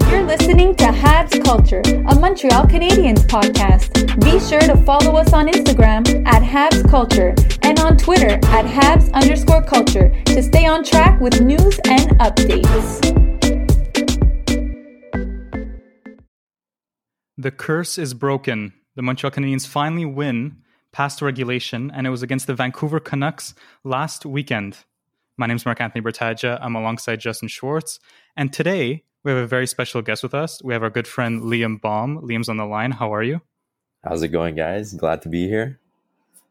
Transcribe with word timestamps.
You're 0.00 0.24
listening 0.24 0.74
to 0.76 0.84
Habs 0.84 1.44
Culture, 1.44 1.82
a 2.08 2.14
Montreal 2.14 2.64
Canadiens 2.66 3.26
podcast. 3.26 3.90
Be 4.22 4.40
sure 4.40 4.60
to 4.60 4.76
follow 4.84 5.16
us 5.16 5.32
on 5.32 5.46
Instagram 5.48 6.26
at 6.26 6.42
Habs 6.42 6.88
Culture 6.88 7.34
and 7.62 7.78
on 7.80 7.96
Twitter 7.96 8.30
at 8.30 8.64
Habs 8.64 9.12
underscore 9.12 9.62
culture 9.62 10.10
to 10.24 10.42
stay 10.42 10.66
on 10.66 10.84
track 10.84 11.20
with 11.20 11.40
news 11.40 11.78
and 11.86 12.10
updates. 12.18 13.00
The 17.36 17.50
curse 17.50 17.98
is 17.98 18.14
broken. 18.14 18.72
The 18.96 19.02
Montreal 19.02 19.32
Canadiens 19.32 19.66
finally 19.66 20.04
win 20.04 20.58
past 20.92 21.20
regulation, 21.20 21.90
and 21.90 22.06
it 22.06 22.10
was 22.10 22.22
against 22.22 22.46
the 22.46 22.54
Vancouver 22.54 23.00
Canucks 23.00 23.54
last 23.82 24.24
weekend. 24.24 24.78
My 25.36 25.46
name 25.46 25.56
is 25.56 25.66
Mark 25.66 25.80
Anthony 25.80 26.00
Bertaja. 26.00 26.58
I'm 26.62 26.76
alongside 26.76 27.18
Justin 27.18 27.48
Schwartz. 27.48 27.98
And 28.36 28.52
today 28.52 29.02
we 29.24 29.30
have 29.30 29.40
a 29.40 29.46
very 29.46 29.66
special 29.66 30.02
guest 30.02 30.22
with 30.22 30.34
us. 30.34 30.62
We 30.62 30.74
have 30.74 30.82
our 30.82 30.90
good 30.90 31.08
friend 31.08 31.42
Liam 31.42 31.80
Baum. 31.80 32.20
Liam's 32.20 32.48
on 32.48 32.58
the 32.58 32.66
line. 32.66 32.92
How 32.92 33.12
are 33.12 33.22
you? 33.22 33.40
How's 34.04 34.22
it 34.22 34.28
going, 34.28 34.54
guys? 34.54 34.92
Glad 34.92 35.22
to 35.22 35.30
be 35.30 35.48
here. 35.48 35.80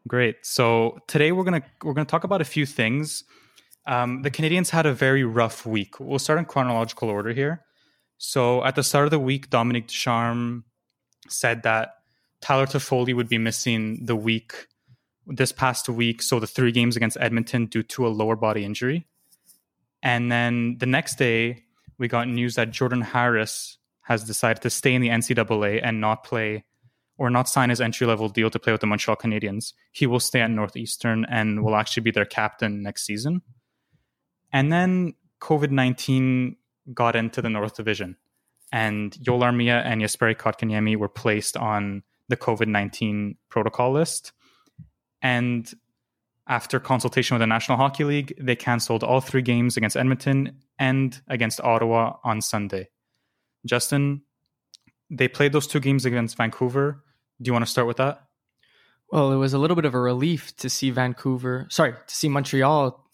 Great. 0.08 0.36
So 0.42 0.98
today 1.06 1.32
we're 1.32 1.44
gonna 1.44 1.62
we're 1.82 1.94
gonna 1.94 2.04
talk 2.04 2.24
about 2.24 2.40
a 2.40 2.44
few 2.44 2.66
things. 2.66 3.24
Um, 3.86 4.22
the 4.22 4.30
Canadians 4.30 4.70
had 4.70 4.86
a 4.86 4.92
very 4.92 5.24
rough 5.24 5.64
week. 5.64 6.00
We'll 6.00 6.18
start 6.18 6.38
in 6.38 6.46
chronological 6.46 7.08
order 7.08 7.32
here. 7.32 7.62
So 8.18 8.64
at 8.64 8.74
the 8.74 8.82
start 8.82 9.04
of 9.04 9.10
the 9.10 9.18
week, 9.18 9.50
Dominic 9.50 9.86
Ducharme 9.86 10.64
said 11.28 11.62
that 11.62 11.94
Tyler 12.40 12.66
Toffoli 12.66 13.14
would 13.14 13.28
be 13.28 13.38
missing 13.38 14.04
the 14.04 14.16
week 14.16 14.66
this 15.26 15.52
past 15.52 15.88
week, 15.88 16.22
so 16.22 16.38
the 16.38 16.46
three 16.46 16.72
games 16.72 16.96
against 16.96 17.16
Edmonton 17.20 17.66
due 17.66 17.82
to 17.82 18.06
a 18.06 18.08
lower 18.08 18.36
body 18.36 18.64
injury. 18.64 19.06
And 20.02 20.30
then 20.30 20.76
the 20.78 20.86
next 20.86 21.16
day, 21.16 21.63
we 21.98 22.08
got 22.08 22.28
news 22.28 22.54
that 22.56 22.70
Jordan 22.70 23.00
Harris 23.00 23.78
has 24.02 24.24
decided 24.24 24.62
to 24.62 24.70
stay 24.70 24.94
in 24.94 25.00
the 25.00 25.08
NCAA 25.08 25.80
and 25.82 26.00
not 26.00 26.24
play 26.24 26.64
or 27.16 27.30
not 27.30 27.48
sign 27.48 27.70
his 27.70 27.80
entry 27.80 28.06
level 28.06 28.28
deal 28.28 28.50
to 28.50 28.58
play 28.58 28.72
with 28.72 28.80
the 28.80 28.86
Montreal 28.86 29.16
Canadiens. 29.16 29.72
He 29.92 30.06
will 30.06 30.20
stay 30.20 30.40
at 30.40 30.50
Northeastern 30.50 31.24
and 31.26 31.64
will 31.64 31.76
actually 31.76 32.02
be 32.02 32.10
their 32.10 32.24
captain 32.24 32.82
next 32.82 33.06
season. 33.06 33.42
And 34.52 34.72
then 34.72 35.14
COVID 35.40 35.70
19 35.70 36.56
got 36.92 37.16
into 37.16 37.40
the 37.40 37.48
North 37.48 37.76
Division, 37.76 38.16
and 38.72 39.16
Joel 39.22 39.40
Armia 39.40 39.82
and 39.84 40.02
Jesperi 40.02 40.36
Kotkaniemi 40.36 40.96
were 40.96 41.08
placed 41.08 41.56
on 41.56 42.02
the 42.28 42.36
COVID 42.36 42.68
19 42.68 43.36
protocol 43.48 43.92
list. 43.92 44.32
And 45.22 45.72
after 46.46 46.78
consultation 46.78 47.34
with 47.34 47.40
the 47.40 47.46
National 47.46 47.78
Hockey 47.78 48.04
League, 48.04 48.34
they 48.38 48.56
canceled 48.56 49.02
all 49.02 49.20
three 49.20 49.42
games 49.42 49.76
against 49.76 49.96
Edmonton 49.96 50.58
and 50.78 51.20
against 51.28 51.60
Ottawa 51.60 52.16
on 52.24 52.40
Sunday. 52.40 52.88
Justin, 53.66 54.22
they 55.10 55.28
played 55.28 55.52
those 55.52 55.66
two 55.66 55.80
games 55.80 56.04
against 56.04 56.36
Vancouver. 56.36 57.02
Do 57.40 57.48
you 57.48 57.52
want 57.52 57.64
to 57.64 57.70
start 57.70 57.86
with 57.86 57.98
that? 57.98 58.22
Well, 59.10 59.32
it 59.32 59.36
was 59.36 59.54
a 59.54 59.58
little 59.58 59.76
bit 59.76 59.84
of 59.84 59.94
a 59.94 60.00
relief 60.00 60.56
to 60.56 60.68
see 60.68 60.90
Vancouver, 60.90 61.66
sorry, 61.70 61.92
to 61.92 62.14
see 62.14 62.28
Montreal 62.28 63.04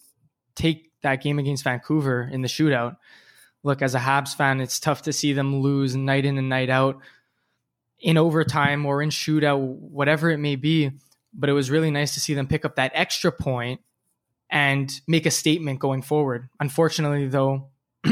take 0.55 0.91
that 1.03 1.23
game 1.23 1.39
against 1.39 1.65
Vancouver 1.65 2.29
in 2.31 2.43
the 2.43 2.49
shootout. 2.49 2.97
Look, 3.63 3.83
as 3.83 3.95
a 3.95 3.99
Habs 3.99 4.35
fan, 4.35 4.61
it's 4.61 4.81
tough 4.81 5.03
to 5.03 5.13
see 5.13 5.33
them 5.33 5.61
lose 5.61 5.95
night 5.95 6.25
in 6.25 6.39
and 6.39 6.49
night 6.49 6.71
out 6.71 7.01
in 7.99 8.17
overtime 8.17 8.87
or 8.87 9.03
in 9.03 9.11
shootout, 9.11 9.61
whatever 9.61 10.31
it 10.31 10.39
may 10.39 10.57
be 10.57 10.93
but 11.33 11.51
it 11.51 11.53
was 11.53 11.71
really 11.71 11.91
nice 11.91 12.15
to 12.15 12.21
see 12.21 12.35
them 12.35 12.47
pick 12.47 12.65
up 12.65 12.77
that 12.77 12.93
extra 12.95 13.31
point 13.31 13.81
and 14.51 15.01
make 15.07 15.27
a 15.27 15.31
statement 15.31 15.79
going 15.79 16.03
forward. 16.03 16.49
Unfortunately, 16.59 17.29
though, 17.29 17.69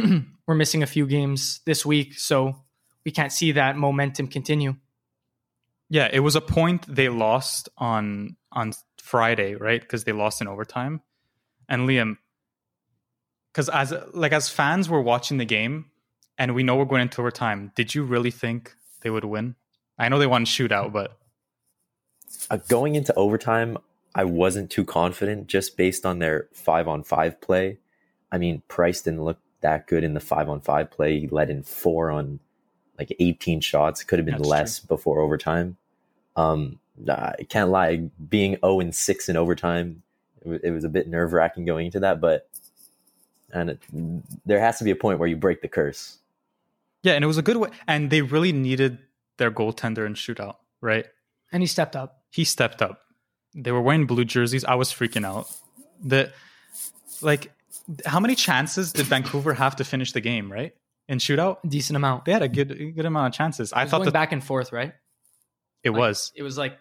we're 0.46 0.54
missing 0.54 0.82
a 0.82 0.86
few 0.86 1.06
games 1.06 1.60
this 1.66 1.84
week, 1.84 2.18
so 2.18 2.56
we 3.04 3.10
can't 3.10 3.32
see 3.32 3.52
that 3.52 3.76
momentum 3.76 4.28
continue. 4.28 4.76
Yeah, 5.90 6.08
it 6.12 6.20
was 6.20 6.36
a 6.36 6.40
point 6.40 6.84
they 6.86 7.08
lost 7.08 7.68
on 7.76 8.36
on 8.52 8.72
Friday, 9.02 9.54
right? 9.54 9.80
Because 9.80 10.04
they 10.04 10.12
lost 10.12 10.40
in 10.40 10.48
overtime. 10.48 11.00
And 11.68 11.88
Liam, 11.88 12.18
because 13.52 13.68
as 13.68 13.94
like 14.12 14.32
as 14.32 14.48
fans 14.48 14.88
were 14.88 15.00
watching 15.00 15.38
the 15.38 15.44
game, 15.44 15.86
and 16.36 16.54
we 16.54 16.62
know 16.62 16.76
we're 16.76 16.84
going 16.84 17.02
into 17.02 17.20
overtime, 17.20 17.72
did 17.74 17.94
you 17.94 18.04
really 18.04 18.30
think 18.30 18.74
they 19.00 19.10
would 19.10 19.24
win? 19.24 19.56
I 19.98 20.08
know 20.08 20.18
they 20.18 20.26
won 20.26 20.44
shootout, 20.44 20.92
but 20.92 21.18
uh, 22.50 22.58
going 22.68 22.94
into 22.94 23.14
overtime, 23.14 23.78
I 24.18 24.24
wasn't 24.24 24.68
too 24.68 24.84
confident 24.84 25.46
just 25.46 25.76
based 25.76 26.04
on 26.04 26.18
their 26.18 26.48
five 26.52 26.88
on 26.88 27.04
five 27.04 27.40
play. 27.40 27.78
I 28.32 28.38
mean, 28.38 28.64
Price 28.66 29.00
didn't 29.00 29.22
look 29.22 29.38
that 29.60 29.86
good 29.86 30.02
in 30.02 30.14
the 30.14 30.20
five 30.20 30.48
on 30.48 30.60
five 30.60 30.90
play. 30.90 31.20
He 31.20 31.28
let 31.28 31.50
in 31.50 31.62
four 31.62 32.10
on 32.10 32.40
like 32.98 33.14
18 33.20 33.60
shots. 33.60 34.02
Could 34.02 34.18
have 34.18 34.26
been 34.26 34.38
That's 34.38 34.48
less 34.48 34.78
true. 34.80 34.88
before 34.88 35.20
overtime. 35.20 35.76
Um, 36.34 36.80
I 37.08 37.44
can't 37.48 37.70
lie. 37.70 38.10
Being 38.28 38.56
0 38.56 38.80
and 38.80 38.92
6 38.92 39.28
in 39.28 39.36
overtime, 39.36 40.02
it, 40.40 40.44
w- 40.44 40.60
it 40.64 40.72
was 40.72 40.82
a 40.82 40.88
bit 40.88 41.06
nerve 41.06 41.32
wracking 41.32 41.64
going 41.64 41.86
into 41.86 42.00
that, 42.00 42.20
but 42.20 42.48
and 43.52 43.70
it, 43.70 43.80
there 44.44 44.58
has 44.58 44.78
to 44.78 44.84
be 44.84 44.90
a 44.90 44.96
point 44.96 45.20
where 45.20 45.28
you 45.28 45.36
break 45.36 45.62
the 45.62 45.68
curse. 45.68 46.18
Yeah, 47.04 47.12
and 47.12 47.22
it 47.22 47.28
was 47.28 47.38
a 47.38 47.42
good 47.42 47.56
way. 47.56 47.70
And 47.86 48.10
they 48.10 48.22
really 48.22 48.50
needed 48.50 48.98
their 49.36 49.52
goaltender 49.52 50.04
in 50.04 50.14
shootout, 50.14 50.56
right? 50.80 51.06
And 51.52 51.62
he 51.62 51.68
stepped 51.68 51.94
up 51.94 52.18
he 52.30 52.44
stepped 52.44 52.82
up. 52.82 53.02
They 53.54 53.72
were 53.72 53.80
wearing 53.80 54.06
blue 54.06 54.24
jerseys. 54.24 54.64
I 54.64 54.74
was 54.74 54.90
freaking 54.90 55.24
out. 55.24 55.50
The 56.02 56.32
like 57.22 57.52
how 58.04 58.20
many 58.20 58.34
chances 58.34 58.92
did 58.92 59.06
Vancouver 59.06 59.54
have 59.54 59.76
to 59.76 59.84
finish 59.84 60.12
the 60.12 60.20
game, 60.20 60.52
right? 60.52 60.74
In 61.08 61.18
shootout? 61.18 61.58
Decent 61.66 61.96
amount. 61.96 62.26
They 62.26 62.32
had 62.32 62.42
a 62.42 62.48
good 62.48 62.68
good 62.94 63.06
amount 63.06 63.34
of 63.34 63.36
chances. 63.36 63.72
I 63.72 63.86
thought 63.86 63.98
going 63.98 64.10
back 64.10 64.32
and 64.32 64.44
forth, 64.44 64.72
right? 64.72 64.92
It 65.82 65.90
like, 65.90 65.98
was. 65.98 66.32
It 66.34 66.42
was 66.42 66.58
like 66.58 66.78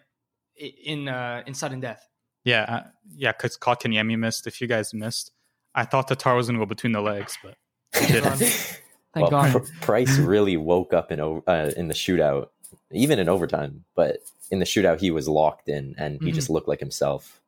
in 0.56 1.08
uh, 1.08 1.42
in 1.46 1.54
sudden 1.54 1.80
death. 1.80 2.06
Yeah, 2.44 2.62
uh, 2.62 2.88
yeah, 3.16 3.32
because 3.32 3.56
Kotkaniemi 3.56 4.18
missed. 4.18 4.46
If 4.46 4.60
you 4.60 4.66
guys 4.66 4.94
missed, 4.94 5.32
I 5.74 5.84
thought 5.84 6.08
Tatar 6.08 6.34
was 6.34 6.46
going 6.46 6.58
to 6.58 6.64
go 6.64 6.68
between 6.68 6.92
the 6.92 7.00
legs, 7.00 7.36
but 7.42 7.54
he 7.98 8.06
didn't. 8.12 8.38
Thank 9.14 9.30
well, 9.30 9.52
God. 9.52 9.66
Price 9.80 10.18
really 10.18 10.56
woke 10.56 10.92
up 10.92 11.10
in 11.10 11.20
uh, 11.20 11.72
in 11.76 11.88
the 11.88 11.94
shootout, 11.94 12.48
even 12.92 13.18
in 13.18 13.28
overtime. 13.28 13.84
But 13.94 14.18
in 14.50 14.58
the 14.58 14.64
shootout 14.64 15.00
he 15.00 15.10
was 15.10 15.28
locked 15.28 15.68
in 15.68 15.94
and 15.98 16.14
he 16.14 16.28
mm-hmm. 16.28 16.34
just 16.34 16.50
looked 16.50 16.68
like 16.68 16.80
himself. 16.80 17.40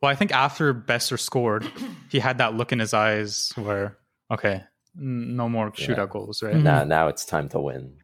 Well, 0.00 0.10
I 0.10 0.14
think 0.14 0.32
after 0.32 0.74
Boeser 0.74 1.18
scored, 1.18 1.70
he 2.10 2.18
had 2.18 2.38
that 2.38 2.54
look 2.54 2.72
in 2.72 2.80
his 2.80 2.92
eyes 2.92 3.52
where 3.56 3.96
okay, 4.30 4.64
no 4.94 5.48
more 5.48 5.70
shootout 5.70 5.96
yeah. 5.96 6.06
goals, 6.06 6.42
right? 6.42 6.54
Mm-hmm. 6.54 6.64
Now, 6.64 6.84
now 6.84 7.08
it's 7.08 7.24
time 7.24 7.48
to 7.50 7.60
win. 7.60 7.94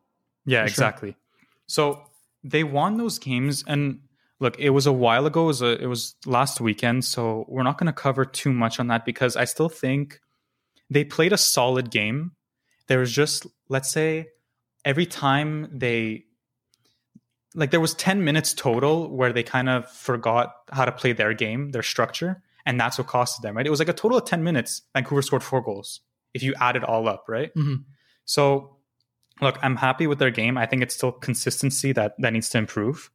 Yeah, 0.45 0.63
For 0.63 0.69
exactly. 0.69 1.11
Sure. 1.11 1.19
So 1.67 2.03
they 2.45 2.65
won 2.65 2.97
those 2.97 3.19
games, 3.19 3.65
and 3.67 4.01
look, 4.41 4.59
it 4.59 4.71
was 4.71 4.87
a 4.87 4.93
while 4.93 5.27
ago. 5.27 5.45
It 5.45 5.47
was, 5.47 5.63
a, 5.63 5.83
it 5.83 5.87
was 5.87 6.15
last 6.25 6.61
weekend, 6.61 7.05
so 7.05 7.45
we're 7.49 7.63
not 7.63 7.79
going 7.79 7.89
to 7.89 7.93
cover 7.93 8.25
too 8.25 8.53
much 8.53 8.81
on 8.81 8.87
that 8.89 9.05
because 9.05 9.37
I 9.37 9.45
still 9.45 9.69
think 9.69 10.21
they 10.89 11.05
played 11.05 11.33
a 11.33 11.39
solid 11.39 11.91
game. 11.91 12.33
There 12.87 13.01
was 13.01 13.13
just, 13.13 13.47
let's 13.69 13.91
say, 13.91 14.29
every 14.85 15.05
time 15.05 15.69
they 15.73 16.25
like 17.59 17.73
there 17.73 17.81
was 17.81 17.93
10 17.95 18.23
minutes 18.25 18.55
total 18.55 19.11
where 19.11 19.33
they 19.33 19.43
kind 19.43 19.69
of 19.69 19.91
forgot 19.91 20.55
how 20.71 20.85
to 20.85 20.93
play 20.93 21.13
their 21.13 21.35
game, 21.35 21.73
their 21.73 21.83
structure, 21.83 22.41
and 22.65 22.79
that's 22.79 22.99
what 22.99 23.09
costed 23.09 23.43
them, 23.43 23.57
right? 23.57 23.67
It 23.67 23.71
was 23.71 23.81
like 23.81 23.89
a 23.89 23.93
total 23.93 24.19
of 24.19 24.25
10 24.25 24.45
minutes. 24.45 24.83
Vancouver 24.95 25.23
scored 25.23 25.43
four 25.43 25.61
goals 25.61 26.01
if 26.35 26.43
you 26.43 26.55
add 26.61 26.77
it 26.77 26.85
all 26.85 27.09
up, 27.09 27.25
right? 27.29 27.53
Mm-hmm. 27.55 27.83
So, 28.25 28.77
look, 29.41 29.59
I'm 29.61 29.77
happy 29.77 30.07
with 30.07 30.21
their 30.21 30.31
game. 30.31 30.57
I 30.57 30.67
think 30.67 30.83
it's 30.83 30.95
still 30.95 31.11
consistency 31.11 31.93
that 31.93 32.15
that 32.19 32.33
needs 32.33 32.49
to 32.51 32.59
improve. 32.59 33.11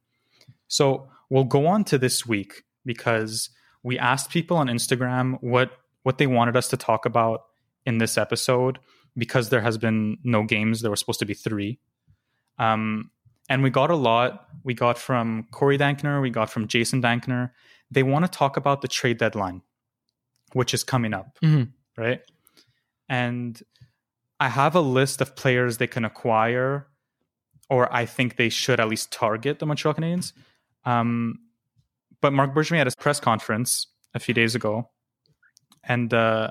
So, 0.68 1.08
we'll 1.30 1.44
go 1.44 1.66
on 1.66 1.84
to 1.84 1.98
this 1.98 2.26
week 2.26 2.64
because 2.84 3.48
we 3.82 3.98
asked 3.98 4.30
people 4.30 4.58
on 4.58 4.66
Instagram 4.66 5.38
what 5.40 5.70
what 6.02 6.18
they 6.18 6.26
wanted 6.26 6.56
us 6.56 6.68
to 6.68 6.76
talk 6.76 7.06
about 7.06 7.44
in 7.86 7.96
this 7.98 8.18
episode 8.18 8.78
because 9.16 9.48
there 9.48 9.62
has 9.62 9.78
been 9.78 10.18
no 10.22 10.42
games. 10.42 10.82
There 10.82 10.90
were 10.90 10.96
supposed 10.96 11.20
to 11.20 11.26
be 11.26 11.34
three. 11.34 11.78
Um, 12.58 13.10
and 13.48 13.62
we 13.62 13.70
got 13.70 13.90
a 13.90 13.96
lot. 13.96 14.48
We 14.62 14.74
got 14.74 14.98
from 14.98 15.46
Corey 15.50 15.78
Dankner, 15.78 16.20
we 16.22 16.30
got 16.30 16.50
from 16.50 16.66
Jason 16.66 17.02
Dankner. 17.02 17.50
They 17.90 18.02
want 18.02 18.24
to 18.24 18.30
talk 18.30 18.56
about 18.56 18.82
the 18.82 18.88
trade 18.88 19.18
deadline, 19.18 19.62
which 20.52 20.72
is 20.72 20.82
coming 20.82 21.12
up, 21.12 21.38
mm-hmm. 21.42 21.64
right? 22.00 22.22
And 23.08 23.60
I 24.40 24.48
have 24.48 24.74
a 24.74 24.80
list 24.80 25.20
of 25.20 25.36
players 25.36 25.78
they 25.78 25.86
can 25.86 26.04
acquire, 26.04 26.86
or 27.68 27.92
I 27.94 28.06
think 28.06 28.36
they 28.36 28.48
should 28.48 28.80
at 28.80 28.88
least 28.88 29.12
target 29.12 29.58
the 29.58 29.66
Montreal 29.66 29.94
Canadiens. 29.94 30.32
Um, 30.84 31.40
but 32.20 32.32
Marc 32.32 32.54
Bergevin 32.54 32.78
had 32.78 32.88
a 32.88 32.92
press 32.92 33.20
conference 33.20 33.86
a 34.14 34.18
few 34.18 34.32
days 34.32 34.54
ago, 34.54 34.88
and 35.82 36.12
uh, 36.12 36.50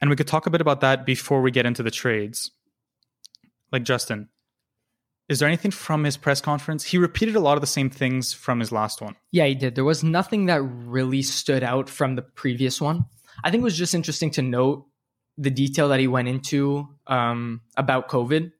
and 0.00 0.08
we 0.08 0.16
could 0.16 0.26
talk 0.26 0.46
a 0.46 0.50
bit 0.50 0.60
about 0.60 0.80
that 0.80 1.04
before 1.04 1.42
we 1.42 1.50
get 1.50 1.66
into 1.66 1.82
the 1.82 1.90
trades. 1.90 2.50
Like 3.70 3.82
Justin, 3.82 4.28
is 5.28 5.38
there 5.38 5.48
anything 5.48 5.70
from 5.70 6.04
his 6.04 6.16
press 6.16 6.40
conference? 6.40 6.84
He 6.84 6.98
repeated 6.98 7.36
a 7.36 7.40
lot 7.40 7.56
of 7.56 7.60
the 7.60 7.66
same 7.66 7.90
things 7.90 8.32
from 8.32 8.60
his 8.60 8.72
last 8.72 9.00
one. 9.02 9.14
Yeah, 9.30 9.44
he 9.44 9.54
did. 9.54 9.74
There 9.74 9.84
was 9.84 10.02
nothing 10.02 10.46
that 10.46 10.62
really 10.62 11.22
stood 11.22 11.62
out 11.62 11.90
from 11.90 12.16
the 12.16 12.22
previous 12.22 12.80
one. 12.80 13.04
I 13.44 13.50
think 13.50 13.60
it 13.60 13.64
was 13.64 13.76
just 13.76 13.94
interesting 13.94 14.30
to 14.32 14.42
note 14.42 14.86
the 15.36 15.50
detail 15.50 15.88
that 15.90 16.00
he 16.00 16.08
went 16.08 16.28
into 16.28 16.88
um, 17.06 17.60
about 17.76 18.08
COVID. 18.08 18.52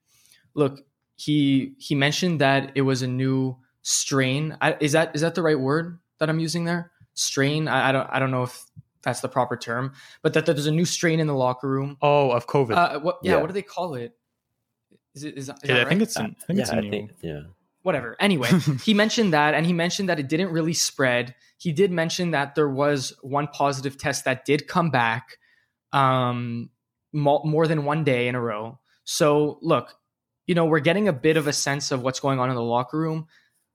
look, 0.54 0.80
he 1.16 1.74
he 1.78 1.96
mentioned 1.96 2.40
that 2.40 2.72
it 2.76 2.82
was 2.82 3.02
a 3.02 3.08
new 3.08 3.56
strain. 3.82 4.56
I, 4.60 4.76
is 4.78 4.92
that 4.92 5.10
is 5.14 5.22
that 5.22 5.34
the 5.34 5.42
right 5.42 5.58
word 5.58 5.98
that 6.18 6.30
I'm 6.30 6.38
using 6.38 6.64
there? 6.64 6.92
Strain. 7.14 7.66
I, 7.66 7.88
I 7.88 7.92
don't 7.92 8.08
I 8.12 8.18
don't 8.20 8.30
know 8.30 8.44
if 8.44 8.64
that's 9.02 9.20
the 9.20 9.28
proper 9.28 9.56
term, 9.56 9.94
but 10.22 10.34
that, 10.34 10.46
that 10.46 10.52
there's 10.54 10.66
a 10.66 10.72
new 10.72 10.84
strain 10.84 11.18
in 11.18 11.26
the 11.26 11.34
locker 11.34 11.68
room. 11.68 11.96
Oh, 12.02 12.30
of 12.30 12.46
COVID. 12.46 12.76
Uh, 12.76 13.00
what? 13.00 13.18
Yeah, 13.22 13.32
Yeah. 13.32 13.40
What 13.40 13.48
do 13.48 13.52
they 13.52 13.62
call 13.62 13.94
it? 13.94 14.14
Is 15.14 15.24
it? 15.24 15.36
Is, 15.36 15.48
is 15.48 15.54
yeah, 15.64 15.74
that 15.74 15.86
I 15.86 15.88
think 15.88 16.00
right? 16.00 16.02
it's. 16.02 16.16
I 16.16 16.22
think 16.22 16.36
yeah, 16.50 16.60
it's 16.60 16.70
a 16.70 16.76
I 16.76 16.80
new. 16.80 16.90
think 16.90 17.10
yeah. 17.20 17.40
whatever. 17.82 18.16
Anyway, 18.20 18.50
he 18.84 18.94
mentioned 18.94 19.32
that, 19.32 19.54
and 19.54 19.66
he 19.66 19.72
mentioned 19.72 20.08
that 20.08 20.18
it 20.18 20.28
didn't 20.28 20.50
really 20.50 20.74
spread. 20.74 21.34
He 21.58 21.72
did 21.72 21.90
mention 21.90 22.30
that 22.32 22.54
there 22.54 22.68
was 22.68 23.12
one 23.22 23.48
positive 23.48 23.98
test 23.98 24.24
that 24.24 24.44
did 24.44 24.68
come 24.68 24.90
back, 24.90 25.38
um, 25.92 26.70
mo- 27.12 27.42
more 27.44 27.66
than 27.66 27.84
one 27.84 28.04
day 28.04 28.28
in 28.28 28.34
a 28.34 28.40
row. 28.40 28.78
So 29.04 29.58
look, 29.62 29.94
you 30.46 30.54
know, 30.54 30.66
we're 30.66 30.80
getting 30.80 31.08
a 31.08 31.12
bit 31.12 31.36
of 31.36 31.46
a 31.46 31.52
sense 31.52 31.90
of 31.90 32.02
what's 32.02 32.20
going 32.20 32.38
on 32.38 32.50
in 32.50 32.54
the 32.54 32.62
locker 32.62 32.98
room, 32.98 33.26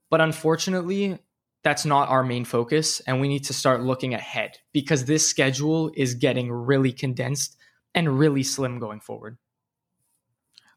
but 0.10 0.22
unfortunately, 0.22 1.20
that's 1.64 1.86
not 1.86 2.10
our 2.10 2.24
main 2.24 2.46
focus, 2.46 3.00
and 3.02 3.22
we 3.22 3.28
need 3.28 3.46
to 3.46 3.54
start 3.54 3.82
looking 3.82 4.14
ahead 4.14 4.58
because 4.74 5.06
this 5.06 5.28
schedule 5.28 5.92
is 5.96 6.14
getting 6.14 6.52
really 6.52 6.92
condensed 6.92 7.58
and 7.96 8.20
really 8.20 8.44
slim 8.44 8.80
going 8.80 9.00
forward. 9.00 9.38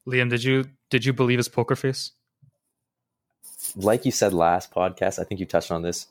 Liam, 0.07 0.31
did 0.31 0.45
you 0.45 0.65
did 0.91 1.05
you 1.05 1.13
believe 1.13 1.39
his 1.39 1.49
poker 1.49 1.77
face? 1.77 2.13
like 3.77 4.05
you 4.05 4.13
said 4.13 4.33
last 4.33 4.73
podcast, 4.73 5.19
I 5.19 5.25
think 5.25 5.41
you 5.41 5.47
touched 5.47 5.71
on 5.71 5.83
this. 5.83 6.07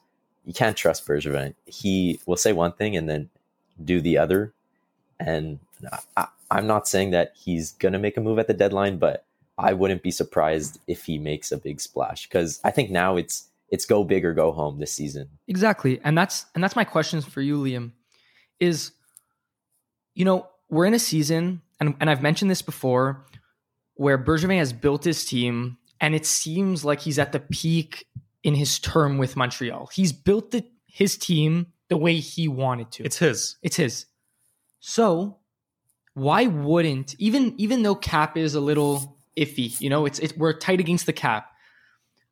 You 0.45 0.53
can't 0.53 0.77
trust 0.77 1.07
Bergevin. 1.07 1.55
He 1.65 2.19
will 2.25 2.37
say 2.37 2.53
one 2.53 2.73
thing 2.73 2.95
and 2.95 3.09
then 3.09 3.29
do 3.83 3.99
the 3.99 4.17
other. 4.17 4.53
And 5.19 5.59
I, 6.15 6.27
I'm 6.51 6.67
not 6.67 6.87
saying 6.87 7.11
that 7.11 7.33
he's 7.35 7.71
going 7.73 7.93
to 7.93 7.99
make 7.99 8.17
a 8.17 8.21
move 8.21 8.37
at 8.37 8.47
the 8.47 8.53
deadline, 8.53 8.97
but 8.97 9.25
I 9.57 9.73
wouldn't 9.73 10.03
be 10.03 10.11
surprised 10.11 10.79
if 10.87 11.05
he 11.05 11.17
makes 11.17 11.51
a 11.51 11.57
big 11.57 11.81
splash 11.81 12.27
because 12.27 12.59
I 12.63 12.71
think 12.71 12.91
now 12.91 13.15
it's 13.15 13.47
it's 13.71 13.85
go 13.85 14.03
big 14.03 14.23
or 14.23 14.33
go 14.33 14.51
home 14.51 14.79
this 14.79 14.91
season. 14.91 15.27
Exactly. 15.47 15.99
And 16.03 16.17
that's 16.17 16.45
and 16.53 16.63
that's 16.63 16.75
my 16.75 16.83
questions 16.83 17.25
for 17.25 17.41
you, 17.41 17.57
Liam. 17.57 17.91
Is 18.59 18.91
you 20.13 20.25
know, 20.25 20.47
we're 20.69 20.85
in 20.85 20.93
a 20.93 20.99
season, 20.99 21.61
and, 21.79 21.95
and 21.99 22.09
I've 22.09 22.21
mentioned 22.21 22.49
this 22.51 22.61
before, 22.61 23.25
where 23.95 24.17
Bergevin 24.17 24.57
has 24.57 24.73
built 24.73 25.03
his 25.03 25.25
team, 25.25 25.77
and 25.99 26.13
it 26.15 26.25
seems 26.25 26.85
like 26.85 27.01
he's 27.01 27.19
at 27.19 27.31
the 27.31 27.39
peak 27.39 28.07
in 28.43 28.55
his 28.55 28.79
term 28.79 29.17
with 29.17 29.35
Montreal. 29.35 29.89
He's 29.93 30.13
built 30.13 30.51
the, 30.51 30.63
his 30.85 31.17
team 31.17 31.67
the 31.89 31.97
way 31.97 32.17
he 32.17 32.47
wanted 32.47 32.91
to. 32.91 33.03
It's 33.03 33.17
his. 33.17 33.57
It's 33.61 33.75
his. 33.75 34.05
So 34.79 35.37
why 36.13 36.45
wouldn't 36.45 37.15
even 37.19 37.53
even 37.57 37.83
though 37.83 37.95
cap 37.95 38.37
is 38.37 38.55
a 38.55 38.61
little 38.61 39.17
iffy, 39.37 39.79
you 39.81 39.89
know, 39.89 40.05
it's 40.05 40.19
it, 40.19 40.37
we're 40.37 40.53
tight 40.53 40.79
against 40.79 41.05
the 41.05 41.13
cap. 41.13 41.51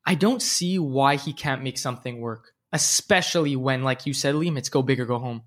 I 0.05 0.15
don't 0.15 0.41
see 0.41 0.79
why 0.79 1.15
he 1.15 1.33
can't 1.33 1.63
make 1.63 1.77
something 1.77 2.19
work, 2.19 2.53
especially 2.71 3.55
when, 3.55 3.83
like 3.83 4.05
you 4.05 4.13
said, 4.13 4.35
Liam, 4.35 4.57
it's 4.57 4.69
go 4.69 4.81
big 4.81 4.99
or 4.99 5.05
go 5.05 5.17
home. 5.17 5.43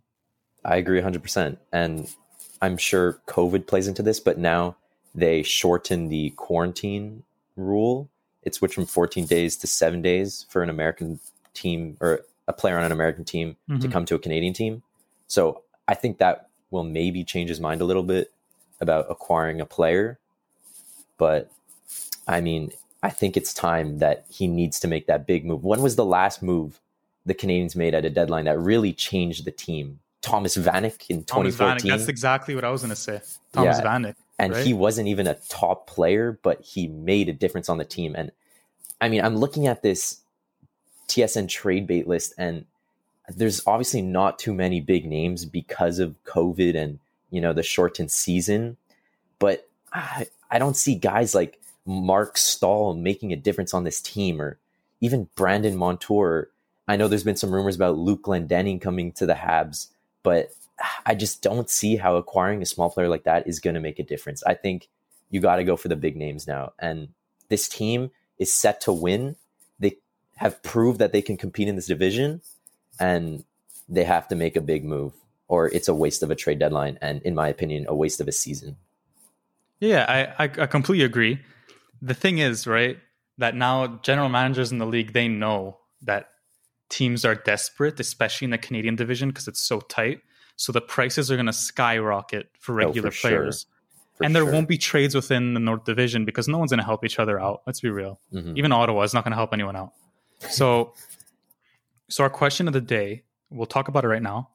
I 0.65 0.77
agree 0.77 1.01
100%. 1.01 1.59
And 1.73 2.09
I'm 2.63 2.77
sure 2.77 3.21
COVID 3.29 3.67
plays 3.67 3.87
into 3.87 4.03
this, 4.03 4.19
but 4.19 4.39
now 4.39 4.77
they 5.17 5.43
shorten 5.43 6.09
the 6.09 6.31
quarantine 6.31 7.25
rule. 7.57 8.09
It 8.43 8.55
switched 8.55 8.75
from 8.75 8.87
14 8.87 9.27
days 9.27 9.57
to 9.57 9.67
seven 9.67 10.03
days 10.03 10.47
for 10.49 10.63
an 10.63 10.71
American 10.71 11.19
team 11.55 11.97
or 12.01 12.21
a 12.47 12.53
player 12.53 12.79
on 12.79 12.85
an 12.85 12.93
American 12.93 13.25
team 13.25 13.57
to 13.69 13.75
Mhm. 13.89 13.93
come 13.93 14.05
to 14.07 14.15
a 14.15 14.19
Canadian 14.21 14.53
team. 14.55 14.83
So 15.27 15.63
I 15.89 15.95
think 15.95 16.19
that 16.19 16.49
will 16.71 16.85
maybe 16.85 17.25
change 17.25 17.49
his 17.49 17.59
mind 17.61 17.81
a 17.81 17.85
little 17.85 18.03
bit 18.05 18.31
about 18.81 19.07
acquiring 19.11 19.61
a 19.61 19.67
player. 19.67 20.19
But 21.17 21.51
I 22.29 22.41
mean, 22.41 22.73
I 23.03 23.11
think 23.11 23.37
it's 23.37 23.55
time 23.55 23.99
that 23.99 24.27
he 24.29 24.47
needs 24.47 24.79
to 24.81 24.89
make 24.89 25.07
that 25.07 25.27
big 25.27 25.45
move. 25.45 25.65
When 25.65 25.81
was 25.83 25.97
the 25.97 26.05
last 26.05 26.43
move 26.43 26.81
the 27.25 27.35
Canadians 27.35 27.75
made 27.75 27.95
at 27.95 28.05
a 28.05 28.11
deadline 28.11 28.45
that 28.45 28.59
really 28.59 28.93
changed 28.93 29.45
the 29.45 29.51
team? 29.51 30.01
Thomas 30.23 30.57
Vanek 30.57 31.07
in 31.09 31.23
Thomas 31.25 31.55
Vanek. 31.55 31.79
2014. 31.79 31.89
That's 31.91 32.09
exactly 32.09 32.55
what 32.55 32.65
I 32.65 32.71
was 32.71 32.83
going 32.83 32.91
to 32.91 32.97
say. 32.97 33.21
Thomas 33.53 33.79
Yeah. 33.79 33.85
Vanek. 33.85 34.15
And 34.39 34.53
right? 34.53 34.67
he 34.67 34.75
wasn't 34.75 35.09
even 35.09 35.27
a 35.27 35.39
top 35.49 35.87
player, 35.87 36.39
but 36.43 36.61
he 36.61 36.89
made 36.89 37.29
a 37.29 37.33
difference 37.33 37.69
on 37.69 37.79
the 37.79 37.85
team. 37.85 38.15
And 38.17 38.33
I 39.01 39.09
mean, 39.09 39.23
I'm 39.23 39.37
looking 39.37 39.67
at 39.67 39.83
this 39.83 40.21
TSN 41.09 41.49
trade 41.49 41.87
bait 41.87 42.07
list, 42.07 42.35
and 42.37 42.67
there's 43.29 43.63
obviously 43.67 44.03
not 44.03 44.39
too 44.39 44.55
many 44.55 44.81
big 44.81 45.07
names 45.07 45.45
because 45.45 45.99
of 45.99 46.23
COVID 46.25 46.77
and 46.77 46.99
you 47.31 47.41
know 47.41 47.53
the 47.53 47.63
shortened 47.63 48.11
season. 48.11 48.77
But 49.39 49.69
I, 49.93 50.27
I 50.51 50.59
don't 50.59 50.77
see 50.77 50.95
guys 50.95 51.35
like 51.35 51.61
Marc 51.85 52.37
Staal 52.37 52.95
making 52.95 53.33
a 53.33 53.37
difference 53.37 53.73
on 53.75 53.85
this 53.85 54.01
team, 54.01 54.41
or 54.41 54.59
even 55.01 55.29
Brandon 55.35 55.77
Montour. 55.77 56.49
I 56.89 56.97
know 56.97 57.09
there's 57.09 57.25
been 57.25 57.37
some 57.37 57.53
rumors 57.53 57.77
about 57.77 57.99
Luke 57.99 58.23
Glendening 58.23 58.81
coming 58.81 59.13
to 59.13 59.27
the 59.27 59.35
Habs, 59.35 59.89
but 60.23 60.53
I 61.05 61.15
just 61.15 61.43
don't 61.43 61.71
see 61.71 61.97
how 61.97 62.17
acquiring 62.17 62.63
a 62.63 62.67
small 62.67 62.91
player 62.91 63.09
like 63.09 63.25
that 63.25 63.47
is 63.47 63.61
going 63.61 63.75
to 63.75 63.81
make 63.81 63.99
a 63.99 64.05
difference. 64.05 64.43
I 64.45 64.55
think 64.55 64.89
you 65.31 65.41
got 65.41 65.57
to 65.57 65.65
go 65.65 65.77
for 65.77 65.89
the 65.89 65.97
big 65.97 66.17
names 66.17 66.47
now. 66.47 66.73
And 66.79 67.09
this 67.49 67.69
team 67.69 68.11
is 68.39 68.53
set 68.53 68.81
to 68.83 68.93
win. 68.93 69.37
They 69.79 69.99
have 70.37 70.63
proved 70.63 70.99
that 70.99 71.13
they 71.13 71.23
can 71.23 71.37
compete 71.37 71.69
in 71.69 71.77
this 71.77 71.87
division 71.87 72.43
and 73.01 73.45
they 73.89 74.05
have 74.05 74.29
to 74.29 74.35
make 74.35 74.57
a 74.57 74.61
big 74.61 74.85
move 74.85 75.13
or 75.49 75.69
it's 75.69 75.89
a 75.89 75.95
waste 75.95 76.23
of 76.23 76.31
a 76.31 76.35
trade 76.35 76.59
deadline. 76.59 76.99
And 77.01 77.23
in 77.23 77.35
my 77.35 77.49
opinion, 77.49 77.87
a 77.89 77.95
waste 77.95 78.21
of 78.21 78.29
a 78.29 78.33
season. 78.33 78.77
Yeah, 79.81 80.07
I, 80.39 80.45
I 80.45 80.51
I 80.63 80.67
completely 80.67 81.05
agree. 81.05 81.41
The 82.01 82.15
thing 82.15 82.39
is, 82.39 82.67
right, 82.67 82.99
that 83.39 83.55
now 83.55 83.99
general 84.03 84.29
managers 84.29 84.73
in 84.73 84.79
the 84.79 84.87
league 84.87 85.13
they 85.13 85.29
know 85.29 85.79
that 86.03 86.31
teams 86.89 87.25
are 87.25 87.35
desperate, 87.35 88.01
especially 88.01 88.47
in 88.47 88.51
the 88.51 88.59
Canadian 88.59 88.97
division 88.97 89.29
because 89.29 89.49
it's 89.49 89.61
so 89.61 89.81
tight. 89.81 90.21
So 90.57 90.73
the 90.73 90.81
prices 90.81 91.31
are 91.31 91.37
going 91.37 91.47
to 91.47 91.53
skyrocket 91.53 92.51
for 92.59 92.73
Oh, 92.73 92.85
for 92.85 92.87
regular 92.89 93.11
sure. 93.11 93.31
players, 93.31 93.67
For 94.15 94.25
and 94.25 94.35
there 94.35 94.45
sure. 94.45 94.53
won't 94.53 94.69
be 94.69 94.79
trades 94.79 95.15
within 95.15 95.55
the 95.55 95.61
North 95.61 95.85
Division 95.85 96.25
because 96.25 96.49
no 96.49 96.59
one's 96.59 96.71
going 96.71 96.79
to 96.79 96.85
help 96.85 97.05
each 97.05 97.19
other 97.19 97.39
out. 97.39 97.63
Let's 97.67 97.81
be 97.81 97.91
real. 97.91 98.19
Mhm. 98.33 98.57
Even 98.57 98.73
Ottawa 98.73 99.03
is 99.03 99.13
not 99.15 99.25
going 99.25 99.33
to 99.33 99.37
help 99.37 99.53
anyone 99.53 99.77
out. 99.77 99.93
So, 100.51 100.95
so 102.09 102.25
our 102.25 102.31
question 102.31 102.67
of 102.67 102.73
the 102.73 102.81
day, 102.81 103.25
we'll 103.51 103.67
talk 103.67 103.89
about 103.89 104.05
it 104.05 104.09
right 104.09 104.23
now. 104.23 104.51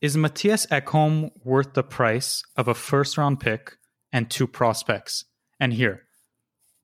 Is 0.00 0.16
Mattias 0.16 0.66
Ekholm 0.68 1.30
worth 1.44 1.74
the 1.74 1.82
price 1.82 2.42
of 2.56 2.68
a 2.68 2.74
first 2.74 3.16
round 3.18 3.40
pick 3.40 3.76
and 4.12 4.28
two 4.30 4.46
prospects? 4.46 5.24
And 5.60 5.72
here, 5.72 6.02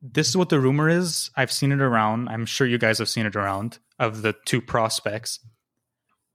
this 0.00 0.28
is 0.28 0.36
what 0.36 0.48
the 0.50 0.60
rumor 0.60 0.88
is. 0.88 1.30
I've 1.36 1.50
seen 1.50 1.72
it 1.72 1.80
around. 1.80 2.28
I'm 2.28 2.46
sure 2.46 2.66
you 2.66 2.78
guys 2.78 2.98
have 2.98 3.08
seen 3.08 3.26
it 3.26 3.34
around 3.36 3.78
of 3.98 4.22
the 4.22 4.34
two 4.44 4.60
prospects. 4.60 5.40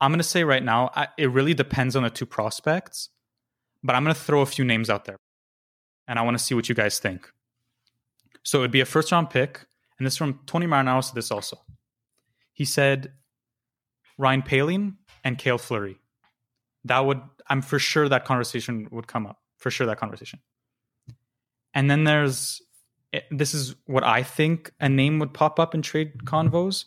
I'm 0.04 0.12
going 0.12 0.20
to 0.20 0.24
say 0.24 0.44
right 0.44 0.62
now, 0.64 0.92
I, 0.94 1.08
it 1.18 1.32
really 1.32 1.54
depends 1.54 1.96
on 1.96 2.04
the 2.04 2.10
two 2.10 2.26
prospects, 2.26 3.08
but 3.82 3.96
I'm 3.96 4.04
going 4.04 4.14
to 4.14 4.20
throw 4.20 4.42
a 4.42 4.46
few 4.46 4.66
names 4.66 4.90
out 4.90 5.06
there 5.06 5.16
and 6.10 6.20
I 6.20 6.24
want 6.24 6.38
to 6.38 6.44
see 6.44 6.54
what 6.54 6.68
you 6.68 6.76
guys 6.76 7.00
think. 7.00 7.32
So 8.44 8.60
it 8.60 8.62
would 8.62 8.72
be 8.72 8.82
a 8.82 8.86
first 8.86 9.14
round 9.14 9.30
pick, 9.30 9.66
and 9.98 10.06
this 10.06 10.18
from 10.18 10.42
Tony 10.46 10.66
Marinaro 10.66 11.02
said 11.02 11.16
this 11.16 11.32
also. 11.32 11.58
He 12.52 12.66
said 12.66 13.14
Ryan 14.18 14.42
Poehling 14.42 14.96
and 15.24 15.38
Cale 15.38 15.58
Fleury. 15.58 15.98
That 16.84 17.06
would 17.06 17.22
I'm 17.48 17.62
for 17.62 17.80
sure 17.80 18.10
that 18.10 18.26
conversation 18.26 18.90
would 18.92 19.08
come 19.08 19.26
up. 19.26 19.40
For 19.58 19.72
sure 19.72 19.88
that 19.88 19.98
conversation. 19.98 20.40
And 21.74 21.90
then 21.90 22.04
there's 22.04 22.62
eh, 23.14 23.22
this 23.32 23.54
is 23.54 23.76
what 23.86 24.04
I 24.04 24.24
think 24.24 24.74
a 24.82 24.90
name 24.90 25.20
would 25.20 25.34
pop 25.34 25.62
up 25.62 25.74
in 25.74 25.82
trade 25.82 26.26
convos. 26.26 26.86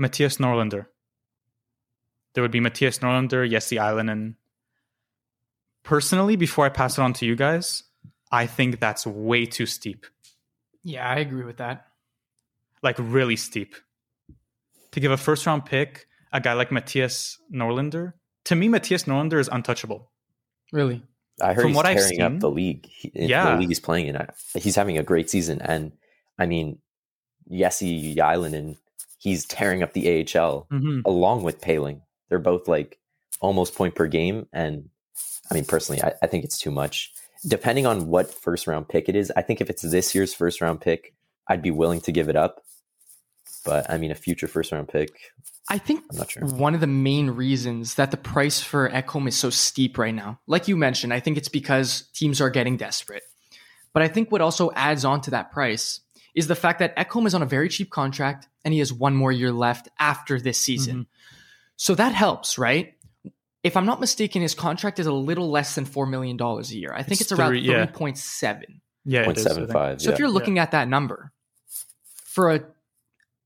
Mattias 0.00 0.38
Norlinder. 0.38 0.86
There 2.34 2.42
would 2.42 2.50
be 2.50 2.60
Mattias 2.60 3.00
Norlinder, 3.00 3.48
Jesse 3.50 3.76
Ylönen. 3.76 4.34
Personally, 5.82 6.36
before 6.36 6.64
I 6.64 6.68
pass 6.68 6.98
it 6.98 7.02
on 7.02 7.12
to 7.14 7.26
you 7.26 7.34
guys, 7.36 7.82
I 8.30 8.46
think 8.46 8.78
that's 8.80 9.06
way 9.06 9.46
too 9.46 9.66
steep. 9.66 10.06
Yeah, 10.82 11.08
I 11.08 11.16
agree 11.16 11.44
with 11.44 11.58
that. 11.58 11.86
Like 12.82 12.96
really 12.98 13.36
steep. 13.36 13.74
To 14.92 15.00
give 15.00 15.10
a 15.12 15.16
first 15.16 15.44
round 15.46 15.64
pick, 15.66 16.06
a 16.32 16.40
guy 16.40 16.52
like 16.54 16.70
Mattias 16.70 17.36
Norlinder, 17.52 18.12
to 18.44 18.54
me, 18.54 18.68
Mattias 18.68 19.04
Norlinder 19.06 19.38
is 19.38 19.48
untouchable. 19.48 20.10
Really. 20.72 21.02
I 21.40 21.54
heard 21.54 21.62
From 21.62 21.68
he's 21.70 21.76
what 21.76 21.86
I've 21.86 21.96
tearing 21.96 22.10
seen- 22.10 22.22
up 22.22 22.40
the 22.40 22.50
league. 22.50 22.86
He, 22.86 23.10
Yeah. 23.14 23.52
the 23.54 23.60
league 23.60 23.68
he's 23.68 23.80
playing 23.80 24.06
in. 24.08 24.16
I- 24.16 24.28
He's 24.54 24.76
having 24.76 24.98
a 24.98 25.02
great 25.02 25.30
season, 25.30 25.60
and 25.62 25.92
I 26.38 26.46
mean, 26.46 26.78
Jesse 27.50 28.14
Ylönen, 28.16 28.76
he's 29.18 29.44
tearing 29.46 29.82
up 29.82 29.92
the 29.92 30.08
AHL 30.08 30.66
Mm-hmm. 30.70 31.00
along 31.04 31.42
with 31.42 31.60
Poehling. 31.60 32.02
They're 32.32 32.38
both 32.38 32.66
like 32.66 32.98
almost 33.42 33.74
point 33.74 33.94
per 33.94 34.06
game, 34.06 34.46
and 34.54 34.88
I 35.50 35.54
mean, 35.54 35.66
personally, 35.66 36.02
I, 36.02 36.14
I 36.22 36.28
think 36.28 36.44
it's 36.44 36.58
too 36.58 36.70
much. 36.70 37.12
Depending 37.46 37.84
on 37.84 38.06
what 38.06 38.32
first 38.32 38.66
round 38.66 38.88
pick 38.88 39.10
it 39.10 39.16
is, 39.16 39.30
I 39.36 39.42
think 39.42 39.60
if 39.60 39.68
it's 39.68 39.82
this 39.82 40.14
year's 40.14 40.32
first 40.32 40.62
round 40.62 40.80
pick, 40.80 41.12
I'd 41.46 41.60
be 41.60 41.70
willing 41.70 42.00
to 42.00 42.12
give 42.12 42.30
it 42.30 42.36
up. 42.36 42.62
But 43.66 43.90
I 43.90 43.98
mean, 43.98 44.10
a 44.10 44.14
future 44.14 44.48
first 44.48 44.72
round 44.72 44.88
pick, 44.88 45.12
I 45.68 45.76
think 45.76 46.04
I'm 46.10 46.16
not 46.16 46.30
sure. 46.30 46.46
one 46.46 46.74
of 46.74 46.80
the 46.80 46.86
main 46.86 47.28
reasons 47.28 47.96
that 47.96 48.12
the 48.12 48.16
price 48.16 48.62
for 48.62 48.88
Ekholm 48.88 49.28
is 49.28 49.36
so 49.36 49.50
steep 49.50 49.98
right 49.98 50.14
now, 50.14 50.40
like 50.46 50.68
you 50.68 50.76
mentioned, 50.78 51.12
I 51.12 51.20
think 51.20 51.36
it's 51.36 51.50
because 51.50 52.08
teams 52.14 52.40
are 52.40 52.48
getting 52.48 52.78
desperate. 52.78 53.24
But 53.92 54.02
I 54.02 54.08
think 54.08 54.32
what 54.32 54.40
also 54.40 54.70
adds 54.74 55.04
on 55.04 55.20
to 55.20 55.32
that 55.32 55.52
price 55.52 56.00
is 56.34 56.46
the 56.46 56.54
fact 56.54 56.78
that 56.78 56.96
Ekholm 56.96 57.26
is 57.26 57.34
on 57.34 57.42
a 57.42 57.46
very 57.46 57.68
cheap 57.68 57.90
contract 57.90 58.48
and 58.64 58.72
he 58.72 58.80
has 58.80 58.90
one 58.90 59.14
more 59.14 59.30
year 59.30 59.52
left 59.52 59.90
after 59.98 60.40
this 60.40 60.58
season. 60.58 60.94
Mm-hmm. 60.94 61.32
So 61.82 61.96
that 61.96 62.14
helps, 62.14 62.58
right? 62.58 62.94
If 63.64 63.76
I'm 63.76 63.86
not 63.86 63.98
mistaken, 63.98 64.40
his 64.40 64.54
contract 64.54 65.00
is 65.00 65.06
a 65.06 65.12
little 65.12 65.50
less 65.50 65.74
than 65.74 65.84
$4 65.84 66.08
million 66.08 66.40
a 66.40 66.60
year. 66.62 66.92
I 66.94 67.02
think 67.02 67.20
It's 67.20 67.32
it's, 67.32 67.32
around 67.32 67.48
three- 67.50 67.62
yeah. 67.62 67.86
3.7. 67.86 68.62
Yeah, 69.04 69.24
Point 69.24 69.36
it 69.36 69.40
is, 69.40 69.46
seven 69.52 69.66
five. 69.66 70.00
So 70.00 70.08
yeah. 70.08 70.12
if 70.12 70.20
you're 70.20 70.28
looking 70.28 70.60
at 70.60 70.70
that 70.70 70.86
number 70.86 71.32
for 72.24 72.54
a 72.54 72.60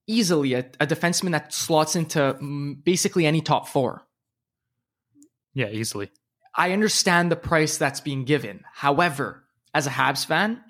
easily 0.06 0.52
a, 0.52 0.66
a 0.78 0.86
defenseman 0.86 1.30
that 1.30 1.54
slots 1.54 1.96
into 1.96 2.18
mm, 2.18 2.84
basically 2.84 3.24
any 3.24 3.40
top 3.40 3.68
four, 3.68 4.06
Yeah, 5.54 5.70
easily. 5.70 6.10
I 6.54 6.72
understand 6.72 7.32
the 7.32 7.36
price 7.36 7.78
that's 7.78 8.00
being 8.02 8.26
given. 8.26 8.64
However, 8.70 9.44
as 9.72 9.86
a 9.86 9.90
Habs 9.90 10.26
fan, 10.26 10.62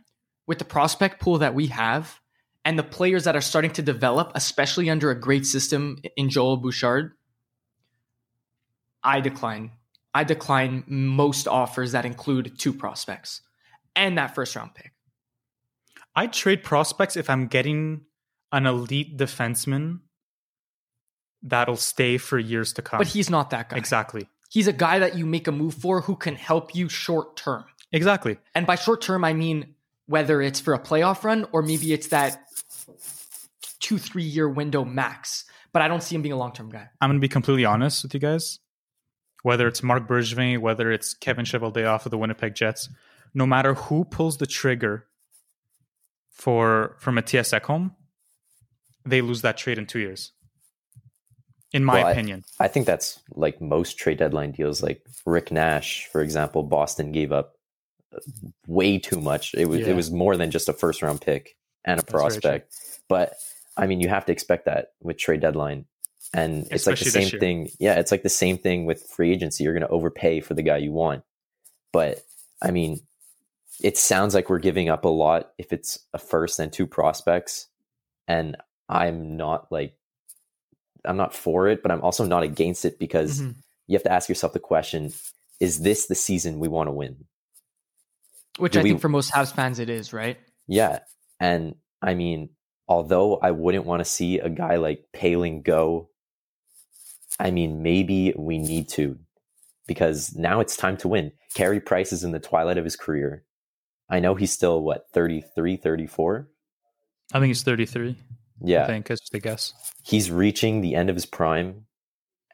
with 0.46 0.60
the 0.60 0.64
prospect 0.64 1.20
pool 1.20 1.38
that 1.38 1.56
we 1.56 1.66
have 1.66 2.20
and 2.64 2.78
the 2.78 2.84
players 2.84 3.24
that 3.24 3.34
are 3.34 3.40
starting 3.40 3.72
to 3.72 3.82
develop, 3.82 4.30
especially 4.36 4.88
under 4.88 5.10
a 5.10 5.18
great 5.18 5.46
system 5.46 5.98
in 6.16 6.30
Joel 6.30 6.58
Bouchard, 6.58 7.10
I 9.06 9.20
decline. 9.20 9.70
I 10.12 10.24
decline 10.24 10.84
most 10.86 11.46
offers 11.46 11.92
that 11.92 12.04
include 12.04 12.58
two 12.58 12.72
prospects 12.72 13.42
and 13.94 14.18
that 14.18 14.34
first 14.34 14.56
round 14.56 14.74
pick. 14.74 14.92
I'd 16.14 16.32
trade 16.32 16.62
prospects 16.64 17.16
if 17.16 17.28
I'm 17.30 17.46
getting 17.46 18.02
an 18.52 18.66
elite 18.66 19.16
defenseman 19.16 20.00
that'll 21.42 21.76
stay 21.76 22.18
for 22.18 22.38
years 22.38 22.72
to 22.74 22.82
come. 22.82 22.98
But 22.98 23.08
he's 23.08 23.30
not 23.30 23.50
that 23.50 23.68
guy. 23.70 23.76
exactly, 23.76 24.26
He's 24.48 24.66
a 24.68 24.72
guy 24.72 24.98
that 25.00 25.16
you 25.16 25.26
make 25.26 25.48
a 25.48 25.52
move 25.52 25.74
for 25.74 26.00
who 26.02 26.16
can 26.16 26.34
help 26.36 26.74
you 26.74 26.88
short 26.88 27.36
term. 27.36 27.64
exactly. 27.92 28.38
And 28.54 28.66
by 28.66 28.76
short 28.76 29.02
term, 29.02 29.24
I 29.24 29.32
mean 29.32 29.74
whether 30.06 30.40
it's 30.40 30.60
for 30.60 30.72
a 30.72 30.78
playoff 30.78 31.24
run 31.24 31.46
or 31.52 31.62
maybe 31.62 31.92
it's 31.92 32.08
that 32.08 32.40
two, 33.80 33.98
three 33.98 34.22
year 34.22 34.48
window 34.48 34.84
max. 34.84 35.44
But 35.72 35.82
I 35.82 35.88
don't 35.88 36.02
see 36.02 36.14
him 36.14 36.22
being 36.22 36.32
a 36.32 36.38
long 36.38 36.52
term 36.52 36.70
guy. 36.70 36.88
I'm 37.00 37.10
gonna 37.10 37.18
be 37.20 37.28
completely 37.28 37.64
honest 37.64 38.02
with 38.02 38.14
you 38.14 38.20
guys. 38.20 38.60
Whether 39.46 39.68
it's 39.68 39.80
Mark 39.80 40.08
Bergevin, 40.08 40.58
whether 40.58 40.90
it's 40.90 41.14
Kevin 41.14 41.44
Cheveldayoff 41.44 42.04
of 42.04 42.10
the 42.10 42.18
Winnipeg 42.18 42.56
Jets, 42.56 42.88
no 43.32 43.46
matter 43.46 43.74
who 43.74 44.04
pulls 44.04 44.38
the 44.38 44.46
trigger 44.60 45.06
for 46.32 46.96
for 46.98 47.12
Mattias 47.12 47.56
Ekholm, 47.56 47.94
they 49.04 49.20
lose 49.20 49.42
that 49.42 49.56
trade 49.56 49.78
in 49.78 49.86
two 49.86 50.00
years. 50.00 50.32
In 51.72 51.84
my 51.84 52.02
Well, 52.02 52.08
opinion, 52.10 52.44
I 52.58 52.66
think 52.66 52.86
that's 52.86 53.20
like 53.36 53.60
most 53.60 53.96
trade 53.96 54.18
deadline 54.18 54.50
deals. 54.50 54.82
Like 54.82 55.06
Rick 55.24 55.52
Nash, 55.52 56.08
for 56.10 56.22
example, 56.22 56.64
Boston 56.64 57.12
gave 57.12 57.30
up 57.30 57.52
way 58.66 58.98
too 58.98 59.20
much. 59.20 59.54
It 59.54 59.66
was 59.66 59.78
Yeah. 59.78 59.90
it 59.90 59.94
was 59.94 60.10
more 60.10 60.36
than 60.36 60.50
just 60.50 60.68
a 60.68 60.72
first 60.72 61.02
round 61.02 61.20
pick 61.20 61.56
and 61.84 62.00
a 62.00 62.02
That's 62.02 62.10
prospect. 62.12 62.74
But 63.08 63.34
I 63.76 63.86
mean, 63.86 64.00
you 64.00 64.08
have 64.08 64.26
to 64.26 64.32
expect 64.32 64.64
that 64.64 64.94
with 65.00 65.18
trade 65.18 65.40
deadline, 65.40 65.86
and 66.34 66.66
it's 66.70 66.86
like 66.86 66.98
the 66.98 67.04
same 67.10 67.38
thing. 67.38 67.68
Yeah, 67.78 67.98
it's 67.98 68.10
like 68.10 68.22
the 68.22 68.28
same 68.28 68.58
thing 68.58 68.84
with 68.86 69.02
free 69.08 69.32
agency. 69.32 69.64
You're 69.64 69.72
going 69.72 69.82
to 69.86 69.88
overpay 69.88 70.40
for 70.40 70.54
the 70.54 70.62
guy 70.62 70.76
you 70.78 70.92
want. 70.92 71.22
But 71.92 72.20
I 72.62 72.70
mean, 72.70 73.00
it 73.82 73.96
sounds 73.98 74.34
like 74.34 74.50
we're 74.50 74.58
giving 74.58 74.88
up 74.88 75.04
a 75.04 75.08
lot 75.08 75.52
if 75.58 75.72
it's 75.72 75.98
a 76.12 76.18
first 76.18 76.58
and 76.58 76.72
two 76.72 76.86
prospects, 76.86 77.68
and 78.28 78.56
I'm 78.88 79.36
not 79.36 79.70
like. 79.72 79.94
I'm 81.04 81.16
not 81.16 81.34
for 81.34 81.68
it, 81.68 81.82
but 81.84 81.92
I'm 81.92 82.02
also 82.02 82.24
not 82.24 82.42
against 82.42 82.84
it 82.84 82.98
because 82.98 83.40
Mhm. 83.40 83.54
you 83.86 83.94
have 83.94 84.02
to 84.02 84.10
ask 84.12 84.28
yourself 84.28 84.52
the 84.52 84.58
question 84.58 85.12
is 85.60 85.80
this 85.82 86.06
the 86.06 86.16
season 86.16 86.58
we 86.58 86.66
want 86.66 86.88
to 86.88 86.92
win 86.92 87.26
Which 88.58 88.72
Do 88.72 88.80
I 88.80 88.82
we- 88.82 88.88
think 88.90 89.00
for 89.00 89.08
most 89.08 89.30
Habs 89.32 89.54
fans 89.54 89.78
it 89.78 89.88
is, 89.88 90.12
right? 90.12 90.36
yeah 90.66 90.98
and 91.38 91.76
i 92.02 92.14
mean 92.14 92.48
although 92.88 93.36
i 93.36 93.52
wouldn't 93.52 93.84
want 93.84 94.00
to 94.00 94.04
see 94.04 94.40
a 94.40 94.48
guy 94.48 94.76
like 94.76 95.04
Poehling 95.14 95.62
go 95.62 96.10
i 97.38 97.50
mean 97.50 97.82
maybe 97.82 98.32
we 98.36 98.58
need 98.58 98.88
to 98.88 99.18
because 99.86 100.34
now 100.36 100.60
it's 100.60 100.76
time 100.76 100.96
to 100.96 101.08
win 101.08 101.32
Carey 101.54 101.80
price 101.80 102.12
is 102.12 102.24
in 102.24 102.32
the 102.32 102.38
twilight 102.40 102.78
of 102.78 102.84
his 102.84 102.96
career 102.96 103.44
i 104.10 104.20
know 104.20 104.34
he's 104.34 104.52
still 104.52 104.82
what 104.82 105.06
33 105.12 105.76
34 105.76 106.48
I 107.34 107.40
think 107.40 107.48
he's 107.48 107.62
33. 107.64 108.14
Yeah. 108.62 108.84
I 108.84 108.86
think 108.86 109.10
is 109.10 109.20
a 109.34 109.38
guess. 109.40 109.72
he's 110.04 110.30
reaching 110.30 110.80
the 110.80 110.94
end 110.94 111.10
of 111.10 111.16
his 111.16 111.26
prime 111.26 111.86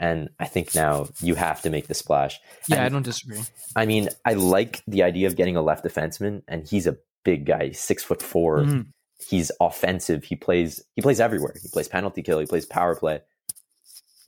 and 0.01 0.31
i 0.41 0.47
think 0.47 0.75
now 0.75 1.09
you 1.21 1.35
have 1.35 1.61
to 1.62 1.71
make 1.71 1.87
the 1.89 1.95
splash 1.95 2.41
Yeah, 2.69 2.77
And- 2.77 2.85
I 2.87 2.89
don't 2.89 3.03
disagree. 3.05 3.41
I 3.77 3.87
mean, 3.87 4.09
I 4.25 4.33
like 4.35 4.83
the 4.87 5.03
idea 5.03 5.27
of 5.27 5.37
getting 5.37 5.57
a 5.57 5.62
left 5.62 5.85
defenseman, 5.85 6.43
and 6.49 6.67
he's 6.69 6.87
a 6.87 6.97
big 7.25 7.45
guy, 7.47 7.67
he's 7.67 7.81
six 7.81 8.03
foot 8.03 8.21
4 8.23 8.59
Mhm. 8.61 8.87
He's 9.29 9.53
offensive. 9.61 10.25
He 10.25 10.35
plays. 10.35 10.83
He 10.97 11.01
plays 11.03 11.21
everywhere. 11.21 11.55
He 11.62 11.69
plays 11.69 11.87
penalty 11.87 12.23
kill. 12.23 12.41
He 12.41 12.47
plays 12.47 12.67
power 12.67 12.97
play. 12.97 13.21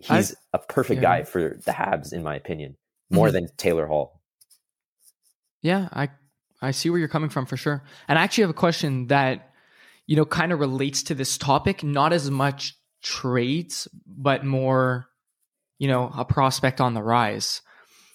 He's 0.04 0.34
a 0.52 0.58
perfect 0.58 1.02
yeah. 1.02 1.18
guy 1.18 1.23
for 1.25 1.58
the 1.64 1.73
Habs, 1.73 2.12
in 2.12 2.23
my 2.23 2.37
opinion, 2.37 2.76
more 3.11 3.28
Mhm. 3.28 3.32
than 3.32 3.49
Taylor 3.56 3.87
Hall. 3.87 4.20
Yeah, 5.62 5.88
I 5.92 6.11
I 6.62 6.70
see 6.70 6.88
where 6.88 6.99
you're 6.99 7.08
coming 7.08 7.28
from 7.30 7.44
for 7.46 7.56
sure. 7.56 7.82
And 8.08 8.18
I 8.18 8.23
actually 8.23 8.42
have 8.42 8.50
a 8.50 8.54
question 8.54 9.08
that 9.08 9.50
you 10.06 10.16
know 10.16 10.25
kind 10.25 10.52
of 10.52 10.61
relates 10.61 11.02
to 11.04 11.14
this 11.14 11.37
topic, 11.38 11.82
not 11.82 12.12
as 12.12 12.30
much 12.30 12.75
trades, 13.02 13.88
but 14.06 14.44
more 14.44 15.06
you 15.78 15.88
know 15.88 16.11
a 16.16 16.25
prospect 16.25 16.80
on 16.80 16.94
the 16.94 17.02
rise, 17.02 17.62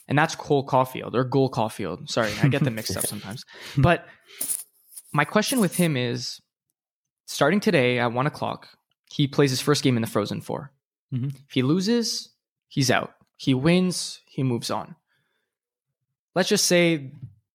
and 0.08 0.18
that's 0.18 0.36
Cole 0.36 0.66
Caufield 0.66 1.14
or 1.16 1.24
Goal 1.24 1.50
Caufield. 1.52 2.10
Sorry, 2.10 2.32
I 2.42 2.48
get 2.48 2.64
them 2.64 2.76
mixed 2.76 2.96
up 2.98 3.06
sometimes. 3.14 3.44
But 3.78 4.06
my 5.12 5.26
question 5.26 5.60
with 5.60 5.76
him 5.76 5.98
is, 5.98 6.40
starting 7.26 7.60
today 7.60 7.98
at 8.00 8.12
one 8.14 8.28
o'clock, 8.28 8.68
he 9.12 9.28
plays 9.28 9.50
his 9.50 9.62
first 9.62 9.84
game 9.84 9.96
in 9.96 10.02
the 10.02 10.08
Frozen 10.08 10.42
4 10.42 10.72
Mhm. 11.14 11.36
If 11.36 11.52
he 11.52 11.62
loses, 11.62 12.30
he's 12.68 12.92
out. 12.92 13.14
He 13.38 13.54
wins, 13.54 14.22
he 14.26 14.44
moves 14.44 14.70
on. 14.70 14.96
Let's 16.36 16.50
just 16.50 16.66
say 16.66 17.12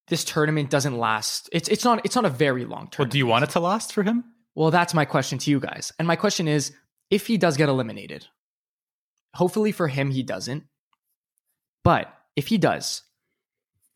this 0.08 0.24
tournament 0.24 0.70
doesn't 0.70 0.96
last. 0.98 1.48
It's 1.52 1.68
it's 1.68 1.84
not 1.84 2.04
it's 2.04 2.16
not 2.16 2.24
a 2.24 2.30
very 2.30 2.64
long 2.64 2.90
Well, 2.98 3.08
do 3.08 3.18
you 3.18 3.26
want 3.26 3.44
it 3.44 3.50
to 3.50 3.60
last 3.60 3.92
for 3.92 4.02
him? 4.02 4.24
Well, 4.54 4.70
that's 4.70 4.94
my 4.94 5.04
question 5.04 5.38
to 5.38 5.50
you 5.50 5.60
guys. 5.60 5.92
And 5.98 6.06
my 6.08 6.16
question 6.16 6.48
is 6.48 6.72
if 7.10 7.26
he 7.26 7.36
does 7.36 7.56
get 7.56 7.68
eliminated, 7.68 8.26
hopefully 9.34 9.72
for 9.72 9.88
him, 9.88 10.10
he 10.10 10.22
doesn't. 10.22 10.64
But 11.82 12.12
if 12.36 12.48
he 12.48 12.58
does, 12.58 13.02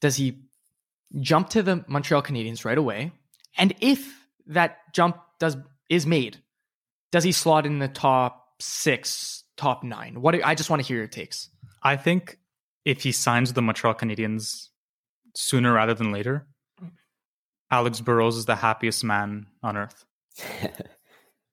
does 0.00 0.17
he 0.17 0.43
jump 1.21 1.50
to 1.50 1.62
the 1.62 1.85
Montreal 1.88 2.23
Canadiens 2.23 2.65
right 2.65 2.79
away? 2.79 3.12
And 3.57 3.75
if 3.81 4.27
that 4.47 4.79
jump 4.93 5.17
does 5.38 5.57
is 5.88 6.07
made, 6.07 6.38
does 7.12 7.25
he 7.25 7.33
slot 7.33 7.67
in 7.67 7.79
the 7.79 7.88
top 7.88 8.55
six, 8.61 9.45
top 9.59 9.85
nine? 9.85 10.23
What 10.23 10.43
I 10.43 10.55
just 10.55 10.71
want 10.71 10.81
to 10.81 10.88
hear 10.88 10.97
your 10.97 11.07
takes. 11.07 11.50
I 11.83 11.97
think 11.97 12.38
if 12.87 13.03
he 13.03 13.12
signs 13.12 13.50
with 13.50 13.57
the 13.57 13.62
Montreal 13.62 13.95
Canadiens 13.95 14.69
sooner 15.35 15.73
rather 15.75 15.93
than 15.93 16.11
later, 16.12 16.47
Alex 17.71 18.00
Burrows 18.00 18.37
is 18.38 18.47
the 18.47 18.57
happiest 18.57 19.05
man 19.05 19.47
on 19.62 19.77
earth. 19.77 20.07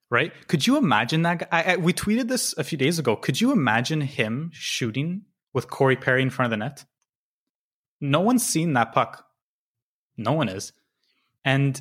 Right? 0.08 0.32
Could 0.46 0.66
you 0.66 0.76
imagine 0.76 1.22
that? 1.22 1.38
guy- 1.40 1.48
I, 1.50 1.72
I, 1.72 1.76
we 1.76 1.92
tweeted 1.92 2.28
this 2.28 2.56
a 2.56 2.62
few 2.62 2.78
days 2.78 2.98
ago. 3.00 3.16
Could 3.16 3.40
you 3.40 3.50
imagine 3.50 4.00
him 4.00 4.50
shooting 4.52 5.22
with 5.52 5.68
Corey 5.68 5.96
Perry 5.96 6.22
in 6.22 6.30
front 6.30 6.46
of 6.46 6.50
the 6.58 6.64
net? 6.64 6.84
No 8.00 8.20
one's 8.20 8.46
seen 8.46 8.74
that 8.74 8.92
puck. 8.92 9.26
No 10.16 10.32
one 10.32 10.48
is. 10.48 10.72
And 11.44 11.80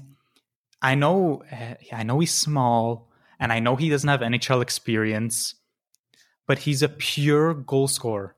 I 0.81 0.95
know, 0.95 1.43
uh, 1.51 1.75
I 1.93 2.01
know 2.01 2.19
he's 2.19 2.33
small, 2.33 3.11
and 3.39 3.53
I 3.53 3.59
know 3.59 3.75
he 3.75 3.89
doesn't 3.89 4.09
have 4.09 4.21
NHL 4.21 4.63
experience, 4.63 5.53
but 6.47 6.59
he's 6.59 6.81
a 6.81 6.89
pure 6.89 7.53
goal 7.53 7.87
scorer. 7.87 8.35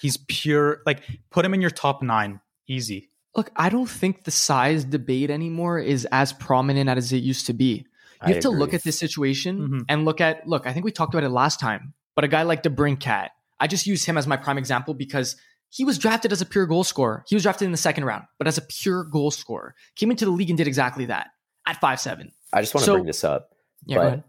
He's 0.00 0.16
pure. 0.28 0.82
Like, 0.86 1.02
put 1.30 1.44
him 1.44 1.54
in 1.54 1.60
your 1.60 1.70
top 1.70 2.02
nine, 2.02 2.40
easy. 2.66 3.10
Look, 3.36 3.50
I 3.54 3.68
don't 3.68 3.88
think 3.88 4.24
the 4.24 4.30
size 4.30 4.84
debate 4.84 5.30
anymore 5.30 5.78
is 5.78 6.06
as 6.10 6.32
prominent 6.32 6.88
as 6.90 7.12
it 7.12 7.18
used 7.18 7.46
to 7.46 7.52
be. 7.52 7.86
I 8.20 8.28
You 8.28 8.34
have 8.34 8.42
to 8.42 8.50
look 8.50 8.74
at 8.74 8.82
this 8.82 8.98
situation 8.98 9.68
Mhm. 9.68 9.84
and 9.88 10.04
look 10.04 10.20
at 10.20 10.46
look. 10.46 10.66
I 10.66 10.72
think 10.72 10.84
we 10.84 10.90
talked 10.92 11.14
about 11.14 11.24
it 11.24 11.30
last 11.30 11.58
time, 11.60 11.94
but 12.14 12.24
a 12.24 12.28
guy 12.28 12.42
like 12.42 12.62
DeBrincat, 12.62 13.28
I 13.60 13.66
just 13.66 13.86
use 13.86 14.04
him 14.04 14.18
as 14.18 14.26
my 14.26 14.36
prime 14.36 14.58
example 14.58 14.92
because 14.94 15.36
he 15.70 15.84
was 15.84 15.96
drafted 15.96 16.32
as 16.32 16.40
a 16.42 16.46
pure 16.46 16.66
goal 16.66 16.82
scorer. 16.84 17.24
He 17.28 17.34
was 17.36 17.42
drafted 17.44 17.66
in 17.66 17.72
the 17.72 17.78
second 17.78 18.04
round, 18.04 18.24
but 18.38 18.46
as 18.48 18.58
a 18.58 18.62
pure 18.62 19.04
goal 19.04 19.30
scorer, 19.30 19.74
came 19.96 20.10
into 20.10 20.24
the 20.24 20.30
league 20.32 20.50
and 20.50 20.58
did 20.58 20.66
exactly 20.66 21.06
that 21.06 21.28
at 21.66 21.80
five 21.80 22.00
seven. 22.00 22.32
I 22.52 22.60
just 22.62 22.74
want 22.74 22.82
to 22.82 22.86
So- 22.86 22.94
bring 22.94 23.06
this 23.06 23.22
up. 23.24 23.54
Yeah, 23.86 23.96
go 23.96 24.00
But- 24.02 24.06
ahead. 24.08 24.24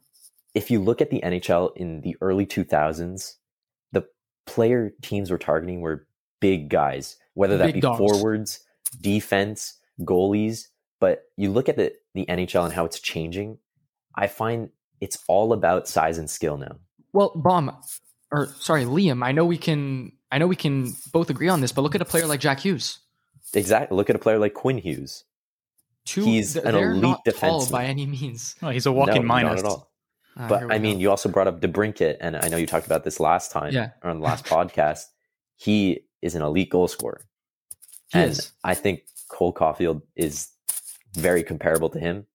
If 0.54 0.70
you 0.70 0.82
look 0.82 1.02
at 1.02 1.10
the 1.10 1.22
NHL 1.24 1.76
in 1.78 2.02
the 2.02 2.18
early 2.22 2.46
2000s, 2.46 3.36
the 3.92 4.06
player 4.46 4.94
teams 5.02 5.32
were 5.32 5.38
targeting 5.38 5.82
were 5.82 6.08
big 6.40 6.70
guys, 6.70 7.18
whether 7.36 7.58
that 7.58 7.68
Big 7.68 7.76
be 7.76 7.82
dogs. 7.82 8.00
forwards, 8.00 8.60
defense, 9.00 9.76
goalies. 10.02 10.68
But 11.00 11.24
you 11.38 11.52
look 11.52 11.70
at 11.70 11.78
the, 11.78 11.94
the 12.14 12.26
NHL 12.26 12.66
and 12.66 12.74
how 12.74 12.86
it's 12.86 13.00
changing, 13.00 13.58
I 14.16 14.28
find 14.28 14.70
it's 15.00 15.18
all 15.28 15.54
about 15.54 15.88
size 15.88 16.18
and 16.18 16.30
skill 16.30 16.58
now. 16.58 16.78
Well, 17.14 17.32
Baum, 17.36 17.76
or 18.32 18.48
sorry, 18.60 18.86
Liam. 18.86 19.24
I 19.26 19.32
know 19.32 19.46
we 19.46 19.58
can. 19.58 20.12
I 20.32 20.38
know 20.38 20.48
we 20.48 20.56
can 20.56 20.94
both 21.12 21.30
agree 21.30 21.50
on 21.50 21.60
this, 21.60 21.74
but 21.74 21.82
look 21.82 21.96
at 21.96 22.02
a 22.02 22.06
player 22.06 22.26
like 22.26 22.40
Jack 22.40 22.62
Hughes. 22.62 23.00
Exactly. 23.54 23.98
Look 23.98 24.10
at 24.10 24.16
a 24.16 24.20
player 24.20 24.40
like 24.40 24.54
Quinn 24.54 24.78
Hughes. 24.78 25.26
Two, 26.06 26.24
He's 26.24 26.54
th- 26.54 26.66
an 26.66 26.74
they're 26.74 26.92
elite 26.92 27.04
not 27.04 27.26
tall 27.36 27.66
by 27.70 27.86
any 27.86 28.06
means. 28.06 28.56
Oh, 28.62 28.70
he's 28.70 28.86
a 28.86 28.92
walking 28.92 29.24
no, 29.24 29.28
minus. 29.28 29.50
Not 29.50 29.60
at 29.60 29.66
all. 29.66 29.91
Ah, 30.38 30.48
But 30.48 30.72
I 30.72 30.80
mean, 30.80 30.96
go. 30.96 31.00
you 31.02 31.10
also 31.10 31.30
brought 31.30 31.48
up 31.48 31.60
DeBrincat, 31.62 32.18
and 32.22 32.38
I 32.38 32.48
know 32.48 32.58
you 32.58 32.66
talked 32.68 32.86
about 32.86 33.04
this 33.04 33.20
last 33.20 33.52
time 33.52 33.74
Yeah. 33.74 33.92
or 34.04 34.10
on 34.10 34.20
the 34.20 34.24
last 34.26 34.46
podcast. 34.46 35.06
He 35.58 36.02
is 36.22 36.36
an 36.36 36.42
elite 36.42 36.70
goal 36.70 36.88
scorer. 36.88 37.26
He 38.14 38.20
and 38.20 38.32
is. 38.32 38.52
I 38.64 38.74
think 38.74 39.04
Cole 39.30 39.54
Caufield 39.54 40.02
is 40.16 40.50
very 41.14 41.44
comparable 41.44 41.90
to 41.90 42.00
him. 42.00 42.26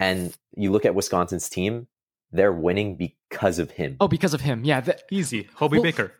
And 0.00 0.36
you 0.56 0.70
look 0.72 0.84
at 0.84 0.94
Wisconsin's 0.94 1.48
team, 1.48 1.86
they're 2.32 2.52
winning 2.52 2.96
because 2.96 3.58
of 3.58 3.70
him. 3.72 3.96
Oh, 4.00 4.08
because 4.08 4.34
of 4.34 4.40
him. 4.40 4.64
Yeah. 4.64 4.80
th- 4.80 5.00
Easy. 5.10 5.48
Hobey 5.54 5.76
Well, 5.78 5.82
Baker. 5.84 6.12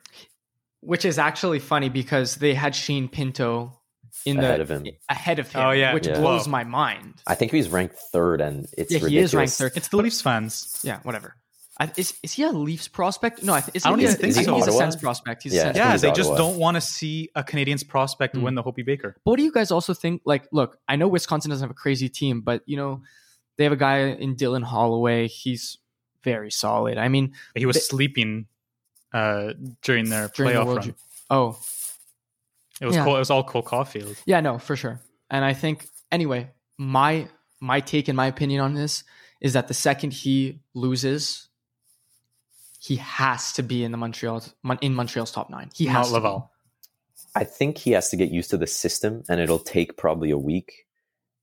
which 0.81 1.05
is 1.05 1.19
actually 1.19 1.59
funny 1.59 1.89
because 1.89 2.37
they 2.37 2.55
had 2.55 2.75
Shane 2.75 3.09
Pinto 3.09 3.81
in 4.25 4.37
the 4.37 4.43
Ahead 4.45 4.61
of 4.61 4.71
him. 4.71 4.87
ahead 5.09 5.39
of 5.39 5.51
him, 5.53 5.61
Oh, 5.61 5.71
yeah. 5.73 5.95
which 5.95 6.07
Yeah. 6.07 6.19
blows 6.19 6.47
Whoa. 6.47 6.51
my 6.53 6.65
mind. 6.65 7.15
I 7.27 7.35
think 7.35 7.51
he's 7.53 7.69
ranked 7.69 7.97
third, 8.13 8.41
and 8.41 8.67
it's 8.77 8.93
Yeah, 8.93 8.99
he 9.09 9.19
is 9.19 9.35
ranked 9.35 9.55
third. 9.55 9.73
It's 9.77 9.89
the 9.89 9.97
Leafs 9.97 10.21
fans. 10.21 10.81
Yeah, 10.85 11.01
whatever. 11.03 11.35
I, 11.81 11.91
is 11.97 12.15
is 12.23 12.33
he 12.35 12.43
a 12.45 12.51
Leafs 12.53 12.87
prospect? 12.87 13.43
No, 13.43 13.55
I, 13.55 13.61
th- 13.63 13.75
is 13.75 13.87
I 13.87 13.89
don't 13.89 13.99
he 13.99 14.05
even 14.05 14.17
think 14.17 14.37
I 14.37 14.43
so. 14.43 14.55
he's 14.57 14.67
a 14.67 14.71
Ottawa? 14.71 14.79
Sens 14.79 14.97
prospect. 14.97 15.43
He's 15.43 15.55
a 15.55 15.57
Yeah. 15.57 15.63
Sens 15.63 15.77
Yeah, 15.79 15.93
he's 15.93 16.01
they 16.03 16.13
just 16.13 16.31
Ottawa. 16.31 16.37
don't 16.51 16.59
want 16.59 16.75
to 16.77 16.81
see 16.83 17.31
a 17.35 17.43
Canadians 17.43 17.83
prospect 17.83 18.37
Hmm. 18.37 18.43
win 18.43 18.55
the 18.55 18.63
Hobey 18.63 18.83
Baker. 18.83 19.17
But 19.25 19.31
what 19.31 19.37
do 19.39 19.43
you 19.43 19.51
guys 19.51 19.71
also 19.71 19.95
think? 19.95 20.21
Like, 20.27 20.47
look, 20.53 20.79
I 20.87 20.97
know 20.97 21.09
Wisconsin 21.09 21.51
doesn't 21.51 21.65
have 21.65 21.71
a 21.71 21.75
crazy 21.75 22.09
team, 22.11 22.43
but 22.43 22.63
you 22.67 22.77
know, 22.77 23.03
they 23.57 23.65
have 23.65 23.73
a 23.73 23.77
guy 23.77 24.01
in 24.11 24.37
Dylan 24.37 24.63
Holloway. 24.63 25.29
He's 25.29 25.79
very 26.23 26.51
solid. 26.51 26.99
I 26.99 27.09
mean, 27.09 27.33
He 27.57 27.65
was 27.67 27.77
They- 27.77 27.81
sleeping 27.81 28.47
uh, 29.15 29.55
during 29.83 30.09
their 30.11 30.29
during 30.29 30.53
playoff 30.55 30.65
World 30.67 30.77
run. 30.79 30.87
Ju- 30.89 30.95
Oh, 31.31 31.59
It 32.83 32.87
was 32.87 32.97
Yeah. 32.97 33.05
Cole, 33.05 33.17
it 33.17 33.21
was 33.21 33.31
all 33.31 33.45
Cole 33.45 33.63
Caufield. 33.63 34.17
yeah, 34.27 34.41
no, 34.41 34.59
for 34.59 34.75
sure. 34.77 35.01
And 35.31 35.45
I 35.45 35.55
think 35.55 35.87
anyway, 36.11 36.51
my 36.77 37.29
my 37.61 37.79
take 37.81 38.09
and 38.09 38.17
my 38.17 38.27
opinion 38.27 38.61
on 38.61 38.75
this 38.75 39.05
is 39.41 39.53
that 39.53 39.69
the 39.69 39.75
second 39.75 40.13
he 40.13 40.61
loses, 40.75 41.49
he 42.81 42.97
has 42.97 43.53
to 43.53 43.63
be 43.63 43.85
in 43.85 43.93
the 43.93 43.99
Montreal 43.99 44.43
in 44.81 44.95
Montreal's 44.95 45.31
top 45.31 45.49
nine. 45.49 45.71
He 45.75 45.87
Not 45.87 45.93
has 45.95 46.07
to 46.09 46.11
be. 46.11 46.15
Laval. 46.15 46.51
I 47.35 47.45
think 47.45 47.79
he 47.79 47.93
has 47.93 48.11
to 48.11 48.17
get 48.17 48.31
used 48.31 48.51
to 48.51 48.59
the 48.59 48.67
system, 48.67 49.23
and 49.29 49.41
it'll 49.41 49.59
take 49.59 49.97
probably 49.97 50.31
a 50.31 50.39
week. 50.39 50.87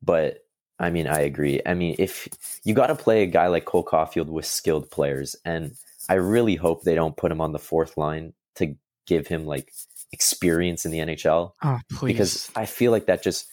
But 0.03 0.39
I 0.77 0.89
mean, 0.91 1.07
I 1.07 1.21
agree. 1.21 1.61
I 1.65 1.73
mean, 1.73 1.95
if 1.97 2.27
you 2.63 2.73
got 2.73 2.87
to 2.87 2.95
play 2.95 3.23
a 3.23 3.27
guy 3.27 3.47
like 3.47 3.65
Cole 3.65 3.85
Caufield 3.85 4.27
with 4.27 4.45
skilled 4.45 4.91
players, 4.91 5.35
and 5.45 5.75
I 6.09 6.15
really 6.15 6.55
hope 6.55 6.83
they 6.83 6.95
don't 6.95 7.15
put 7.17 7.31
him 7.31 7.41
on 7.41 7.53
the 7.53 7.59
fourth 7.59 7.97
line 7.97 8.33
to 8.55 8.75
give 9.07 9.27
him 9.27 9.45
like 9.45 9.71
experience 10.11 10.85
in 10.85 10.91
the 10.91 10.99
NHL 10.99 11.51
Oh, 11.63 11.79
please. 11.91 12.13
because 12.13 12.51
I 12.55 12.65
feel 12.65 12.91
like 12.91 13.05
that 13.07 13.21
just 13.23 13.45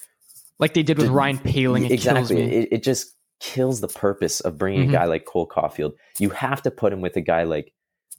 like 0.59 0.75
they 0.75 0.83
did 0.83 0.97
with 0.99 1.07
the- 1.09 1.13
Ryan 1.13 1.39
Poehling, 1.39 1.85
it 1.85 1.91
exactly 1.93 2.41
it, 2.41 2.69
it 2.73 2.83
just 2.83 3.15
kills 3.41 3.81
the 3.83 3.89
purpose 3.89 4.41
of 4.41 4.57
bringing 4.57 4.87
Mhm. 4.87 4.91
a 4.91 4.93
guy 4.93 5.05
like 5.05 5.27
Cole 5.27 5.47
Caufield. 5.47 5.93
You 6.19 6.31
have 6.31 6.63
to 6.63 6.71
put 6.71 6.93
him 6.93 7.01
with 7.03 7.17
a 7.17 7.21
guy 7.21 7.43
like 7.43 7.73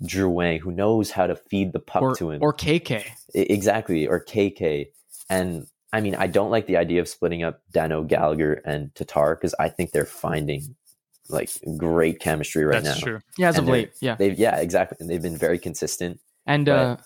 Drouin 0.04 0.60
who 0.60 0.72
knows 0.72 1.10
how 1.10 1.26
to 1.26 1.36
feed 1.36 1.74
the 1.74 1.80
puck 1.80 2.04
or, 2.04 2.16
to 2.18 2.30
him. 2.30 2.40
or 2.44 2.54
KK. 2.54 3.04
Exactly 3.34 4.08
or 4.08 4.24
KK 4.24 4.92
and 5.30 5.66
I 5.92 6.02
mean 6.02 6.14
I 6.16 6.28
don't 6.28 6.52
like 6.52 6.68
the 6.68 6.78
idea 6.78 7.02
of 7.02 7.08
splitting 7.08 7.42
up 7.44 7.62
Danault 7.74 8.08
Gallagher 8.08 8.54
and 8.66 8.94
Tatar 8.94 9.36
because 9.36 9.56
I 9.60 9.70
think 9.70 9.92
they're 9.92 10.06
finding 10.06 10.76
like 11.30 11.50
great 11.78 12.20
chemistry 12.20 12.64
right 12.64 12.84
That's 12.84 13.00
now. 13.02 13.04
true. 13.06 13.20
Yeah, 13.38 13.50
as 13.50 13.58
And 13.58 13.68
of 13.68 13.72
late. 13.74 13.92
Yeah. 14.02 14.16
They've 14.16 14.38
yeah 14.38 14.58
exactly 14.58 14.98
and 15.00 15.10
they've 15.10 15.22
been 15.22 15.38
very 15.38 15.58
consistent. 15.58 16.20
And 16.46 16.70
uh 16.70 16.98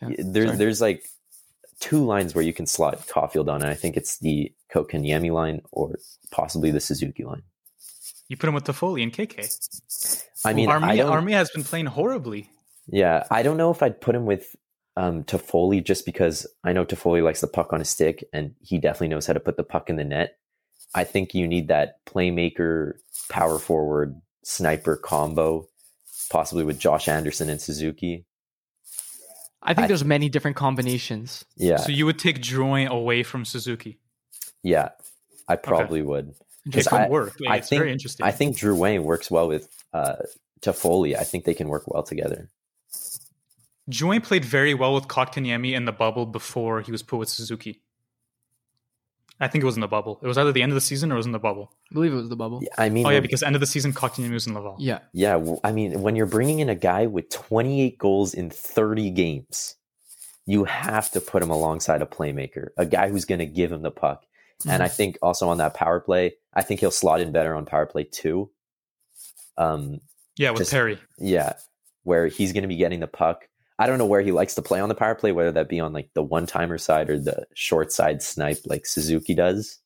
yeah, 0.00 0.08
there's 0.18 0.46
sorry. 0.48 0.58
there's 0.58 0.80
like 0.80 1.04
two 1.80 2.04
lines 2.04 2.34
where 2.34 2.44
you 2.44 2.52
can 2.52 2.66
slot 2.66 3.06
Caufield 3.06 3.48
on 3.48 3.62
and 3.62 3.70
I 3.70 3.74
think 3.74 3.96
it's 3.96 4.18
the 4.18 4.52
Kotkaniemi 4.72 5.32
line 5.32 5.62
or 5.72 5.96
possibly 6.30 6.70
the 6.70 6.80
Suzuki 6.80 7.24
line. 7.24 7.42
You 8.28 8.36
put 8.36 8.48
him 8.48 8.54
with 8.54 8.64
Toffoli 8.64 9.02
and 9.02 9.12
KK. 9.12 10.18
I 10.44 10.52
mean 10.52 10.68
I 10.68 10.72
Army, 10.72 10.96
don't, 10.96 11.10
Army 11.10 11.32
has 11.32 11.50
been 11.50 11.64
playing 11.64 11.86
horribly. 11.86 12.50
Yeah, 12.86 13.24
I 13.30 13.42
don't 13.42 13.56
know 13.56 13.70
if 13.70 13.82
I'd 13.82 14.00
put 14.00 14.14
him 14.14 14.26
with 14.26 14.56
um, 14.96 15.22
Toffoli 15.24 15.84
just 15.84 16.04
because 16.04 16.46
I 16.64 16.72
know 16.72 16.84
Toffoli 16.84 17.22
likes 17.22 17.40
the 17.40 17.46
puck 17.46 17.72
on 17.72 17.78
his 17.78 17.88
stick 17.88 18.24
and 18.32 18.54
he 18.60 18.78
definitely 18.78 19.08
knows 19.08 19.26
how 19.26 19.32
to 19.32 19.40
put 19.40 19.56
the 19.56 19.62
puck 19.62 19.88
in 19.90 19.96
the 19.96 20.04
net. 20.04 20.38
I 20.94 21.04
think 21.04 21.34
you 21.34 21.46
need 21.46 21.68
that 21.68 22.04
playmaker, 22.06 22.94
power 23.28 23.58
forward, 23.58 24.20
sniper 24.42 24.96
combo, 24.96 25.68
possibly 26.30 26.64
with 26.64 26.78
Josh 26.78 27.08
Anderson 27.08 27.48
and 27.48 27.60
Suzuki. 27.60 28.24
I 29.62 29.74
think 29.74 29.84
I- 29.84 29.88
there's 29.88 30.04
many 30.04 30.28
different 30.28 30.56
combinations. 30.56 31.44
Yeah, 31.56 31.76
So 31.78 31.90
you 31.90 32.06
would 32.06 32.18
take 32.18 32.40
Drouin 32.40 32.88
away 32.88 33.22
from 33.22 33.44
Suzuki. 33.44 33.98
yeah, 34.62 34.90
I 35.48 35.56
probably 35.56 36.02
would. 36.02 36.34
It 36.66 36.72
'Cause 36.72 36.86
could 36.88 37.00
I- 37.00 37.08
work. 37.08 37.36
Like, 37.40 37.50
I 37.50 37.56
it's 37.56 37.68
think 37.68 37.80
very 37.80 37.92
interesting. 37.92 38.24
I 38.26 38.30
think 38.30 38.56
Drouin 38.56 39.02
works 39.02 39.30
well 39.30 39.48
with 39.48 39.68
uh, 39.94 40.16
Toffoli. 40.60 41.16
I 41.16 41.24
think 41.24 41.44
they 41.44 41.54
can 41.54 41.68
work 41.68 41.84
well 41.88 42.02
together. 42.02 42.50
Drouin 43.90 44.22
played 44.22 44.44
very 44.44 44.74
well 44.74 44.94
with 44.94 45.08
Kotkaniemi 45.08 45.72
in 45.72 45.86
the 45.86 45.92
bubble 45.92 46.26
before 46.26 46.82
he 46.82 46.92
was 46.92 47.02
put 47.02 47.16
with 47.16 47.28
Suzuki. 47.30 47.80
I 49.40 49.46
think 49.48 49.62
it 49.62 49.66
was 49.66 49.76
in 49.76 49.80
the 49.80 49.88
bubble. 49.88 50.18
It 50.22 50.26
was 50.26 50.36
either 50.36 50.50
the 50.52 50.62
end 50.62 50.72
of 50.72 50.74
the 50.74 50.80
season 50.80 51.12
or 51.12 51.14
it 51.14 51.18
was 51.18 51.26
in 51.26 51.32
the 51.32 51.38
bubble. 51.38 51.72
I 51.90 51.94
believe 51.94 52.12
it 52.12 52.16
was 52.16 52.28
the 52.28 52.36
bubble. 52.36 52.60
Yeah, 52.62 52.70
I 52.76 52.88
mean, 52.88 53.06
Oh 53.06 53.10
yeah, 53.10 53.20
because 53.20 53.42
end 53.42 53.54
of 53.54 53.60
the 53.60 53.66
season 53.66 53.92
Kotkaniemi 53.92 54.32
was 54.32 54.46
in 54.46 54.54
Laval. 54.54 54.76
Yeah. 54.80 54.98
Yeah, 55.12 55.56
I 55.62 55.70
mean, 55.72 56.02
when 56.02 56.16
you're 56.16 56.26
bringing 56.26 56.58
in 56.58 56.68
a 56.68 56.74
guy 56.74 57.06
with 57.06 57.28
28 57.30 57.98
goals 57.98 58.34
in 58.34 58.50
30 58.50 59.10
games, 59.10 59.76
you 60.46 60.64
have 60.64 61.10
to 61.12 61.20
put 61.20 61.42
him 61.42 61.50
alongside 61.50 62.02
a 62.02 62.06
playmaker, 62.06 62.68
a 62.76 62.86
guy 62.86 63.10
who's 63.10 63.26
going 63.26 63.38
to 63.38 63.46
give 63.46 63.70
him 63.70 63.82
the 63.82 63.90
puck. 63.90 64.24
And 64.68 64.82
I 64.82 64.88
think 64.88 65.18
also 65.22 65.48
on 65.50 65.58
that 65.58 65.74
power 65.74 66.00
play, 66.00 66.34
I 66.52 66.62
think 66.62 66.80
he'll 66.80 66.90
slot 66.90 67.20
in 67.20 67.30
better 67.30 67.54
on 67.54 67.64
power 67.64 67.86
play 67.86 68.04
too. 68.04 68.50
Um, 69.56 70.00
Yeah, 70.36 70.50
with 70.50 70.60
Just- 70.60 70.72
Perry. 70.72 70.98
yeah, 71.18 71.52
where 72.02 72.26
he's 72.26 72.52
going 72.52 72.62
to 72.62 72.68
be 72.68 72.76
getting 72.76 73.00
the 73.00 73.06
puck. 73.06 73.48
I 73.78 73.86
don't 73.86 73.98
know 73.98 74.06
where 74.06 74.20
he 74.22 74.32
likes 74.32 74.54
to 74.56 74.62
play 74.62 74.80
on 74.80 74.88
the 74.88 74.94
power 74.94 75.14
play, 75.14 75.32
whether 75.32 75.52
that 75.52 75.68
be 75.68 75.78
on 75.80 75.92
like 75.92 76.10
the 76.14 76.22
one 76.22 76.46
timer 76.46 76.78
side 76.78 77.10
or 77.10 77.18
the 77.18 77.46
short 77.54 77.92
side 77.92 78.22
snipe 78.22 78.58
like 78.66 78.86
Suzuki 78.86 79.34
does. 79.34 79.78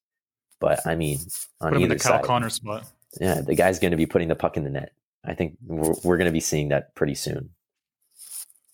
But 0.60 0.86
I 0.86 0.94
mean, 0.94 1.18
on 1.60 1.72
Put 1.72 1.76
him 1.76 1.82
in 1.82 1.82
either 1.82 1.94
the 1.96 2.00
Kyle 2.00 2.12
side, 2.18 2.24
Connor 2.24 2.50
spot. 2.50 2.86
yeah, 3.20 3.40
the 3.40 3.54
guy's 3.54 3.78
going 3.78 3.90
to 3.90 3.96
be 3.96 4.06
putting 4.06 4.28
the 4.28 4.36
puck 4.36 4.56
in 4.56 4.64
the 4.64 4.70
net. 4.70 4.92
I 5.24 5.34
think 5.34 5.56
we're, 5.66 5.94
we're 6.04 6.16
going 6.16 6.26
to 6.26 6.32
be 6.32 6.40
seeing 6.40 6.68
that 6.70 6.94
pretty 6.94 7.14
soon. 7.14 7.50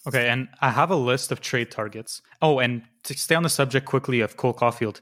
Okay, 0.06 0.28
and 0.28 0.48
I 0.60 0.70
have 0.70 0.90
a 0.90 0.96
list 0.96 1.32
of 1.32 1.40
trade 1.40 1.70
targets. 1.70 2.22
Oh, 2.40 2.58
and 2.60 2.82
to 3.04 3.14
stay 3.14 3.34
on 3.34 3.42
the 3.42 3.48
subject 3.48 3.86
quickly 3.86 4.20
of 4.20 4.36
Cole 4.36 4.54
Caufield, 4.54 5.00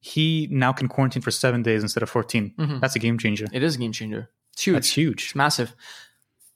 he 0.00 0.48
now 0.50 0.72
can 0.72 0.88
quarantine 0.88 1.22
for 1.22 1.30
seven 1.30 1.62
days 1.62 1.82
instead 1.82 2.02
of 2.02 2.10
14. 2.10 2.52
Mhm. 2.58 2.80
That's 2.80 2.96
a 2.96 2.98
game 2.98 3.18
changer. 3.18 3.46
It 3.52 3.62
is 3.62 3.76
a 3.76 3.78
game 3.78 3.92
changer. 3.92 4.28
It's 4.52 4.62
huge. 4.64 4.74
That's 4.74 4.90
huge. 4.92 5.24
It's 5.26 5.34
massive. 5.34 5.74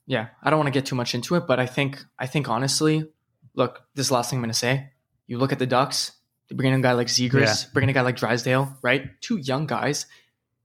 Yeah, 0.06 0.28
I 0.42 0.50
don't 0.50 0.58
want 0.58 0.68
to 0.68 0.78
get 0.78 0.86
too 0.86 0.94
much 0.94 1.14
into 1.14 1.34
it, 1.34 1.46
but 1.46 1.58
I 1.58 1.66
think 1.66 2.04
I 2.18 2.26
think 2.26 2.48
honestly, 2.48 3.08
look, 3.54 3.82
this 3.94 4.10
last 4.10 4.30
thing 4.30 4.38
I'm 4.38 4.42
going 4.42 4.50
to 4.50 4.58
say. 4.58 4.90
You 5.26 5.38
look 5.38 5.52
at 5.52 5.58
the 5.58 5.66
Ducks. 5.66 6.12
They 6.48 6.54
bring 6.54 6.72
in 6.72 6.78
a 6.78 6.82
guy 6.82 6.92
like 6.92 7.08
Zegras, 7.08 7.72
bring 7.72 7.84
in 7.84 7.90
a 7.90 7.92
guy 7.92 8.02
like 8.02 8.16
Drysdale, 8.16 8.78
right? 8.80 9.10
Two 9.20 9.36
young 9.36 9.66
guys, 9.66 10.06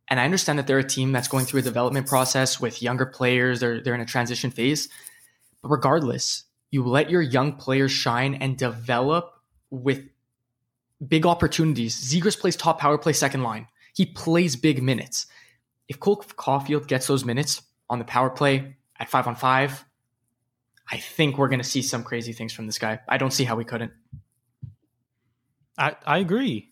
and 0.08 0.20
I 0.20 0.26
understand 0.26 0.60
that 0.60 0.68
they're 0.68 0.78
a 0.78 0.84
team 0.84 1.12
that's 1.12 1.28
going 1.28 1.46
through 1.46 1.62
a 1.62 1.64
development 1.64 2.06
process 2.06 2.60
with 2.60 2.84
younger 2.84 3.08
players. 3.08 3.60
They're 3.60 3.82
they're 3.82 3.96
in 3.96 4.02
a 4.02 4.06
transition 4.06 4.52
phase, 4.52 4.90
but 5.64 5.70
regardless, 5.70 6.44
you 6.70 6.86
let 6.86 7.10
your 7.10 7.24
young 7.24 7.54
players 7.54 7.92
shine 7.92 8.36
and 8.36 8.56
develop 8.58 9.34
with 9.72 10.04
big 11.06 11.26
opportunities. 11.26 12.00
Zegras 12.00 12.40
plays 12.40 12.56
top 12.56 12.80
power 12.80 13.00
play 13.00 13.14
second 13.14 13.42
line. 13.42 13.68
He 13.96 14.06
plays 14.06 14.56
big 14.56 14.84
minutes. 14.84 15.26
If 15.88 16.00
Cole 16.00 16.18
Caufield 16.18 16.88
gets 16.88 17.08
those 17.08 17.26
minutes 17.26 17.62
on 17.90 18.00
the 18.00 18.06
power 18.06 18.30
play 18.30 18.78
at 19.02 19.10
five 19.10 19.26
on 19.26 19.36
five, 19.36 19.84
I 20.90 20.98
think 20.98 21.38
we're 21.38 21.50
going 21.50 21.60
to 21.60 21.68
see 21.68 21.82
some 21.82 22.04
crazy 22.04 22.34
things 22.34 22.54
from 22.54 22.68
this 22.68 22.78
guy. 22.78 23.00
I 23.10 23.18
don't 23.18 23.32
see 23.32 23.44
how 23.44 23.56
we 23.56 23.66
couldn't. 23.66 23.92
I, 25.78 25.96
I 26.06 26.20
agree. 26.20 26.70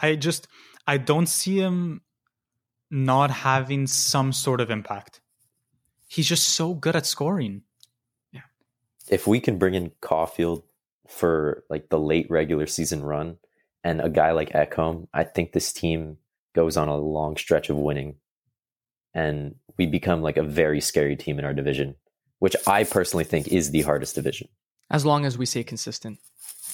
I 0.00 0.16
just 0.16 0.48
I 0.86 0.96
don't 0.96 1.26
see 1.26 1.58
him 1.58 2.00
not 2.90 3.30
having 3.30 3.86
some 3.86 4.32
sort 4.32 4.62
of 4.62 4.70
impact. 4.70 5.20
He's 6.08 6.26
just 6.26 6.48
so 6.48 6.72
good 6.72 6.96
at 6.96 7.04
scoring. 7.04 7.62
Yeah. 8.32 8.42
If 9.08 9.26
we 9.26 9.38
can 9.38 9.58
bring 9.58 9.74
in 9.74 9.90
Caufield 10.00 10.62
for 11.06 11.64
like 11.68 11.90
the 11.90 11.98
late 11.98 12.30
regular 12.30 12.66
season 12.66 13.02
run 13.02 13.36
and 13.84 14.00
a 14.00 14.08
guy 14.08 14.32
like 14.32 14.50
Ekholm, 14.50 15.08
I 15.12 15.24
think 15.24 15.52
this 15.52 15.74
team 15.74 16.16
goes 16.54 16.78
on 16.78 16.88
a 16.88 16.96
long 16.96 17.36
stretch 17.36 17.68
of 17.68 17.76
winning 17.76 18.16
and 19.16 19.54
we 19.78 19.86
become 19.86 20.20
like 20.22 20.36
a 20.36 20.42
very 20.42 20.80
scary 20.80 21.16
team 21.16 21.38
in 21.38 21.44
our 21.46 21.54
division, 21.54 21.96
which 22.38 22.54
I 22.66 22.84
personally 22.84 23.24
think 23.24 23.48
is 23.48 23.70
the 23.70 23.80
hardest 23.82 24.14
division. 24.14 24.48
As 24.90 25.04
long 25.06 25.24
as 25.24 25.38
we 25.38 25.46
stay 25.46 25.64
consistent. 25.64 26.18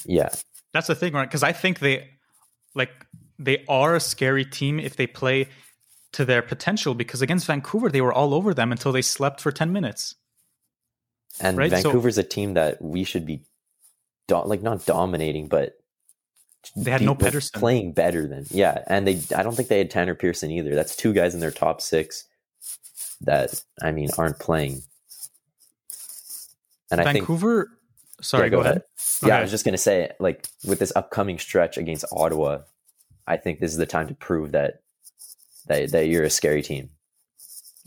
Yeah. 0.04 0.30
That's 0.72 0.88
the 0.88 0.94
thing, 0.96 1.12
right? 1.12 1.28
Because 1.28 1.44
I 1.44 1.52
think 1.52 1.78
they 1.78 2.10
like 2.74 2.90
they 3.38 3.64
are 3.68 3.94
a 3.94 4.00
scary 4.00 4.44
team 4.44 4.80
if 4.80 4.96
they 4.96 5.06
play 5.06 5.48
to 6.12 6.24
their 6.24 6.42
potential. 6.42 6.94
Because 6.94 7.22
against 7.22 7.46
Vancouver, 7.46 7.88
they 7.90 8.00
were 8.00 8.12
all 8.12 8.34
over 8.34 8.52
them 8.54 8.72
until 8.72 8.90
they 8.92 9.02
slept 9.02 9.40
for 9.40 9.52
ten 9.52 9.72
minutes. 9.72 10.16
And 11.40 11.56
Right, 11.56 11.70
so- 11.70 11.76
Vancouver's 11.90 12.18
a 12.18 12.22
team 12.24 12.54
that 12.54 12.82
we 12.82 13.04
should 13.04 13.24
be 13.24 13.44
do- 14.28 14.44
like 14.44 14.62
not 14.62 14.84
dominating, 14.84 15.46
but 15.48 15.74
They 16.76 16.90
had 16.90 17.00
be- 17.00 17.06
no 17.06 17.12
was 17.12 17.22
Pettersson. 17.22 17.54
playing 17.54 17.92
better 17.92 18.26
than 18.26 18.46
yeah, 18.50 18.82
and 18.88 19.06
they 19.06 19.20
I 19.36 19.42
don't 19.42 19.54
think 19.56 19.68
they 19.68 19.78
had 19.78 19.90
Tanner 19.90 20.14
Pearson 20.14 20.50
either. 20.50 20.74
That's 20.74 20.96
two 20.96 21.12
guys 21.12 21.34
in 21.34 21.40
their 21.40 21.50
top 21.50 21.80
six 21.80 22.24
that 23.22 23.62
I 23.80 23.92
mean 23.92 24.10
aren't 24.18 24.38
playing. 24.38 24.82
And 26.90 27.00
I 27.00 27.04
think 27.04 27.26
Vancouver. 27.26 27.70
Sorry, 28.20 28.44
yeah, 28.44 28.50
go, 28.50 28.60
ahead. 28.60 28.82
Yeah, 29.24 29.38
I 29.38 29.42
was 29.42 29.50
just 29.50 29.64
gonna 29.64 29.78
say, 29.78 30.12
like 30.20 30.48
with 30.66 30.78
this 30.78 30.92
upcoming 30.94 31.38
stretch 31.38 31.76
against 31.76 32.04
Ottawa, 32.12 32.60
I 33.26 33.36
think 33.36 33.60
this 33.60 33.72
is 33.72 33.78
the 33.78 33.86
time 33.86 34.08
to 34.08 34.14
prove 34.14 34.52
that 34.52 34.82
that, 35.66 35.90
that 35.92 36.08
you're 36.08 36.24
a 36.24 36.30
scary 36.30 36.62
team. 36.62 36.90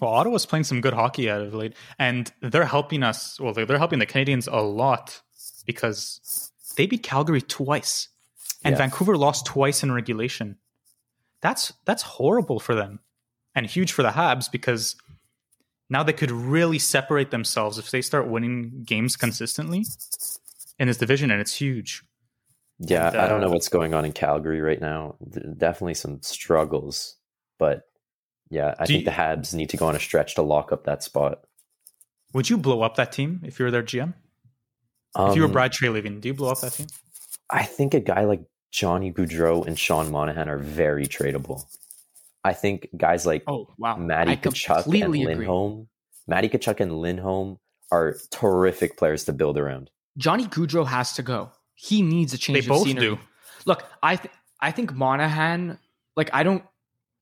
Well, 0.02 0.12
Ottawa's 0.12 0.46
playing 0.46 0.66
some 0.66 0.82
good 0.82 0.94
hockey 0.94 1.30
out 1.30 1.42
of 1.42 1.54
late, 1.54 1.74
and 1.98 2.32
they're 2.42 2.66
helping 2.66 3.04
us. 3.04 3.40
Well, 3.40 3.54
they're, 3.54 3.66
they're 3.66 3.78
helping 3.78 4.00
the 4.00 4.06
Canadians 4.06 4.48
a 4.48 4.62
lot 4.62 5.22
because 5.66 6.52
they 6.76 6.86
beat 6.86 7.04
Calgary 7.04 7.42
twice, 7.42 8.10
and 8.64 8.74
Yeah. 8.74 8.80
Vancouver 8.80 9.18
lost 9.18 9.46
twice 9.46 9.84
in 9.84 9.92
regulation. 9.92 10.58
That's 11.42 11.74
that's 11.86 12.02
horrible 12.02 12.60
for 12.60 12.76
them, 12.76 13.00
and 13.56 13.66
huge 13.66 13.92
for 13.94 14.04
the 14.04 14.10
Habs 14.10 14.52
because 14.52 14.96
now 15.90 16.04
they 16.04 16.14
could 16.14 16.32
really 16.32 16.80
separate 16.80 17.32
themselves 17.32 17.78
if 17.78 17.90
they 17.92 18.02
start 18.02 18.28
winning 18.28 18.84
games 18.86 19.16
consistently 19.16 19.86
in 20.80 20.88
this 20.88 20.98
division, 20.98 21.32
and 21.32 21.40
it's 21.40 21.56
huge. 21.56 22.04
Yeah, 22.80 23.08
And, 23.08 23.18
I 23.18 23.28
don't 23.28 23.40
know 23.40 23.48
uh, 23.48 23.52
what's 23.52 23.70
going 23.70 23.94
on 23.94 24.04
in 24.04 24.12
Calgary 24.12 24.60
right 24.62 24.82
now. 24.82 25.16
Definitely 25.58 25.94
some 25.94 26.22
struggles, 26.22 27.16
but 27.58 27.84
yeah, 28.50 28.76
I 28.78 28.86
think 28.86 29.00
you- 29.00 29.06
the 29.06 29.12
Habs 29.12 29.54
need 29.54 29.70
to 29.70 29.78
go 29.78 29.88
on 29.88 29.96
a 29.96 30.00
stretch 30.00 30.36
to 30.36 30.42
lock 30.42 30.72
up 30.74 30.84
that 30.86 31.02
spot. 31.04 31.42
Would 32.34 32.50
you 32.50 32.58
blow 32.58 32.82
up 32.82 32.96
that 32.96 33.14
team 33.14 33.40
if 33.46 33.60
you 33.60 33.66
were 33.66 33.72
their 33.72 33.84
GM? 33.84 34.14
if 35.18 35.36
you 35.38 35.42
were 35.44 35.48
Um, 35.48 35.54
Brad 35.54 35.72
Treliving, 35.72 36.20
do 36.20 36.28
you 36.28 36.34
blow 36.34 36.52
up 36.52 36.60
that 36.60 36.74
team? 36.74 36.88
I 37.50 37.64
think 37.64 37.94
a 37.94 38.02
guy 38.02 38.26
like 38.26 38.42
Johnny 38.72 39.14
Gaudreau 39.14 39.66
and 39.66 39.80
Sean 39.80 40.12
Monahan 40.12 40.50
are 40.50 40.58
very 40.58 41.06
tradable. 41.06 41.64
I 42.46 42.54
think 42.54 42.88
guys 42.96 43.26
like 43.26 43.44
Oh 43.48 43.68
wow, 43.78 43.98
Matty 43.98 44.32
I 44.32 44.36
Tkachuk 44.38 44.76
and 44.76 44.84
completely 44.84 45.24
agree. 45.24 45.36
Lindholm, 45.36 45.88
Matty 46.28 46.48
Tkachuk 46.50 46.80
and 46.80 47.02
Lindholm 47.02 47.60
are 47.92 48.16
terrific 48.32 48.98
players 48.98 49.26
to 49.26 49.34
build 49.34 49.58
around. 49.58 49.90
Johnny 50.18 50.46
Gaudreau 50.46 50.86
has 50.88 51.14
to 51.14 51.24
go. 51.24 51.50
He 51.74 52.02
needs 52.02 52.34
a 52.34 52.38
change 52.38 52.60
They 52.60 52.66
of 52.66 52.70
both 52.70 52.88
scenery. 52.88 53.16
do. 53.16 53.20
Look, 53.66 53.84
I 54.02 54.16
th- 54.16 54.34
I 54.62 54.72
think 54.72 54.94
Monahan. 54.94 55.78
Like 56.16 56.30
I 56.34 56.44
don't 56.44 56.64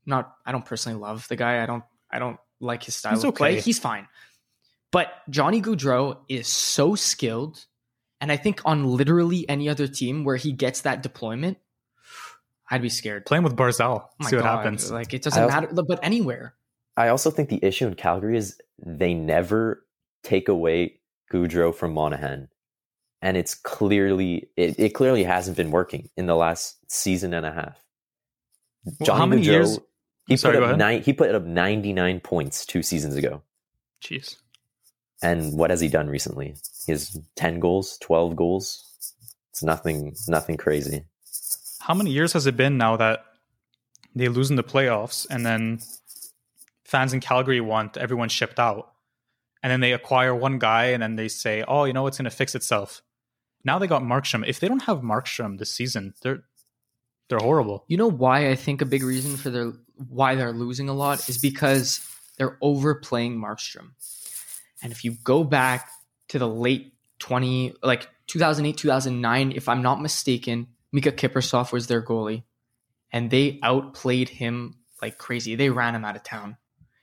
not 0.06 0.36
I 0.46 0.52
don't 0.52 0.66
personally 0.66 1.00
love 1.00 1.28
the 1.30 1.36
guy. 1.36 1.64
I 1.64 1.66
don't 1.66 1.84
I 2.12 2.20
don't 2.20 2.38
like 2.60 2.84
his 2.84 2.96
style 2.96 3.14
He's 3.14 3.24
of 3.24 3.34
play. 3.36 3.54
okay. 3.54 3.62
He's 3.62 3.80
fine, 3.80 4.08
but 4.92 5.08
Johnny 5.30 5.62
Gaudreau 5.62 6.18
is 6.30 6.48
so 6.48 6.96
skilled, 6.96 7.66
and 8.22 8.32
I 8.32 8.38
think 8.38 8.62
on 8.66 8.86
literally 8.86 9.48
any 9.50 9.70
other 9.70 9.88
team 9.88 10.24
where 10.24 10.36
he 10.36 10.52
gets 10.52 10.82
that 10.82 11.02
deployment, 11.02 11.58
I'd 12.74 12.82
be 12.82 12.90
scared. 12.90 13.26
Playing 13.26 13.44
with 13.44 13.56
Barzal, 13.56 14.02
Oh 14.02 14.10
my 14.20 14.30
see 14.30 14.36
what 14.36 14.46
happens. 14.46 14.90
Like 14.92 15.14
it 15.14 15.22
doesn't 15.22 15.44
also- 15.44 15.62
matter, 15.62 15.84
but 15.84 16.00
anywhere. 16.02 16.56
I 16.98 17.10
also 17.10 17.30
think 17.32 17.50
the 17.50 17.64
issue 17.64 17.88
in 17.88 17.94
Calgary 17.96 18.38
is 18.38 18.60
they 18.84 19.14
never 19.14 19.86
take 20.24 20.48
away 20.48 21.00
Gaudreau 21.32 21.74
from 21.74 21.94
Monahan. 21.94 22.50
And 23.22 23.38
it's 23.38 23.56
clearly 23.56 24.50
it, 24.58 24.80
it 24.80 24.90
clearly 24.90 25.24
hasn't 25.24 25.56
been 25.56 25.72
working 25.72 26.10
in 26.18 26.26
the 26.26 26.36
last 26.36 26.78
season 26.92 27.34
and 27.34 27.46
a 27.46 27.52
half. 27.54 27.78
Well, 29.00 29.18
how 29.18 29.26
many 29.26 29.44
years- 29.44 29.80
he 30.28 30.38
Sorry, 30.38 30.54
put 30.56 30.60
go 30.60 30.64
up 30.64 30.70
ahead. 30.70 30.80
nine, 30.80 31.02
he 31.04 31.12
put 31.14 31.36
up 31.36 31.44
99 31.44 32.22
points 32.22 32.66
two 32.66 32.82
seasons 32.82 33.16
ago. 33.16 33.42
Jeez. 34.04 34.38
And 35.22 35.54
what 35.58 35.70
has 35.70 35.80
he 35.82 35.88
done 35.90 36.08
recently? 36.08 36.56
He 36.86 36.92
has 36.94 37.18
10 37.36 37.60
goals, 37.60 37.98
12 38.02 38.36
goals. 38.36 38.86
It's 39.52 39.64
nothing 39.64 40.16
nothing 40.28 40.58
crazy. 40.58 41.06
How 41.84 41.94
many 41.94 42.12
years 42.12 42.32
has 42.32 42.48
it 42.48 42.56
been 42.56 42.78
now 42.78 42.96
that 42.96 43.26
they 44.16 44.30
lose 44.30 44.50
in 44.50 44.56
the 44.56 44.64
playoffs 44.64 45.28
and 45.30 45.46
then 45.46 45.80
fans 46.86 47.12
in 47.12 47.20
Calgary 47.20 47.60
want 47.60 47.98
everyone 47.98 48.30
shipped 48.30 48.58
out? 48.58 48.94
And 49.62 49.70
then 49.70 49.82
they 49.82 49.92
acquire 49.92 50.34
one 50.34 50.60
guy 50.60 50.86
and 50.86 51.04
then 51.04 51.18
they 51.18 51.28
say, 51.28 51.62
oh, 51.68 51.84
you 51.84 51.92
know, 51.92 52.08
it's 52.08 52.18
going 52.18 52.24
to 52.24 52.32
fix 52.32 52.56
itself. 52.56 53.02
Now 53.66 53.80
they 53.80 53.88
got 53.88 54.02
Markstrom. 54.02 54.48
If 54.48 54.62
they 54.62 54.70
don't 54.70 54.84
have 54.84 55.00
Markstrom 55.00 55.58
this 55.58 55.76
season, 55.76 56.14
they're 56.22 56.44
they're 57.28 57.40
horrible. 57.40 57.84
You 57.90 57.98
know 57.98 58.10
why 58.10 58.50
I 58.50 58.56
think 58.56 58.82
a 58.82 58.86
big 58.86 59.04
reason 59.04 59.36
for 59.36 59.50
their 59.50 59.74
why 60.08 60.36
they're 60.36 60.54
losing 60.54 60.88
a 60.88 60.94
lot 60.94 61.28
is 61.28 61.38
because 61.38 62.00
they're 62.38 62.58
overplaying 62.62 63.38
Markstrom. 63.38 63.92
And 64.82 64.94
if 64.94 65.04
you 65.04 65.18
go 65.24 65.44
back 65.44 65.90
to 66.30 66.40
the 66.40 66.48
late 66.48 66.94
20 67.20 67.76
like 67.84 68.08
2008 68.28 68.78
2009 68.78 69.52
if 69.52 69.68
I'm 69.68 69.82
not 69.82 70.02
mistaken, 70.02 70.68
Mika 70.94 71.12
Kiprusoff 71.12 71.74
was 71.74 71.88
their 71.88 72.02
goalie 72.02 72.44
and 73.12 73.30
they 73.30 73.60
outplayed 73.64 74.30
him 74.30 74.76
like 75.02 75.18
crazy. 75.18 75.56
They 75.56 75.70
ran 75.70 75.96
him 75.96 76.06
out 76.06 76.16
of 76.16 76.24
town. 76.24 76.56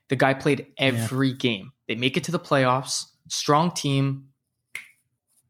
The 0.08 0.16
guy 0.16 0.32
played 0.32 0.68
every 0.78 1.32
game. 1.34 1.72
They 1.88 1.94
make 1.96 2.16
it 2.16 2.24
to 2.24 2.32
the 2.32 2.38
playoffs, 2.40 3.04
strong 3.28 3.70
team, 3.72 4.28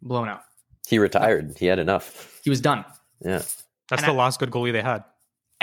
blown 0.03 0.29
out. 0.29 0.43
He 0.89 0.99
retired. 0.99 1.57
He 1.59 1.67
had 1.67 1.79
enough. 1.79 2.41
He 2.43 2.51
was 2.51 2.61
done. 2.61 2.85
Yeah. 3.25 3.43
That's 3.89 4.03
And 4.03 4.05
the 4.05 4.13
I- 4.13 4.25
last 4.25 4.41
good 4.41 4.51
goalie 4.51 4.73
they 4.73 4.83
had. 4.83 5.05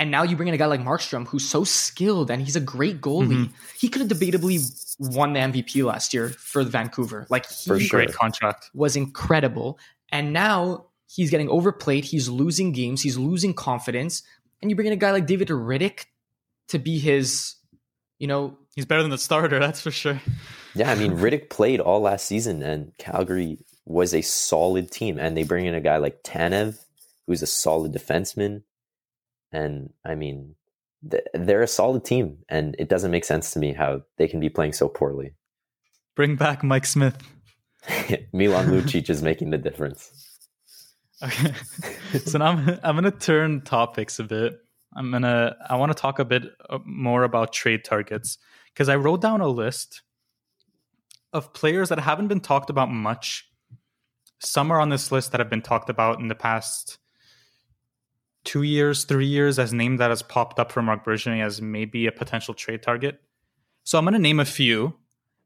And 0.00 0.12
now 0.12 0.22
you 0.22 0.36
bring 0.36 0.46
in 0.48 0.54
a 0.54 0.58
guy 0.58 0.66
like 0.66 0.80
Markstrom, 0.80 1.26
who's 1.26 1.48
so 1.48 1.64
skilled 1.64 2.30
and 2.30 2.40
he's 2.40 2.54
a 2.54 2.60
great 2.60 3.00
goalie. 3.00 3.46
Mhm. 3.48 3.52
He 3.76 3.88
could 3.88 4.00
have 4.00 4.08
debatably 4.08 4.60
won 5.00 5.32
the 5.32 5.40
MVP 5.40 5.82
last 5.82 6.14
year 6.14 6.28
for 6.28 6.62
Vancouver. 6.62 7.26
Like 7.30 7.46
he 7.48 7.68
For 7.68 7.80
sure. 7.80 7.98
Great 8.00 8.14
contract. 8.14 8.70
was 8.74 8.94
incredible. 8.94 9.76
And 10.10 10.32
now 10.32 10.86
he's 11.08 11.30
getting 11.30 11.48
overplayed. 11.48 12.04
He's 12.04 12.28
losing 12.28 12.72
games. 12.72 13.02
He's 13.02 13.18
losing 13.18 13.54
confidence. 13.54 14.22
And 14.60 14.70
you 14.70 14.76
bring 14.76 14.86
in 14.86 14.92
a 14.92 14.96
guy 14.96 15.10
like 15.10 15.26
David 15.26 15.48
Rittich 15.48 16.04
to 16.68 16.78
be 16.78 16.98
his, 16.98 17.56
you 18.18 18.26
know, 18.26 18.56
He's 18.78 18.86
better 18.86 19.02
than 19.02 19.10
the 19.10 19.18
starter, 19.18 19.58
that's 19.58 19.80
for 19.80 19.90
sure. 19.90 20.20
Yeah, 20.76 20.92
I 20.92 20.94
mean 20.94 21.16
Rittich 21.16 21.50
played 21.50 21.80
all 21.80 22.00
last 22.00 22.26
season, 22.26 22.62
and 22.62 22.96
Calgary 22.96 23.58
was 23.84 24.14
a 24.14 24.22
solid 24.22 24.92
team. 24.92 25.18
And 25.18 25.36
they 25.36 25.42
bring 25.42 25.66
in 25.66 25.74
a 25.74 25.80
guy 25.80 25.96
like 25.96 26.22
Tanev, 26.22 26.78
who's 27.26 27.42
a 27.42 27.46
solid 27.48 27.92
defenseman, 27.92 28.62
and 29.50 29.92
I 30.04 30.14
mean 30.14 30.54
they're 31.02 31.62
a 31.62 31.66
solid 31.66 32.04
team. 32.04 32.38
And 32.48 32.76
it 32.78 32.88
doesn't 32.88 33.10
make 33.10 33.24
sense 33.24 33.50
to 33.50 33.58
me 33.58 33.72
how 33.72 34.02
they 34.16 34.28
can 34.28 34.38
be 34.38 34.48
playing 34.48 34.74
so 34.74 34.86
poorly. 34.86 35.34
Bring 36.14 36.36
back 36.36 36.62
Mike 36.62 36.86
Smith. 36.86 37.20
Milan 38.32 38.68
Lucic 38.68 39.10
is 39.10 39.24
making 39.24 39.50
the 39.50 39.58
difference. 39.58 40.27
Okay. 41.22 41.52
so 42.24 42.38
now 42.38 42.46
I'm, 42.46 42.80
I'm 42.82 42.94
going 42.96 43.04
to 43.04 43.18
turn 43.18 43.62
topics 43.62 44.18
a 44.18 44.24
bit. 44.24 44.60
I'm 44.94 45.10
going 45.10 45.22
to, 45.22 45.56
I 45.68 45.76
want 45.76 45.90
to 45.92 46.00
talk 46.00 46.18
a 46.18 46.24
bit 46.24 46.44
uh, 46.68 46.78
more 46.84 47.24
about 47.24 47.52
trade 47.52 47.84
targets 47.84 48.38
because 48.72 48.88
I 48.88 48.96
wrote 48.96 49.20
down 49.20 49.40
a 49.40 49.48
list 49.48 50.02
of 51.32 51.52
players 51.52 51.90
that 51.90 51.98
haven't 51.98 52.28
been 52.28 52.40
talked 52.40 52.70
about 52.70 52.90
much. 52.90 53.48
Some 54.38 54.70
are 54.70 54.80
on 54.80 54.88
this 54.88 55.12
list 55.12 55.32
that 55.32 55.40
have 55.40 55.50
been 55.50 55.62
talked 55.62 55.90
about 55.90 56.20
in 56.20 56.28
the 56.28 56.34
past 56.34 56.98
two 58.44 58.62
years, 58.62 59.04
three 59.04 59.26
years, 59.26 59.58
as 59.58 59.72
name 59.72 59.98
that 59.98 60.10
has 60.10 60.22
popped 60.22 60.58
up 60.58 60.72
from 60.72 60.86
Marc 60.86 61.04
Bergevin 61.04 61.44
as 61.44 61.60
maybe 61.60 62.06
a 62.06 62.12
potential 62.12 62.54
trade 62.54 62.82
target. 62.82 63.20
So 63.84 63.98
I'm 63.98 64.04
going 64.04 64.14
to 64.14 64.18
name 64.18 64.40
a 64.40 64.44
few, 64.44 64.94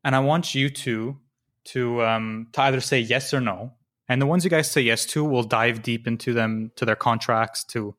and 0.05 0.15
I 0.15 0.21
want 0.21 0.55
you 0.55 0.69
two 0.69 1.19
to 1.65 2.03
um, 2.03 2.49
to 2.53 2.63
either 2.63 2.81
say 2.81 3.01
yes 3.01 3.33
or 3.33 3.41
no. 3.41 3.73
And 4.09 4.21
the 4.21 4.27
ones 4.27 4.45
you 4.45 4.51
guys 4.51 4.71
say 4.71 4.81
yes 4.81 5.07
to, 5.07 5.25
we'll 5.25 5.43
dive 5.43 5.83
deep 5.83 6.07
into 6.07 6.33
them, 6.33 6.73
to 6.77 6.85
their 6.85 6.97
contracts, 6.97 7.65
to 7.65 7.95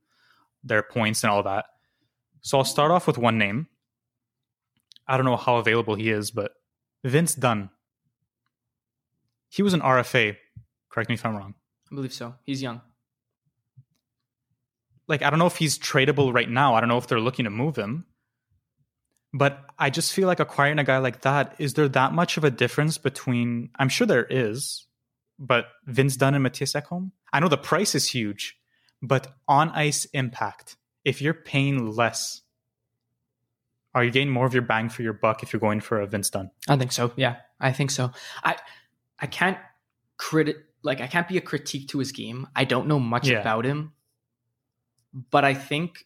their 0.63 0.83
points, 0.83 1.23
and 1.23 1.31
all 1.31 1.43
that. 1.43 1.65
So 2.41 2.57
I'll 2.57 2.65
start 2.65 2.91
off 2.91 3.07
with 3.07 3.17
one 3.17 3.37
name. 3.37 3.67
I 5.07 5.17
don't 5.17 5.25
know 5.25 5.37
how 5.37 5.57
available 5.57 5.95
he 5.95 6.09
is, 6.09 6.31
but 6.31 6.51
Vince 7.03 7.35
Dunn. 7.35 7.69
He 9.49 9.61
was 9.61 9.73
an 9.73 9.81
RFA. 9.81 10.37
Correct 10.89 11.09
me 11.09 11.15
if 11.15 11.25
I'm 11.25 11.35
wrong. 11.35 11.55
I 11.91 11.95
believe 11.95 12.13
so. 12.13 12.35
He's 12.43 12.61
young. 12.61 12.81
Like, 15.07 15.21
I 15.21 15.29
don't 15.29 15.39
know 15.39 15.47
if 15.47 15.57
he's 15.57 15.77
tradable 15.77 16.33
right 16.33 16.49
now. 16.49 16.75
I 16.75 16.79
don't 16.79 16.89
know 16.89 16.97
if 16.97 17.07
they're 17.07 17.19
looking 17.19 17.45
to 17.45 17.51
move 17.51 17.75
him. 17.75 18.05
But 19.33 19.59
I 19.79 19.89
just 19.89 20.13
feel 20.13 20.27
like 20.27 20.39
acquiring 20.39 20.79
a 20.79 20.83
guy 20.83 20.99
like 20.99 21.21
that, 21.21 21.55
is 21.57 21.73
there 21.73 21.89
that 21.89 22.13
much 22.13 22.37
of 22.37 22.43
a 22.43 22.51
difference 22.51 22.97
between, 22.97 23.69
I'm 23.77 23.89
sure 23.89 24.05
there 24.05 24.27
is, 24.29 24.85
but 25.45 25.65
Vince 25.85 26.15
Dunn 26.17 26.33
and 26.35 26.45
Mattias 26.45 26.73
Ekholm? 26.81 27.11
I 27.33 27.39
know 27.39 27.49
the 27.49 27.57
price 27.57 27.93
is 27.95 28.09
huge, 28.09 28.57
but 29.01 29.27
on 29.47 29.69
ice 29.69 30.05
impact, 30.13 30.77
if 31.03 31.21
you're 31.21 31.33
paying 31.33 31.91
less, 31.91 32.41
are 33.93 34.03
you 34.03 34.11
getting 34.11 34.29
more 34.31 34.45
of 34.45 34.53
your 34.53 34.63
bang 34.63 34.87
for 34.89 35.01
your 35.03 35.13
buck 35.13 35.43
if 35.43 35.51
you're 35.51 35.59
going 35.59 35.81
for 35.81 35.99
a 35.99 36.07
Vince 36.07 36.29
Dunn? 36.29 36.49
I 36.69 36.77
think 36.77 36.91
so. 36.93 37.11
Yeah, 37.15 37.35
I 37.59 37.71
think 37.73 37.91
so. 37.91 38.11
I 38.43 38.55
I 39.19 39.27
can't 39.27 39.57
credit 40.17 40.57
like 40.83 41.01
I 41.01 41.07
can't 41.07 41.27
be 41.27 41.37
a 41.37 41.41
critique 41.41 41.89
to 41.89 41.99
his 41.99 42.11
game. 42.11 42.47
I 42.55 42.63
don't 42.63 42.87
know 42.87 42.99
much 42.99 43.27
Yeah. 43.27 43.41
about 43.41 43.65
him, 43.65 43.91
but 45.29 45.43
I 45.43 45.53
think 45.53 46.05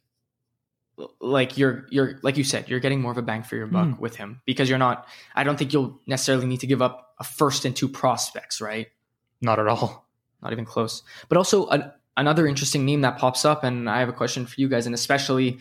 like 1.21 1.57
you're 1.57 1.85
you're 1.91 2.19
like 2.23 2.37
you 2.37 2.43
said 2.43 2.67
you're 2.69 2.79
getting 2.79 3.01
more 3.01 3.11
of 3.11 3.17
a 3.19 3.21
bang 3.21 3.43
for 3.43 3.55
your 3.55 3.67
buck 3.67 3.87
Mm. 3.87 3.99
with 3.99 4.15
him 4.15 4.41
because 4.45 4.67
you're 4.67 4.79
not. 4.79 5.07
I 5.35 5.43
don't 5.43 5.57
think 5.57 5.71
you'll 5.71 6.01
necessarily 6.07 6.47
need 6.47 6.61
to 6.61 6.67
give 6.67 6.81
up 6.81 7.13
a 7.19 7.23
first 7.23 7.65
and 7.65 7.75
two 7.75 7.87
prospects, 7.87 8.59
right? 8.59 8.87
Not 9.41 9.59
at 9.59 9.67
all. 9.67 10.07
Not 10.41 10.51
even 10.51 10.65
close. 10.65 11.03
But 11.29 11.37
also 11.37 11.67
an, 11.67 11.91
another 12.15 12.45
interesting 12.47 12.85
name 12.85 13.01
that 13.01 13.17
pops 13.17 13.45
up, 13.45 13.63
and 13.63 13.89
I 13.89 13.99
have 13.99 14.09
a 14.09 14.13
question 14.13 14.45
for 14.45 14.59
you 14.59 14.69
guys, 14.69 14.85
and 14.85 14.93
especially, 14.93 15.59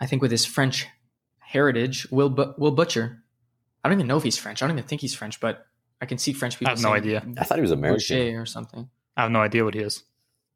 I 0.00 0.06
think 0.06 0.22
with 0.22 0.30
his 0.30 0.44
French 0.44 0.86
heritage, 1.40 2.06
Will 2.10 2.30
Bu- 2.30 2.54
Will 2.56 2.70
Butcher. 2.72 3.22
I 3.82 3.88
don't 3.88 3.98
even 3.98 4.06
know 4.06 4.16
if 4.16 4.22
he's 4.22 4.38
French. 4.38 4.62
I 4.62 4.66
don't 4.66 4.76
even 4.78 4.88
think 4.88 5.00
he's 5.00 5.14
French, 5.14 5.40
but 5.40 5.66
I 6.00 6.06
can 6.06 6.18
see 6.18 6.32
French 6.32 6.58
people. 6.58 6.68
I 6.68 6.70
have 6.70 6.82
no 6.82 6.92
idea. 6.92 7.24
I 7.38 7.44
thought 7.44 7.58
he 7.58 7.62
was 7.62 7.70
American. 7.70 8.16
Boucher 8.16 8.40
or 8.40 8.46
something. 8.46 8.88
I 9.16 9.22
have 9.22 9.30
no 9.30 9.40
idea 9.40 9.64
what 9.64 9.74
he 9.74 9.80
is. 9.80 10.02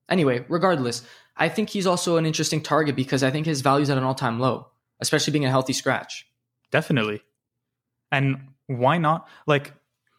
Anyway, 0.09 0.45
regardless, 0.49 1.03
I 1.37 1.49
think 1.49 1.71
he's 1.71 1.87
also 1.87 2.17
an 2.17 2.27
interesting 2.27 2.63
target 2.63 2.97
because 2.97 3.23
I 3.23 3.31
think 3.31 3.47
his 3.47 3.61
value's 3.61 3.91
at 3.91 3.99
an 3.99 4.05
all-time 4.05 4.41
low, 4.41 4.69
especially 5.01 5.33
being 5.33 5.45
a 5.45 5.51
healthy 5.51 5.73
scratch. 5.73 6.27
Definitely. 6.71 7.23
And 8.11 8.49
why 8.67 8.99
not? 8.99 9.29
Like, 9.47 9.75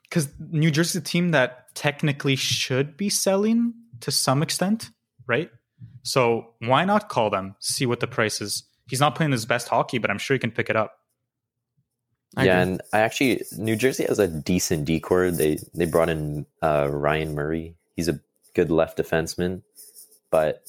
because 0.09 0.29
New 0.39 0.71
Jersey's 0.71 0.95
a 0.95 1.01
team 1.01 1.31
that 1.31 1.73
technically 1.75 2.35
should 2.35 2.97
be 2.97 3.09
selling 3.09 3.73
to 4.01 4.11
some 4.11 4.41
extent, 4.41 4.89
right? 5.27 5.49
So 6.03 6.53
why 6.59 6.85
not 6.85 7.09
call 7.09 7.29
them, 7.29 7.55
see 7.59 7.85
what 7.85 7.99
the 7.99 8.07
price 8.07 8.41
is? 8.41 8.63
He's 8.89 8.99
not 8.99 9.15
playing 9.15 9.31
his 9.31 9.45
best 9.45 9.67
hockey, 9.67 9.99
but 9.99 10.09
I'm 10.09 10.17
sure 10.17 10.35
he 10.35 10.39
can 10.39 10.51
pick 10.51 10.69
it 10.69 10.75
up. 10.75 10.93
I 12.35 12.45
yeah, 12.45 12.61
agree. 12.61 12.73
and 12.73 12.81
I 12.93 12.99
actually 12.99 13.41
New 13.57 13.75
Jersey 13.75 14.05
has 14.05 14.19
a 14.19 14.27
decent 14.27 14.85
decor. 14.85 15.31
They 15.31 15.59
they 15.73 15.85
brought 15.85 16.09
in 16.09 16.45
uh, 16.61 16.87
Ryan 16.91 17.33
Murray. 17.33 17.75
He's 17.95 18.07
a 18.07 18.19
good 18.53 18.69
left 18.69 18.97
defenseman, 18.97 19.63
but 20.29 20.63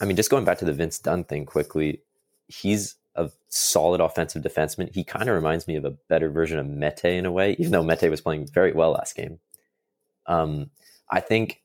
I 0.00 0.04
mean, 0.04 0.16
just 0.16 0.30
going 0.30 0.44
back 0.44 0.58
to 0.58 0.64
the 0.64 0.72
Vince 0.72 0.98
Dunn 0.98 1.24
thing 1.24 1.44
quickly, 1.44 2.00
he's 2.48 2.96
a 3.16 3.30
solid 3.48 4.00
offensive 4.00 4.42
defenseman. 4.42 4.92
He 4.94 5.02
kind 5.04 5.28
of 5.28 5.34
reminds 5.34 5.66
me 5.66 5.76
of 5.76 5.84
a 5.84 5.90
better 5.90 6.30
version 6.30 6.58
of 6.58 6.66
Mete 6.66 7.04
in 7.04 7.26
a 7.26 7.32
way, 7.32 7.52
even 7.58 7.72
though 7.72 7.82
Mete 7.82 8.10
was 8.10 8.20
playing 8.20 8.46
very 8.46 8.72
well 8.72 8.92
last 8.92 9.16
game. 9.16 9.38
Um, 10.26 10.70
I 11.10 11.20
think 11.20 11.62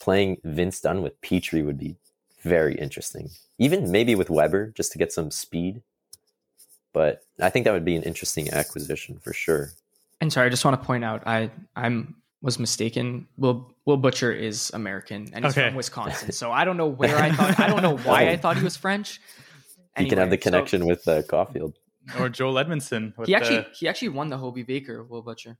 playing 0.00 0.38
Vince 0.44 0.80
Dunn 0.80 1.02
with 1.02 1.20
Petry 1.20 1.64
would 1.64 1.78
be 1.78 1.96
very 2.42 2.74
interesting. 2.74 3.30
Even 3.58 3.90
maybe 3.90 4.14
with 4.14 4.30
Weber, 4.30 4.72
just 4.76 4.92
to 4.92 4.98
get 4.98 5.12
some 5.12 5.30
speed. 5.30 5.82
But 6.92 7.22
I 7.40 7.50
think 7.50 7.64
that 7.64 7.72
would 7.72 7.84
be 7.84 7.96
an 7.96 8.02
interesting 8.02 8.50
acquisition 8.52 9.18
for 9.18 9.32
sure. 9.32 9.70
And 10.20 10.32
sorry, 10.32 10.46
I 10.46 10.50
just 10.50 10.64
want 10.64 10.80
to 10.80 10.86
point 10.86 11.04
out 11.04 11.22
I 11.26 11.50
I'm 11.74 12.14
was 12.40 12.58
mistaken. 12.58 13.26
Will 13.36 13.74
Will 13.84 13.96
Butcher 13.96 14.30
is 14.32 14.70
American 14.74 15.28
and 15.32 15.44
he's 15.44 15.54
Okay. 15.56 15.68
from 15.68 15.76
Wisconsin. 15.76 16.30
So 16.32 16.52
I 16.52 16.64
don't 16.64 16.76
know 16.76 16.86
where 16.86 17.16
I 17.16 17.32
thought 17.32 17.58
I 17.58 17.66
don't 17.68 17.82
know 17.82 17.96
why 18.08 18.28
I 18.28 18.36
thought 18.36 18.56
he 18.58 18.62
was 18.62 18.76
French. 18.76 19.20
You 19.98 20.06
can 20.08 20.18
have 20.18 20.30
the 20.30 20.34
Anyway, 20.34 20.40
so 20.42 20.50
connection 20.50 20.86
with 20.86 21.06
uh, 21.08 21.22
Caufield. 21.22 21.74
Or 22.18 22.28
Joel 22.28 22.54
Edmundson. 22.54 23.16
With 23.16 23.28
he 23.28 23.34
actually 23.34 23.58
the- 23.58 23.66
he 23.78 23.88
actually 23.88 24.08
won 24.10 24.28
the 24.28 24.36
Hobey 24.38 24.62
Baker, 24.62 25.04
Will 25.04 25.22
Butcher. 25.22 25.56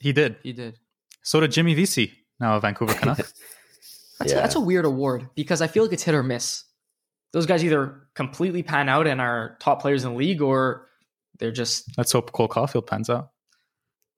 he 0.00 0.12
did. 0.12 0.36
He 0.42 0.52
did. 0.52 0.78
So 1.22 1.40
did 1.40 1.50
Jimmy 1.52 1.74
Vesey, 1.74 2.12
now 2.40 2.56
a 2.56 2.60
Vancouver 2.60 2.94
Canuck. 2.94 3.16
That's, 4.18 4.32
a, 4.32 4.34
Yeah. 4.34 4.40
that's 4.42 4.54
a 4.56 4.60
weird 4.60 4.84
award 4.84 5.28
because 5.36 5.62
I 5.62 5.68
feel 5.68 5.84
like 5.84 5.92
it's 5.92 6.02
hit 6.02 6.12
or 6.14 6.24
miss. 6.24 6.64
Those 7.32 7.46
guys 7.46 7.62
either 7.64 8.08
completely 8.14 8.64
pan 8.64 8.88
out 8.88 9.06
and 9.06 9.20
are 9.20 9.56
top 9.60 9.80
players 9.80 10.04
in 10.04 10.10
the 10.10 10.16
league, 10.16 10.42
or 10.42 10.88
they're 11.38 11.52
just 11.52 11.96
Let's 11.96 12.10
hope 12.10 12.32
Cole 12.32 12.48
Caufield 12.48 12.86
pans 12.88 13.08
out. 13.08 13.30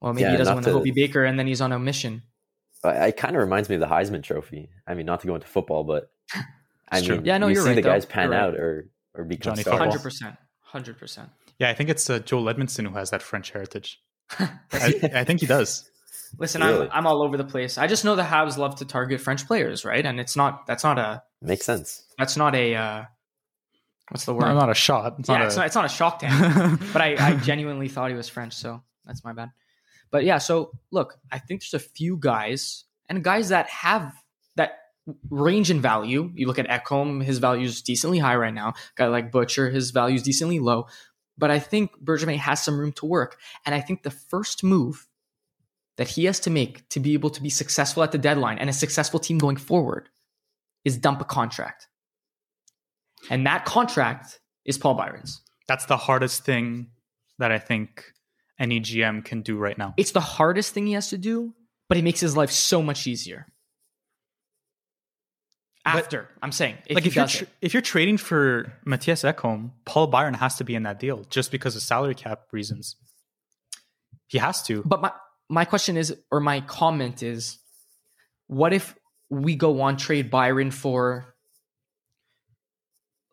well, 0.00 0.14
maybe 0.14 0.22
Yeah, 0.22 0.30
he 0.32 0.36
doesn't 0.38 0.52
not 0.52 0.56
win 0.56 0.64
the 0.64 0.70
to- 0.70 0.76
Hobey 0.78 0.90
Baker 0.92 1.22
and 1.24 1.38
then 1.38 1.46
he's 1.46 1.60
on 1.60 1.72
a 1.72 1.78
mission. 1.78 2.22
It 2.82 3.18
kind 3.18 3.36
of 3.36 3.42
reminds 3.42 3.68
me 3.68 3.74
of 3.74 3.80
the 3.82 3.88
Heisman 3.88 4.22
Trophy. 4.22 4.70
I 4.86 4.94
mean, 4.94 5.04
not 5.04 5.20
to 5.20 5.26
go 5.26 5.34
into 5.34 5.46
football, 5.46 5.84
but 5.84 6.10
I 6.90 6.98
It's 6.98 7.06
true. 7.06 7.20
Yeah, 7.24 7.38
no, 7.38 7.46
you 7.48 7.54
you're 7.54 7.62
see 7.62 7.68
right, 7.70 7.74
the 7.76 7.82
though. 7.82 7.88
guys 7.90 8.06
pan 8.06 8.24
You're 8.24 8.32
right. 8.32 8.48
out 8.48 8.54
or 8.54 8.88
or 9.14 9.24
become 9.24 9.52
Johnny 9.54 9.62
stars. 9.62 9.78
Hundred 9.78 10.02
percent, 10.02 10.36
hundred 10.60 10.98
percent. 10.98 11.30
Yeah, 11.58 11.70
I 11.70 11.74
think 11.74 11.90
it's 11.90 12.08
uh, 12.08 12.18
Joel 12.20 12.44
Edmundson 12.52 12.86
who 12.88 12.94
has 12.94 13.10
that 13.10 13.22
French 13.22 13.50
heritage. 13.50 14.00
I, 14.38 14.48
I 15.14 15.24
think 15.24 15.40
he 15.40 15.46
does. 15.46 15.82
Really? 15.84 15.90
Listen, 16.38 16.62
I'm 16.62 16.88
I'm 16.92 17.06
all 17.06 17.22
over 17.22 17.36
the 17.36 17.44
place. 17.44 17.76
I 17.78 17.86
just 17.86 18.04
know 18.04 18.14
the 18.16 18.22
Habs 18.22 18.56
love 18.56 18.76
to 18.76 18.84
target 18.84 19.20
French 19.20 19.46
players, 19.46 19.84
right? 19.84 20.04
And 20.04 20.20
it's 20.20 20.36
not 20.36 20.66
that's 20.66 20.84
not 20.84 20.98
a 20.98 21.22
Makes 21.42 21.66
sense. 21.66 22.04
that's 22.18 22.36
not 22.36 22.54
a 22.54 22.74
uh, 22.74 23.04
what's 24.10 24.24
the 24.24 24.34
word? 24.34 24.42
Not, 24.42 24.54
not 24.54 24.70
a 24.70 24.74
shot. 24.74 25.16
It's 25.18 25.28
yeah, 25.28 25.38
not 25.38 25.46
it's 25.46 25.56
a, 25.56 25.58
not 25.58 25.66
it's 25.66 25.74
not 25.74 25.84
a 25.84 25.88
shock 25.88 26.18
tank. 26.20 26.80
but 26.92 27.02
I, 27.02 27.16
I 27.18 27.36
genuinely 27.36 27.88
thought 27.88 28.10
he 28.10 28.16
was 28.16 28.28
French, 28.28 28.54
so 28.54 28.82
that's 29.04 29.24
my 29.24 29.32
bad. 29.32 29.50
But 30.12 30.24
yeah, 30.24 30.38
so 30.38 30.72
look, 30.92 31.16
I 31.32 31.38
think 31.38 31.62
there's 31.62 31.74
a 31.74 31.84
few 31.84 32.16
guys 32.16 32.84
and 33.08 33.24
guys 33.24 33.48
that 33.48 33.68
have 33.68 34.02
that 34.02 34.14
range 35.30 35.70
in 35.70 35.80
value. 35.80 36.30
You 36.34 36.46
look 36.46 36.58
at 36.58 36.68
Ekholm, 36.68 37.22
his 37.24 37.38
value 37.38 37.66
is 37.66 37.82
decently 37.82 38.18
high 38.18 38.36
right 38.36 38.54
now. 38.54 38.74
Guy 38.96 39.06
like 39.06 39.32
Butcher, 39.32 39.70
his 39.70 39.90
value 39.90 40.16
is 40.16 40.22
decently 40.22 40.58
low. 40.58 40.86
But 41.38 41.50
I 41.50 41.58
think 41.58 41.92
Bergevin 42.04 42.36
has 42.36 42.62
some 42.62 42.78
room 42.78 42.92
to 42.92 43.06
work, 43.06 43.38
and 43.64 43.74
I 43.74 43.80
think 43.80 44.02
the 44.02 44.10
first 44.10 44.62
move 44.62 45.08
that 45.96 46.08
he 46.08 46.24
has 46.26 46.40
to 46.40 46.50
make 46.50 46.88
to 46.90 47.00
be 47.00 47.14
able 47.14 47.30
to 47.30 47.42
be 47.42 47.50
successful 47.50 48.02
at 48.02 48.12
the 48.12 48.18
deadline 48.18 48.58
and 48.58 48.70
a 48.70 48.72
successful 48.72 49.20
team 49.20 49.38
going 49.38 49.56
forward 49.56 50.08
is 50.84 50.96
dump 50.96 51.20
a 51.20 51.24
contract. 51.24 51.88
And 53.28 53.46
that 53.46 53.64
contract 53.64 54.40
is 54.64 54.78
Paul 54.78 54.94
Byron's. 54.94 55.42
that's 55.68 55.86
the 55.86 55.96
hardest 55.96 56.44
thing 56.44 56.88
that 57.38 57.52
I 57.52 57.58
think 57.58 58.12
any 58.58 58.80
GM 58.80 59.24
can 59.24 59.42
do 59.42 59.56
right 59.56 59.76
now. 59.76 59.94
it's 59.96 60.12
the 60.12 60.20
hardest 60.20 60.74
thing 60.74 60.86
he 60.86 60.92
has 60.92 61.08
to 61.10 61.18
do, 61.18 61.54
but 61.88 61.96
it 61.96 62.04
makes 62.04 62.20
his 62.20 62.36
life 62.36 62.50
so 62.50 62.82
much 62.82 63.06
easier. 63.06 63.46
After 65.84 66.28
I'm 66.42 66.52
saying, 66.52 66.76
if 66.86 66.94
like 66.94 67.06
if 67.06 67.16
you're 67.16 67.24
does 67.24 67.32
tr- 67.36 67.44
it. 67.44 67.50
if 67.62 67.72
you're 67.74 67.80
trading 67.80 68.18
for 68.18 68.72
Mattias 68.86 69.24
Ekholm, 69.30 69.70
Paul 69.86 70.08
Byron 70.08 70.34
has 70.34 70.56
to 70.56 70.64
be 70.64 70.74
in 70.74 70.82
that 70.82 70.98
deal 71.00 71.24
just 71.30 71.50
because 71.50 71.74
of 71.74 71.80
salary 71.82 72.14
cap 72.14 72.42
reasons. 72.52 72.96
He 74.26 74.36
has 74.38 74.62
to. 74.64 74.82
But 74.84 75.00
my 75.00 75.12
my 75.48 75.64
question 75.64 75.96
is, 75.96 76.14
or 76.30 76.38
my 76.40 76.60
comment 76.60 77.22
is, 77.22 77.58
what 78.46 78.72
if 78.74 78.94
we 79.30 79.56
go 79.56 79.80
on 79.80 79.96
trade 79.96 80.30
Byron 80.30 80.70
for? 80.70 81.34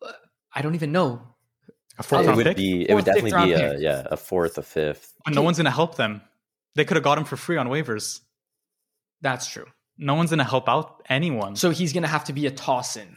uh, 0.02 0.12
I 0.54 0.62
don't 0.62 0.74
even 0.74 0.90
know. 0.90 1.22
A 1.98 2.02
fourth 2.02 2.26
it 2.26 2.34
would 2.34 2.46
pick, 2.46 2.56
be. 2.56 2.82
It 2.88 2.92
Or 2.92 2.96
would 2.96 3.04
definitely 3.04 3.32
be 3.32 3.52
a 3.52 3.70
pick. 3.72 3.80
yeah 3.80 4.06
a 4.10 4.16
fourth, 4.16 4.56
a 4.56 4.62
fifth. 4.62 5.12
but 5.24 5.34
no 5.34 5.42
one's 5.42 5.58
going 5.58 5.66
to 5.66 5.70
help 5.70 5.96
them. 5.96 6.22
They 6.76 6.84
could 6.84 6.96
have 6.96 7.04
got 7.04 7.18
him 7.18 7.24
for 7.24 7.36
free 7.36 7.56
on 7.56 7.68
waivers. 7.68 8.20
That's 9.20 9.46
true. 9.48 9.66
No 9.98 10.14
one's 10.14 10.30
going 10.30 10.38
to 10.38 10.44
help 10.44 10.68
out 10.68 11.02
anyone. 11.08 11.56
So 11.56 11.70
he's 11.70 11.92
gonna 11.92 12.06
have 12.06 12.24
to 12.24 12.32
be 12.32 12.46
a 12.46 12.50
toss 12.50 12.96
in 12.96 13.08
for 13.08 13.16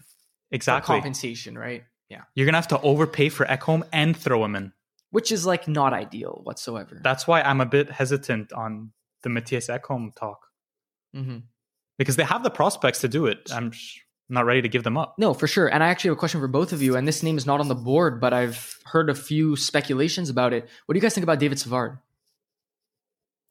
exactly. 0.52 0.96
compensation, 0.96 1.58
right? 1.58 1.84
Yeah, 2.10 2.24
You're 2.36 2.46
going 2.46 2.54
to 2.54 2.58
have 2.58 2.68
to 2.70 2.82
overpay 2.82 3.30
for 3.30 3.46
Ekholm 3.46 3.84
and 3.94 4.18
throw 4.18 4.44
him 4.44 4.56
in. 4.58 4.74
which 5.12 5.32
is 5.32 5.46
like 5.46 5.68
not 5.68 5.94
ideal 5.94 6.42
whatsoever. 6.44 7.00
That's 7.02 7.26
why 7.26 7.42
I'm 7.42 7.62
a 7.62 7.66
bit 7.66 7.90
hesitant 7.90 8.52
on 8.52 8.92
the 9.24 9.30
Mattias 9.30 9.70
Ekholm 9.70 10.14
talk 10.16 10.48
hmm 11.14 11.38
because 11.98 12.16
they 12.16 12.24
have 12.24 12.42
the 12.42 12.50
prospects 12.50 13.00
to 13.02 13.08
do 13.08 13.28
it. 13.28 13.52
I'm 13.54 13.72
not 14.28 14.46
ready 14.46 14.62
to 14.64 14.68
give 14.70 14.84
them 14.84 14.98
up. 14.98 15.16
No, 15.20 15.34
for 15.36 15.46
sure. 15.46 15.68
And 15.68 15.84
I 15.84 15.88
actually 15.90 16.10
have 16.10 16.18
a 16.18 16.20
question 16.20 16.40
for 16.42 16.48
both 16.48 16.74
of 16.74 16.82
you. 16.82 16.96
And 16.96 17.08
this 17.08 17.22
name 17.22 17.38
is 17.38 17.46
not 17.46 17.60
on 17.60 17.68
the 17.68 17.76
board, 17.76 18.20
but 18.20 18.34
I've 18.34 18.80
heard 18.86 19.10
a 19.10 19.14
few 19.14 19.56
speculations 19.56 20.30
about 20.30 20.52
it. 20.52 20.68
What 20.86 20.94
do 20.94 20.98
you 20.98 21.02
guys 21.02 21.14
think 21.14 21.24
about 21.24 21.38
David 21.40 21.60
Savard? 21.60 22.00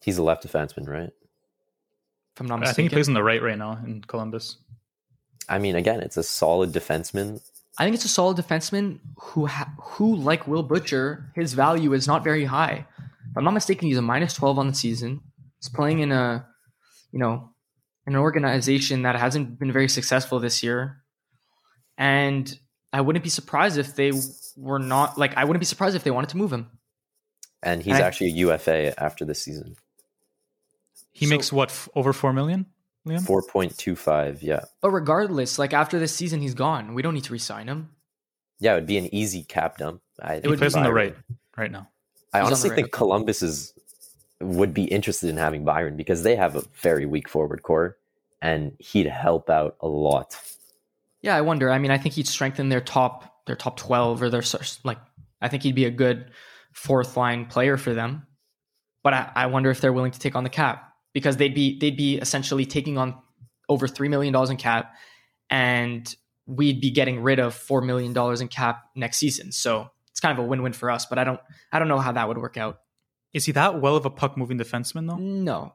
He's 0.02 0.18
a 0.18 0.22
left 0.22 0.44
defenseman, 0.46 0.88
right? 0.88 1.10
If 2.40 2.44
I'm 2.44 2.46
not 2.46 2.54
I 2.54 2.60
mistaken, 2.60 2.74
think 2.76 2.90
he 2.92 2.94
plays 2.94 3.08
on 3.08 3.12
the 3.12 3.22
right 3.22 3.42
right 3.42 3.58
now 3.58 3.78
in 3.84 4.00
Columbus. 4.00 4.56
I 5.46 5.58
mean, 5.58 5.76
again, 5.76 6.00
it's 6.00 6.16
a 6.16 6.22
solid 6.22 6.72
defenseman. 6.72 7.42
I 7.78 7.84
think 7.84 7.94
it's 7.94 8.06
a 8.06 8.08
solid 8.08 8.38
defenseman 8.38 9.00
who, 9.18 9.44
ha- 9.44 9.70
who 9.78 10.16
like 10.16 10.48
Will 10.48 10.62
Butcher, 10.62 11.30
his 11.34 11.52
value 11.52 11.92
is 11.92 12.06
not 12.06 12.24
very 12.24 12.46
high. 12.46 12.86
If 12.98 13.36
I'm 13.36 13.44
not 13.44 13.52
mistaken, 13.52 13.88
he's 13.88 13.98
a 13.98 14.02
minus 14.02 14.32
12 14.32 14.58
on 14.58 14.68
the 14.68 14.74
season. 14.74 15.20
He's 15.60 15.68
playing 15.68 15.98
in 15.98 16.12
a, 16.12 16.46
you 17.12 17.18
know, 17.18 17.50
an 18.06 18.16
organization 18.16 19.02
that 19.02 19.16
hasn't 19.16 19.58
been 19.58 19.70
very 19.70 19.88
successful 19.90 20.40
this 20.40 20.62
year. 20.62 21.02
And 21.98 22.58
I 22.90 23.02
wouldn't 23.02 23.22
be 23.22 23.28
surprised 23.28 23.76
if 23.76 23.96
they 23.96 24.12
were 24.56 24.78
not 24.78 25.18
like 25.18 25.36
I 25.36 25.44
wouldn't 25.44 25.60
be 25.60 25.66
surprised 25.66 25.94
if 25.94 26.04
they 26.04 26.10
wanted 26.10 26.30
to 26.30 26.38
move 26.38 26.54
him. 26.54 26.70
And 27.62 27.82
he's 27.82 27.96
And 27.96 28.02
actually 28.02 28.28
a 28.28 28.36
UFA 28.46 28.98
after 28.98 29.26
this 29.26 29.42
season. 29.42 29.76
He 31.12 31.26
So- 31.26 31.30
makes 31.30 31.52
what 31.52 31.70
f- 31.70 31.88
over 31.94 32.12
four 32.12 32.32
million, 32.32 32.66
Liam? 33.06 33.24
Four 33.26 33.42
point 33.42 33.76
two 33.76 33.96
five. 33.96 34.42
Yeah, 34.42 34.60
But 34.80 34.90
regardless, 34.90 35.58
like 35.58 35.72
after 35.72 35.98
this 35.98 36.14
season, 36.14 36.40
he's 36.40 36.54
gone. 36.54 36.94
We 36.94 37.02
don't 37.02 37.14
need 37.14 37.24
to 37.24 37.32
re-sign 37.32 37.66
him. 37.68 37.90
yeah. 38.58 38.72
It 38.72 38.76
would 38.76 38.86
be 38.86 38.98
an 38.98 39.12
easy 39.14 39.42
cap 39.42 39.78
dump. 39.78 40.02
I 40.22 40.36
He 40.36 40.40
think 40.42 40.58
plays 40.58 40.74
on 40.74 40.82
the 40.84 40.92
right 40.92 41.16
right 41.56 41.70
now. 41.70 41.88
I 42.32 42.38
He's 42.40 42.46
honestly 42.46 42.70
right, 42.70 42.76
think. 42.76 42.92
Columbus 42.92 43.42
is 43.42 43.72
would 44.40 44.72
be 44.72 44.84
interested 44.84 45.28
in 45.28 45.36
having 45.36 45.64
Byron 45.64 45.96
because 45.96 46.22
they 46.22 46.36
have 46.36 46.56
a 46.56 46.62
very 46.80 47.04
weak 47.06 47.28
forward 47.28 47.62
core, 47.62 47.98
and 48.40 48.72
he'd 48.78 49.06
help 49.06 49.50
out 49.50 49.76
a 49.80 49.88
lot. 49.88 50.36
Yeah, 51.22 51.36
I 51.36 51.40
wonder. 51.42 51.70
I 51.70 51.78
mean, 51.78 51.90
I 51.90 51.98
think 51.98 52.14
he'd 52.14 52.26
strengthen 52.28 52.68
their 52.70 52.80
top 52.80 53.44
their 53.46 53.56
top 53.56 53.76
twelve 53.76 54.22
or 54.22 54.30
their 54.30 54.42
s- 54.42 54.78
like. 54.84 54.98
I 55.42 55.48
think 55.48 55.62
he'd 55.62 55.74
be 55.74 55.86
a 55.86 55.90
good 55.90 56.30
fourth 56.72 57.16
line 57.16 57.46
player 57.46 57.76
for 57.78 57.92
them. 57.94 58.26
But 59.02 59.14
I, 59.14 59.32
I 59.34 59.46
wonder 59.46 59.70
if 59.70 59.80
they're 59.80 59.92
willing 59.92 60.12
to 60.12 60.18
take 60.18 60.36
on 60.36 60.44
the 60.44 60.50
cap 60.50 60.89
because 61.12 61.36
they'd 61.36 61.54
be 61.54 61.78
they'd 61.78 61.96
be 61.96 62.18
essentially 62.18 62.66
taking 62.66 62.98
on 62.98 63.14
over 63.68 63.86
three 63.88 64.08
million 64.08 64.32
dollars 64.32 64.50
in 64.50 64.56
cap, 64.56 64.94
and 65.48 66.14
we'd 66.46 66.80
be 66.80 66.90
getting 66.90 67.22
rid 67.22 67.38
of 67.38 67.54
four 67.54 67.80
million 67.80 68.12
dollars 68.12 68.40
in 68.40 68.48
cap 68.48 68.82
next 68.96 69.18
season. 69.18 69.52
So 69.52 69.88
it's 70.10 70.20
kind 70.20 70.38
of 70.38 70.44
a 70.44 70.46
win 70.48 70.62
win 70.62 70.72
for 70.72 70.90
us. 70.90 71.06
But 71.06 71.18
I 71.18 71.24
don't 71.24 71.40
I 71.72 71.78
don't 71.78 71.88
know 71.88 71.98
how 71.98 72.12
that 72.12 72.28
would 72.28 72.38
work 72.38 72.56
out. 72.56 72.80
Is 73.32 73.46
he 73.46 73.52
that 73.52 73.80
well 73.80 73.96
of 73.96 74.04
a 74.06 74.10
puck 74.10 74.36
moving 74.36 74.58
defenseman 74.58 75.06
though? 75.08 75.16
No, 75.16 75.74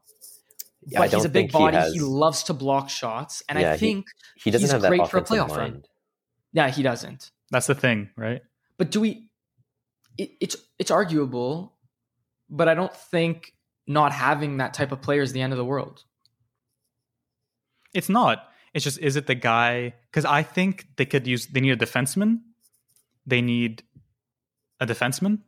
Yeah, 0.86 1.00
but 1.00 1.14
he's 1.14 1.24
a 1.26 1.30
big 1.30 1.52
think 1.52 1.52
he 1.52 1.58
body. 1.78 1.94
He, 1.94 2.00
loves 2.02 2.44
to 2.44 2.54
block 2.54 2.90
shots, 2.90 3.42
and 3.48 3.58
Yeah, 3.58 3.72
I 3.72 3.78
think 3.78 4.08
He 4.36 4.52
doesn't 4.52 4.66
he's 4.66 4.72
have 4.74 4.82
that 4.82 4.90
great 4.90 5.08
for 5.08 5.18
a 5.18 5.22
offensive 5.22 5.46
playoff 5.48 5.50
run. 5.58 5.72
mind. 5.72 5.88
yeah, 6.52 6.70
he 6.70 6.84
doesn't. 6.84 7.32
That's 7.52 7.68
the 7.68 7.76
thing, 7.76 8.10
right? 8.18 8.42
But 8.78 8.92
do 8.92 9.00
we? 9.00 9.30
It, 10.18 10.32
it's 10.42 10.58
it's 10.78 10.92
arguable, 10.92 11.78
but 12.50 12.68
I 12.68 12.74
don't 12.74 12.94
think 12.94 13.54
not 13.88 14.12
having 14.12 14.58
that 14.58 14.74
type 14.74 14.92
of 14.92 15.02
player 15.02 15.22
is 15.22 15.32
the 15.34 15.42
end 15.42 15.54
of 15.54 15.58
the 15.58 15.66
world. 15.66 16.04
It's 17.94 18.10
not. 18.10 18.50
It's 18.74 18.84
just 18.84 19.00
is 19.00 19.16
it 19.16 19.28
the 19.28 19.36
guy? 19.36 19.94
Because 20.12 20.26
I 20.26 20.44
think 20.44 20.88
they 20.98 21.06
could 21.06 21.26
use. 21.28 21.48
They 21.48 21.62
need 21.62 21.72
a 21.72 21.86
defenseman. 21.86 22.42
They 23.26 23.42
need 23.42 23.84
a 24.80 24.86
defenseman. 24.86 25.40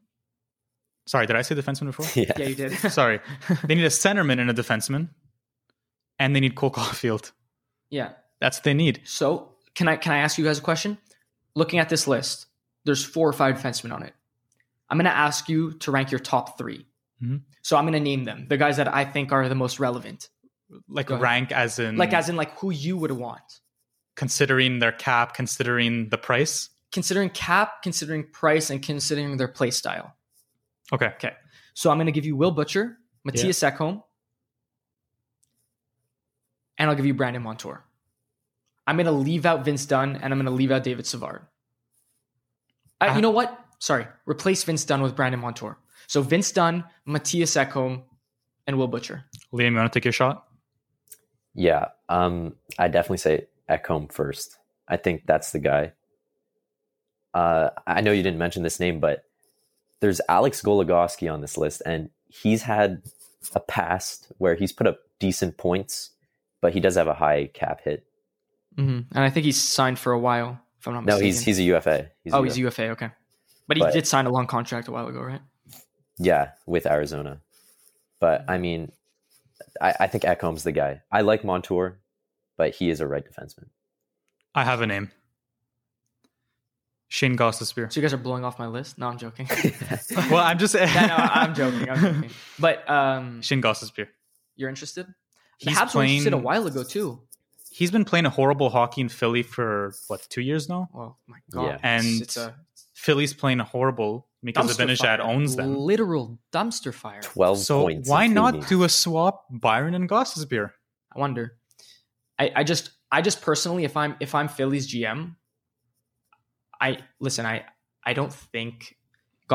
Sorry, 1.08 1.26
did 1.26 1.36
I 1.36 1.42
say 1.42 1.56
defenseman 1.56 1.88
before? 1.88 2.06
Yeah. 2.16 2.32
Yeah, 2.38 2.48
you 2.48 2.56
did. 2.56 2.72
Sorry, 2.92 3.20
they 3.66 3.76
need 3.76 3.86
a 3.86 3.90
centerman 3.90 4.40
and 4.40 4.50
a 4.50 4.54
defenseman, 4.54 5.10
and 6.20 6.36
they 6.36 6.40
need 6.40 6.56
Cole 6.56 6.72
Caufield. 6.72 7.32
yeah. 7.90 8.12
That's 8.40 8.58
what 8.60 8.66
they 8.66 8.76
need. 8.76 9.02
So 9.04 9.56
can 9.74 9.88
I 9.88 9.96
can 9.96 10.12
I 10.14 10.20
ask 10.20 10.38
you 10.38 10.46
guys 10.46 10.60
a 10.60 10.62
question? 10.62 11.00
Looking 11.56 11.80
at 11.80 11.90
this 11.90 12.08
list, 12.08 12.46
there's 12.86 13.04
four 13.04 13.28
or 13.28 13.34
five 13.34 13.56
defensemen 13.56 13.92
on 13.92 14.04
it. 14.04 14.14
I'm 14.90 14.98
going 14.98 15.06
to 15.06 15.18
ask 15.18 15.50
you 15.50 15.74
to 15.80 15.92
rank 15.92 16.12
your 16.12 16.20
top 16.20 16.58
3 16.58 16.86
Mhm. 17.22 17.42
So 17.64 17.78
I'm 17.78 17.84
going 17.84 17.94
to 17.94 18.00
name 18.00 18.24
them, 18.26 18.48
the 18.48 18.58
guys 18.58 18.78
that 18.78 18.88
I 18.94 19.04
think 19.06 19.32
are 19.32 19.50
the 19.50 19.56
most 19.56 19.80
relevant, 19.80 20.30
Like 20.88 21.10
rank 21.10 21.52
as 21.52 21.80
in 21.80 21.98
like 21.98 22.14
as 22.14 22.30
in 22.30 22.36
like 22.36 22.52
who 22.60 22.70
you 22.72 22.96
would 22.98 23.12
want, 23.12 23.62
considering 24.16 24.80
their 24.80 24.92
cap, 24.92 25.34
considering 25.34 26.10
the 26.10 26.18
price. 26.18 26.70
considering 26.92 27.30
cap, 27.32 27.82
considering 27.84 28.24
price, 28.32 28.70
and 28.70 28.82
considering 28.84 29.36
their 29.38 29.48
play 29.48 29.72
style. 29.72 30.16
Okay. 30.94 31.08
Okay, 31.16 31.34
so 31.74 31.90
I'm 31.92 31.98
going 31.98 32.06
to 32.08 32.12
give 32.14 32.26
you 32.26 32.36
Will 32.36 32.52
Butcher, 32.52 32.98
Mattias 33.28 33.62
Ekholm, 33.62 34.04
and 36.78 36.90
I'll 36.90 36.96
give 36.96 37.06
you 37.06 37.14
Brandon 37.14 37.42
Montour. 37.44 37.84
I'm 38.86 38.96
going 38.96 39.06
to 39.08 39.12
leave 39.12 39.46
out 39.46 39.66
Vince 39.66 39.86
Dunn, 39.86 40.16
and 40.16 40.32
I'm 40.34 40.38
going 40.40 40.46
to 40.46 40.52
leave 40.52 40.72
out 40.72 40.84
David 40.84 41.06
Savard. 41.06 41.46
Uh, 43.02 43.06
I- 43.06 43.16
you 43.16 43.22
know 43.22 43.32
what? 43.32 43.58
Sorry, 43.80 44.08
replace 44.26 44.64
Vince 44.64 44.86
Dunn 44.86 45.02
with 45.02 45.16
Brandon 45.16 45.40
Montour. 45.42 45.78
So 46.08 46.22
Vince 46.22 46.52
Dunn, 46.52 46.84
Mattias 47.08 47.56
Ekholm, 47.56 48.04
and 48.66 48.78
Will 48.78 48.88
Butcher. 48.88 49.26
Liam, 49.54 49.72
you 49.72 49.78
want 49.78 49.92
to 49.92 49.98
take 50.00 50.06
your 50.06 50.12
shot? 50.14 50.46
Yeah, 51.54 51.88
um, 52.10 52.56
I 52.78 52.88
definitely 52.88 53.18
say 53.18 53.48
Ekholm 53.70 54.12
first. 54.12 54.58
I 54.88 54.98
think 54.98 55.26
that's 55.26 55.52
the 55.52 55.60
guy. 55.60 55.94
Uh, 57.34 57.70
I 57.86 58.02
know 58.02 58.12
you 58.12 58.24
didn't 58.24 58.40
mention 58.40 58.64
this 58.64 58.80
name, 58.80 59.00
but 59.00 59.24
there's 60.00 60.22
Alex 60.30 60.62
Goligoski 60.62 61.32
on 61.32 61.42
this 61.42 61.58
list, 61.58 61.82
and 61.86 62.10
he's 62.28 62.62
had 62.62 63.02
a 63.54 63.60
past 63.60 64.32
where 64.38 64.56
he's 64.56 64.72
put 64.72 64.88
up 64.88 65.00
decent 65.20 65.58
points, 65.58 66.12
but 66.62 66.74
he 66.74 66.80
does 66.80 66.96
have 66.96 67.08
a 67.08 67.14
high 67.14 67.50
cap 67.54 67.82
hit. 67.84 68.06
Mm-hmm. 68.78 69.16
And 69.16 69.24
I 69.24 69.30
think 69.30 69.46
he's 69.46 69.62
signed 69.62 70.00
for 70.00 70.14
a 70.14 70.20
while, 70.20 70.60
if 70.80 70.88
I'm 70.88 70.94
not 70.94 71.06
mistaken. 71.06 71.20
No, 71.20 71.26
he's 71.26 71.42
he's 71.42 71.60
a 71.60 71.64
UFA. 71.64 72.12
He's 72.24 72.34
a 72.34 72.38
oh, 72.38 72.40
UFA. 72.44 72.46
he's 72.46 72.58
UFA. 72.60 72.90
Okay, 72.90 73.10
but 73.68 73.78
he 73.78 73.84
But- 73.84 73.94
did 73.94 74.08
sign 74.08 74.26
a 74.26 74.32
long 74.32 74.48
contract 74.48 74.88
a 74.88 74.92
while 74.92 75.08
ago, 75.08 75.22
right? 75.22 75.42
Yeah, 76.20 76.52
with 76.66 76.86
Arizona. 76.86 77.42
But 78.20 78.46
I 78.48 78.58
mean, 78.58 78.92
I, 79.82 79.94
I 80.02 80.08
think 80.08 80.24
Ekholm's 80.24 80.64
the 80.64 80.72
guy. 80.72 81.02
I 81.12 81.22
like 81.22 81.44
Montour, 81.44 82.00
but 82.58 82.74
he 82.76 82.90
is 82.90 83.00
a 83.02 83.08
right 83.08 83.24
defenseman. 83.24 83.68
I 84.56 84.64
have 84.64 84.82
a 84.82 84.88
name. 84.88 85.12
Shane 87.10 87.38
Gostisbehere. 87.38 87.92
So 87.92 88.00
you 88.00 88.02
guys 88.02 88.14
are 88.14 88.18
blowing 88.18 88.44
off 88.44 88.60
my 88.60 88.68
list. 88.68 88.98
No, 88.98 89.08
I'm 89.08 89.18
joking. 89.18 89.48
well, 90.30 90.44
I'm 90.44 90.58
just. 90.58 90.74
yeah, 90.76 91.06
no, 91.06 91.16
I'm 91.16 91.54
joking. 91.56 91.90
I'm 91.90 92.00
joking. 92.02 92.30
But 92.60 92.90
um, 92.90 93.42
Shane 93.42 93.62
Gostisbehere. 93.62 94.08
you're 94.56 94.70
interested? 94.70 95.06
The 95.62 95.70
He's 95.70 95.78
Habs 95.78 95.96
were 95.96 96.04
interested 96.04 96.34
a 96.34 96.38
while 96.38 96.68
ago 96.68 96.84
too. 96.84 97.22
He's 97.72 97.92
been 97.92 98.06
playing 98.06 98.26
a 98.26 98.30
horrible 98.30 98.70
hockey 98.70 99.02
in 99.02 99.10
Philly 99.10 99.44
for 99.44 99.94
what 100.08 100.26
two 100.30 100.42
years 100.42 100.68
now. 100.68 100.90
Well, 100.94 101.18
my 101.28 101.38
God, 101.52 101.64
Yeah. 101.66 101.76
it's- 101.76 101.82
And 101.84 102.22
it's 102.22 102.38
a 102.38 102.56
Philly's 102.94 103.34
playing 103.34 103.60
a 103.60 103.64
horrible 103.64 104.27
because 104.44 104.76
the 104.78 104.84
dumpster 104.84 104.88
Benishad 104.98 105.20
owns 105.20 105.56
them. 105.56 105.76
Literal 105.76 106.40
dumpster 106.54 106.94
fire. 106.94 107.22
Twelve 107.22 107.58
So 107.60 107.84
points. 107.84 108.10
why 108.10 108.28
not 108.28 108.54
games. 108.54 108.70
do 108.70 108.84
a 108.84 108.90
swap 108.90 109.46
Byron 109.50 109.94
and 109.96 110.10
Gostisbehere? 110.10 110.72
I 111.16 111.20
wonder. 111.20 111.58
I, 112.40 112.52
I 112.58 112.64
just 112.64 112.92
I 113.12 113.22
just 113.22 113.42
personally 113.42 113.84
if 113.84 113.98
I'm 113.98 114.16
if 114.20 114.36
I'm 114.36 114.48
Philly's 114.48 114.88
GM, 114.92 115.36
I 116.80 117.00
listen, 117.20 117.46
I 117.46 117.66
I 118.04 118.14
don't 118.14 118.32
think 118.34 118.96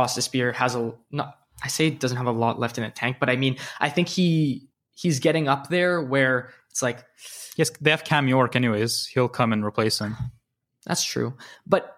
Spear 0.07 0.53
has 0.53 0.75
a 0.75 0.93
not 1.11 1.37
I 1.63 1.69
say 1.69 1.87
it 1.87 2.01
doesn't 2.01 2.17
have 2.17 2.27
a 2.27 2.33
lot 2.33 2.59
left 2.59 2.79
in 2.79 2.85
the 2.85 2.91
tank, 2.91 3.19
but 3.21 3.31
I 3.31 3.37
mean 3.37 3.57
I 3.81 3.89
think 3.89 4.09
he 4.09 4.69
he's 4.95 5.21
getting 5.21 5.49
up 5.49 5.69
there 5.69 6.03
where 6.03 6.51
it's 6.71 6.83
like 6.83 7.05
Yes, 7.57 7.71
they 7.81 7.91
have 7.91 8.03
Cam 8.05 8.29
York 8.29 8.57
anyways. 8.57 9.07
He'll 9.13 9.29
come 9.29 9.53
and 9.53 9.63
replace 9.65 9.99
him. 9.99 10.17
that's 10.87 11.05
true. 11.05 11.35
But 11.67 11.95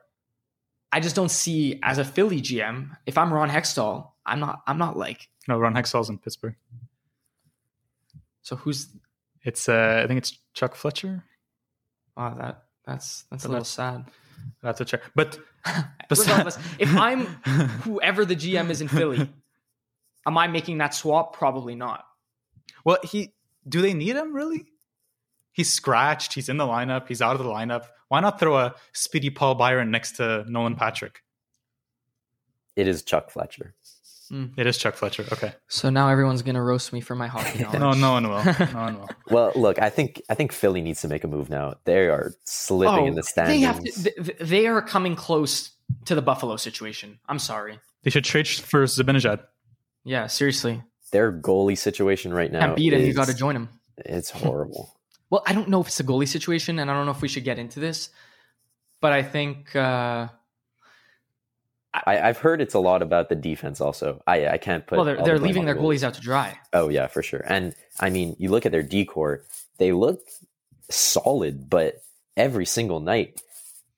I 0.94 1.00
just 1.00 1.16
don't 1.16 1.30
see 1.30 1.80
as 1.83 1.98
a 1.98 2.04
Philly 2.04 2.40
GM, 2.40 2.96
if 3.04 3.18
I'm 3.18 3.33
Ron 3.35 3.50
Hextall, 3.50 4.11
I'm 4.24 4.38
not 4.38 4.62
I'm 4.66 4.78
not 4.78 4.96
like 4.96 5.28
No, 5.48 5.59
Ron 5.59 5.74
Hextall's 5.74 6.09
in 6.09 6.18
Pittsburgh. 6.18 6.54
so 8.42 8.54
who's 8.57 8.88
It's 9.42 9.68
uh, 9.68 10.02
I 10.04 10.07
think 10.07 10.18
it's 10.18 10.38
Chuck 10.54 10.74
Fletcher. 10.76 11.24
wow 12.16 12.35
that 12.35 12.62
that's 12.87 13.24
that's 13.30 13.44
a 13.44 13.48
But 13.48 13.52
little 13.52 13.64
sad. 13.64 14.04
Have 14.62 14.76
to 14.76 14.85
check. 14.85 15.02
But 15.14 15.38
Regardless, 16.11 16.59
if 16.78 16.94
I'm 16.94 17.26
whoever 17.85 18.24
the 18.24 18.37
GM 18.37 18.70
is 18.70 18.80
in 18.80 18.88
Philly, 18.88 19.28
am 20.26 20.38
I 20.38 20.46
making 20.46 20.78
that 20.78 20.94
swap? 20.94 21.35
Probably 21.35 21.74
not. 21.74 22.04
well, 22.85 22.98
he 23.02 23.33
do 23.68 23.80
they 23.83 23.94
need 23.94 24.14
him 24.16 24.33
really? 24.35 24.66
He's 25.55 25.73
scratched. 25.73 26.35
He's 26.35 26.51
in 26.51 26.59
the 26.59 26.64
lineup. 26.67 27.09
He's 27.09 27.23
out 27.23 27.37
of 27.37 27.43
the 27.43 27.49
lineup. 27.51 27.87
Why 28.09 28.21
not 28.21 28.38
throw 28.38 28.59
a 28.59 28.75
speedy 28.93 29.31
Paul 29.31 29.55
Byron 29.55 29.90
next 29.90 30.17
to 30.17 30.45
Nolan 30.47 30.75
Patrick? 30.77 31.23
It 32.77 32.88
is 32.88 33.03
Chuck 33.03 33.31
Fletcher. 33.31 33.75
Hmm. 34.29 34.47
It 34.57 34.67
is 34.67 34.79
Chuck 34.79 34.95
Fletcher. 34.95 35.25
Okay. 35.33 35.53
So 35.69 35.90
now 35.90 36.09
everyone's 36.09 36.43
gonna 36.43 36.62
roast 36.62 36.93
me 36.93 37.01
for 37.01 37.14
my 37.14 37.27
hockey 37.29 37.59
knowledge. 37.62 37.79
No, 37.81 37.93
no 37.93 38.12
one 38.12 38.29
will. 38.29 38.45
No 38.45 38.53
one 38.75 38.99
will. 38.99 39.09
Well, 39.31 39.53
look, 39.55 39.79
I 39.81 39.90
think 39.90 40.21
I 40.29 40.35
think 40.35 40.53
Philly 40.53 40.81
needs 40.83 41.01
to 41.03 41.09
make 41.09 41.25
a 41.25 41.29
move 41.29 41.49
now. 41.51 41.75
They 41.85 42.09
are 42.09 42.33
slipping 42.45 43.07
in 43.07 43.14
the 43.14 43.21
Oh, 43.21 43.23
they 43.23 43.61
standings. 43.61 43.64
have 43.64 43.85
to. 43.85 43.93
th- 43.93 44.27
th- 44.38 44.38
They 44.51 44.67
are 44.67 44.83
coming 44.83 45.14
close 45.17 45.71
to 46.07 46.14
the 46.14 46.23
Buffalo 46.23 46.57
situation. 46.57 47.19
I'm 47.29 47.38
sorry. 47.38 47.79
They 48.03 48.11
should 48.11 48.25
trade 48.25 48.49
for 48.49 48.85
Zibanejad. 48.85 49.40
Yeah, 50.05 50.27
seriously. 50.27 50.83
Their 51.12 51.33
goalie 51.33 51.79
situation 51.79 52.33
right 52.35 52.51
now 52.51 52.61
Can't 52.61 52.77
beat 52.77 52.93
him. 52.93 53.03
You 53.03 53.14
got 53.14 53.29
to 53.29 53.35
join 53.35 53.55
him. 53.57 53.69
It's 53.99 54.31
horrible. 54.31 54.93
Well, 55.35 55.42
I 55.49 55.53
don't 55.53 55.68
know 55.68 55.81
if 55.81 55.88
it's 55.88 55.99
a 55.99 56.05
goalie 56.05 56.29
situation, 56.29 56.79
and 56.79 56.88
I 56.88 56.94
don't 56.94 57.07
know 57.07 57.11
if 57.11 57.20
we 57.20 57.27
should 57.27 57.42
get 57.42 57.59
into 57.59 57.81
this, 57.81 58.11
but 59.01 59.12
I 59.12 59.25
think 59.25 59.75
uh, 59.75 60.29
I, 61.92 62.29
I've 62.29 62.38
heard 62.38 62.61
it's 62.61 62.75
a 62.75 62.79
lot 62.79 63.03
about 63.03 63.31
the 63.31 63.35
defense. 63.35 63.81
Also, 63.81 64.23
I 64.29 64.47
I 64.47 64.59
can't 64.59 64.87
put. 64.87 64.94
well 64.94 65.05
they're 65.05 65.20
they're 65.25 65.40
the 65.40 65.44
leaving 65.44 65.64
their 65.64 65.75
the 65.75 65.81
goalies 65.81 66.05
out 66.05 66.14
to 66.14 66.20
dry. 66.20 66.57
Oh 66.73 66.88
yeah, 66.88 67.09
for 67.09 67.20
sure. 67.20 67.42
And 67.49 67.75
I 67.99 68.11
mean, 68.11 68.37
you 68.38 68.49
look 68.49 68.64
at 68.64 68.70
their 68.70 68.85
D 68.85 69.05
core; 69.05 69.42
they 69.79 69.90
look 69.90 70.20
solid, 70.88 71.68
but 71.68 71.97
every 72.37 72.64
single 72.64 73.01
night, 73.01 73.42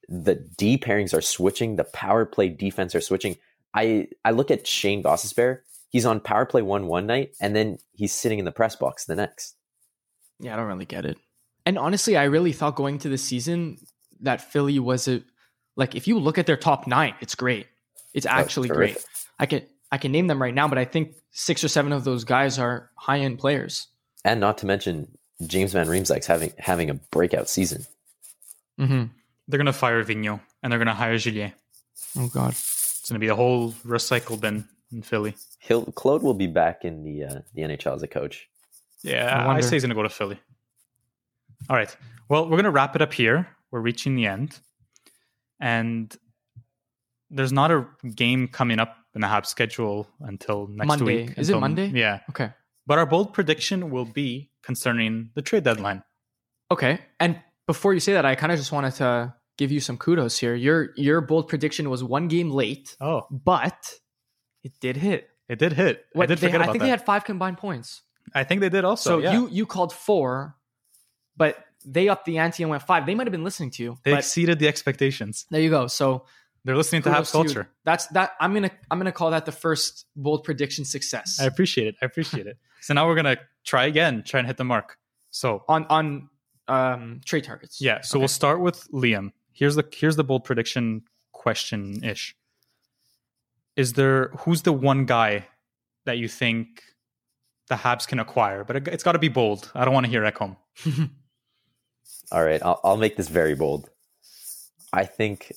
the 0.08 0.36
D 0.36 0.78
pairings 0.78 1.12
are 1.12 1.20
switching. 1.20 1.76
The 1.76 1.84
power 1.84 2.24
play 2.24 2.48
defense 2.48 2.94
are 2.94 3.02
switching. 3.02 3.36
I 3.74 4.08
I 4.24 4.30
look 4.30 4.50
at 4.50 4.66
Shane 4.66 5.02
Gostisbehere. 5.02 5.58
He's 5.90 6.06
on 6.06 6.18
power 6.18 6.46
play 6.46 6.62
one 6.62 6.86
one 6.86 7.06
night, 7.06 7.34
and 7.42 7.54
then 7.54 7.76
he's 7.92 8.14
sitting 8.14 8.38
in 8.38 8.46
the 8.46 8.52
press 8.52 8.74
box 8.74 9.04
the 9.04 9.16
next. 9.16 9.54
Yeah, 10.40 10.54
I 10.54 10.56
don't 10.56 10.66
really 10.66 10.86
get 10.86 11.04
it. 11.04 11.18
And 11.66 11.76
honestly, 11.78 12.16
I 12.16 12.24
really 12.24 12.52
thought 12.52 12.76
going 12.76 12.98
to 13.00 13.08
the 13.08 13.18
season 13.18 13.78
that 14.20 14.40
Philly 14.40 14.78
was 14.78 15.08
a 15.08 15.22
like 15.74 15.94
if 15.94 16.08
you 16.08 16.18
look 16.18 16.38
at 16.38 16.46
their 16.46 16.56
top 16.56 16.86
nine, 16.86 17.14
it's 17.20 17.34
great. 17.34 17.66
It's 18.14 18.24
actually 18.24 18.68
great. 18.68 19.04
I 19.38 19.46
can 19.46 19.62
I 19.92 19.98
can 19.98 20.12
name 20.12 20.28
them 20.28 20.40
right 20.40 20.54
now, 20.54 20.68
but 20.68 20.78
I 20.78 20.84
think 20.84 21.14
six 21.32 21.62
or 21.62 21.68
seven 21.68 21.92
of 21.92 22.04
those 22.04 22.24
guys 22.24 22.58
are 22.58 22.90
high 22.96 23.18
end 23.18 23.38
players. 23.38 23.88
And 24.24 24.40
not 24.40 24.58
to 24.58 24.66
mention 24.66 25.08
James 25.46 25.72
Van 25.72 25.86
Riemsdyk's 25.86 26.26
having 26.26 26.52
having 26.58 26.88
a 26.88 26.94
breakout 26.94 27.48
season. 27.48 27.84
Mm-hmm. 28.80 29.04
They're 29.48 29.58
gonna 29.58 29.72
fire 29.72 30.02
Vigneault 30.02 30.40
and 30.62 30.72
they're 30.72 30.78
gonna 30.78 30.94
hire 30.94 31.18
Julien. 31.18 31.52
Oh 32.16 32.28
God. 32.28 32.50
It's 32.50 33.08
gonna 33.08 33.18
be 33.18 33.28
a 33.28 33.34
whole 33.34 33.72
recycle 33.84 34.40
bin 34.40 34.68
in 34.92 35.02
Philly. 35.02 35.34
He'll 35.58 35.84
Claude 35.84 36.22
will 36.22 36.34
be 36.34 36.46
back 36.46 36.84
in 36.84 37.02
the 37.04 37.24
uh, 37.24 37.40
the 37.54 37.62
NHL 37.62 37.96
as 37.96 38.02
a 38.02 38.08
coach. 38.08 38.48
Yeah, 39.02 39.46
I 39.46 39.56
I, 39.56 39.60
say 39.60 39.76
he's 39.76 39.82
gonna 39.82 39.94
go 39.94 40.02
to 40.02 40.08
Philly. 40.08 40.38
All 41.68 41.76
right. 41.76 41.94
Well, 42.28 42.48
we're 42.48 42.56
gonna 42.56 42.70
wrap 42.70 42.94
it 42.96 43.02
up 43.02 43.12
here. 43.12 43.48
We're 43.70 43.80
reaching 43.80 44.14
the 44.16 44.26
end, 44.26 44.58
and 45.60 46.14
there's 47.30 47.52
not 47.52 47.70
a 47.70 47.86
game 48.14 48.48
coming 48.48 48.78
up 48.78 48.96
in 49.14 49.20
the 49.20 49.26
Habs 49.26 49.46
schedule 49.46 50.06
until 50.20 50.68
next 50.68 50.86
Monday. 50.88 51.26
week. 51.26 51.34
Is 51.38 51.50
it 51.50 51.58
Monday? 51.58 51.86
Yeah. 51.88 52.20
Okay. 52.30 52.50
But 52.86 52.98
our 52.98 53.06
bold 53.06 53.32
prediction 53.32 53.90
will 53.90 54.04
be 54.04 54.50
concerning 54.62 55.30
the 55.34 55.42
trade 55.42 55.64
deadline. 55.64 56.02
Okay. 56.70 57.00
And 57.18 57.40
before 57.66 57.94
you 57.94 58.00
say 58.00 58.12
that, 58.12 58.24
I 58.24 58.34
kind 58.36 58.52
of 58.52 58.58
just 58.58 58.70
wanted 58.70 58.94
to 58.96 59.34
give 59.58 59.72
you 59.72 59.80
some 59.80 59.96
kudos 59.96 60.38
here. 60.38 60.54
Your 60.54 60.90
your 60.96 61.20
bold 61.20 61.48
prediction 61.48 61.90
was 61.90 62.02
one 62.04 62.28
game 62.28 62.50
late, 62.50 62.96
Oh, 63.00 63.26
but 63.30 63.94
it 64.62 64.72
did 64.80 64.96
hit. 64.96 65.28
it 65.48 65.58
did 65.58 65.72
hit. 65.72 66.04
What, 66.12 66.24
I 66.24 66.26
did 66.26 66.38
they- 66.38 66.46
forget 66.48 66.60
I 66.60 66.64
about 66.64 66.72
think 66.72 66.80
that. 66.80 66.86
they 66.86 66.90
had 66.90 67.04
five 67.04 67.24
combined 67.24 67.58
points. 67.58 68.02
I 68.34 68.42
think 68.44 68.60
they 68.60 68.68
did 68.68 68.84
also. 68.84 69.10
So 69.10 69.18
yeah. 69.18 69.32
you 69.34 69.48
you 69.48 69.66
called 69.66 69.92
four, 69.92 70.55
but 71.36 71.64
they 71.84 72.08
upped 72.08 72.24
the 72.24 72.38
ante 72.38 72.62
and 72.62 72.70
went 72.70 72.82
five. 72.82 73.06
They 73.06 73.14
might 73.14 73.26
have 73.26 73.32
been 73.32 73.44
listening 73.44 73.70
to 73.72 73.82
you. 73.82 73.98
they 74.04 74.12
but 74.12 74.18
exceeded 74.20 74.58
the 74.58 74.68
expectations. 74.68 75.46
there 75.50 75.60
you 75.60 75.70
go. 75.70 75.86
So 75.86 76.26
They're 76.64 76.76
listening 76.76 77.02
to 77.02 77.10
kudos 77.10 77.28
Habs 77.28 77.30
to 77.30 77.32
culture. 77.32 77.68
That's 77.84 78.06
that. 78.08 78.32
I'm 78.40 78.52
gonna 78.54 78.70
I'm 78.90 78.98
gonna 78.98 79.12
call 79.12 79.30
that 79.30 79.46
the 79.46 79.52
first 79.52 80.06
bold 80.16 80.42
prediction 80.44 80.84
success 80.84 81.38
I 81.40 81.44
appreciate 81.44 81.86
it. 81.88 81.94
I 82.02 82.06
appreciate 82.06 82.46
it. 82.46 82.56
So 82.82 82.94
now 82.94 83.06
we're 83.08 83.16
gonna 83.16 83.38
try 83.64 83.86
again, 83.86 84.22
try 84.24 84.38
and 84.38 84.46
hit 84.46 84.56
the 84.58 84.64
mark. 84.64 84.96
So 85.30 85.64
on 85.68 85.86
on 85.86 86.28
um 86.68 87.20
trade 87.24 87.44
targets. 87.44 87.80
yeah, 87.80 88.00
so 88.00 88.16
Okay. 88.16 88.20
we'll 88.22 88.28
start 88.28 88.60
with 88.60 88.86
Liam. 88.92 89.30
Here's 89.52 89.74
the 89.76 89.84
here's 89.92 90.14
the 90.16 90.22
bold 90.24 90.44
prediction 90.44 91.02
question 91.32 92.04
ish. 92.04 92.36
Is 93.76 93.92
there 93.94 94.28
who's 94.40 94.62
the 94.62 94.72
one 94.72 95.04
guy 95.06 95.46
that 96.04 96.18
you 96.18 96.28
think 96.28 96.82
the 97.68 97.74
Habs 97.76 98.06
can 98.06 98.18
acquire? 98.20 98.62
But 98.64 98.76
it, 98.76 98.88
it's 98.88 99.02
got 99.02 99.12
to 99.12 99.18
be 99.18 99.28
bold. 99.28 99.70
I 99.74 99.84
don't 99.84 99.94
want 99.94 100.06
to 100.06 100.10
hear 100.10 100.22
Ekholm. 100.22 100.56
All 102.32 102.44
right, 102.44 102.62
I'll, 102.62 102.80
I'll 102.84 102.96
make 102.96 103.16
this 103.16 103.28
very 103.28 103.54
bold. 103.54 103.88
I 104.92 105.04
think 105.04 105.52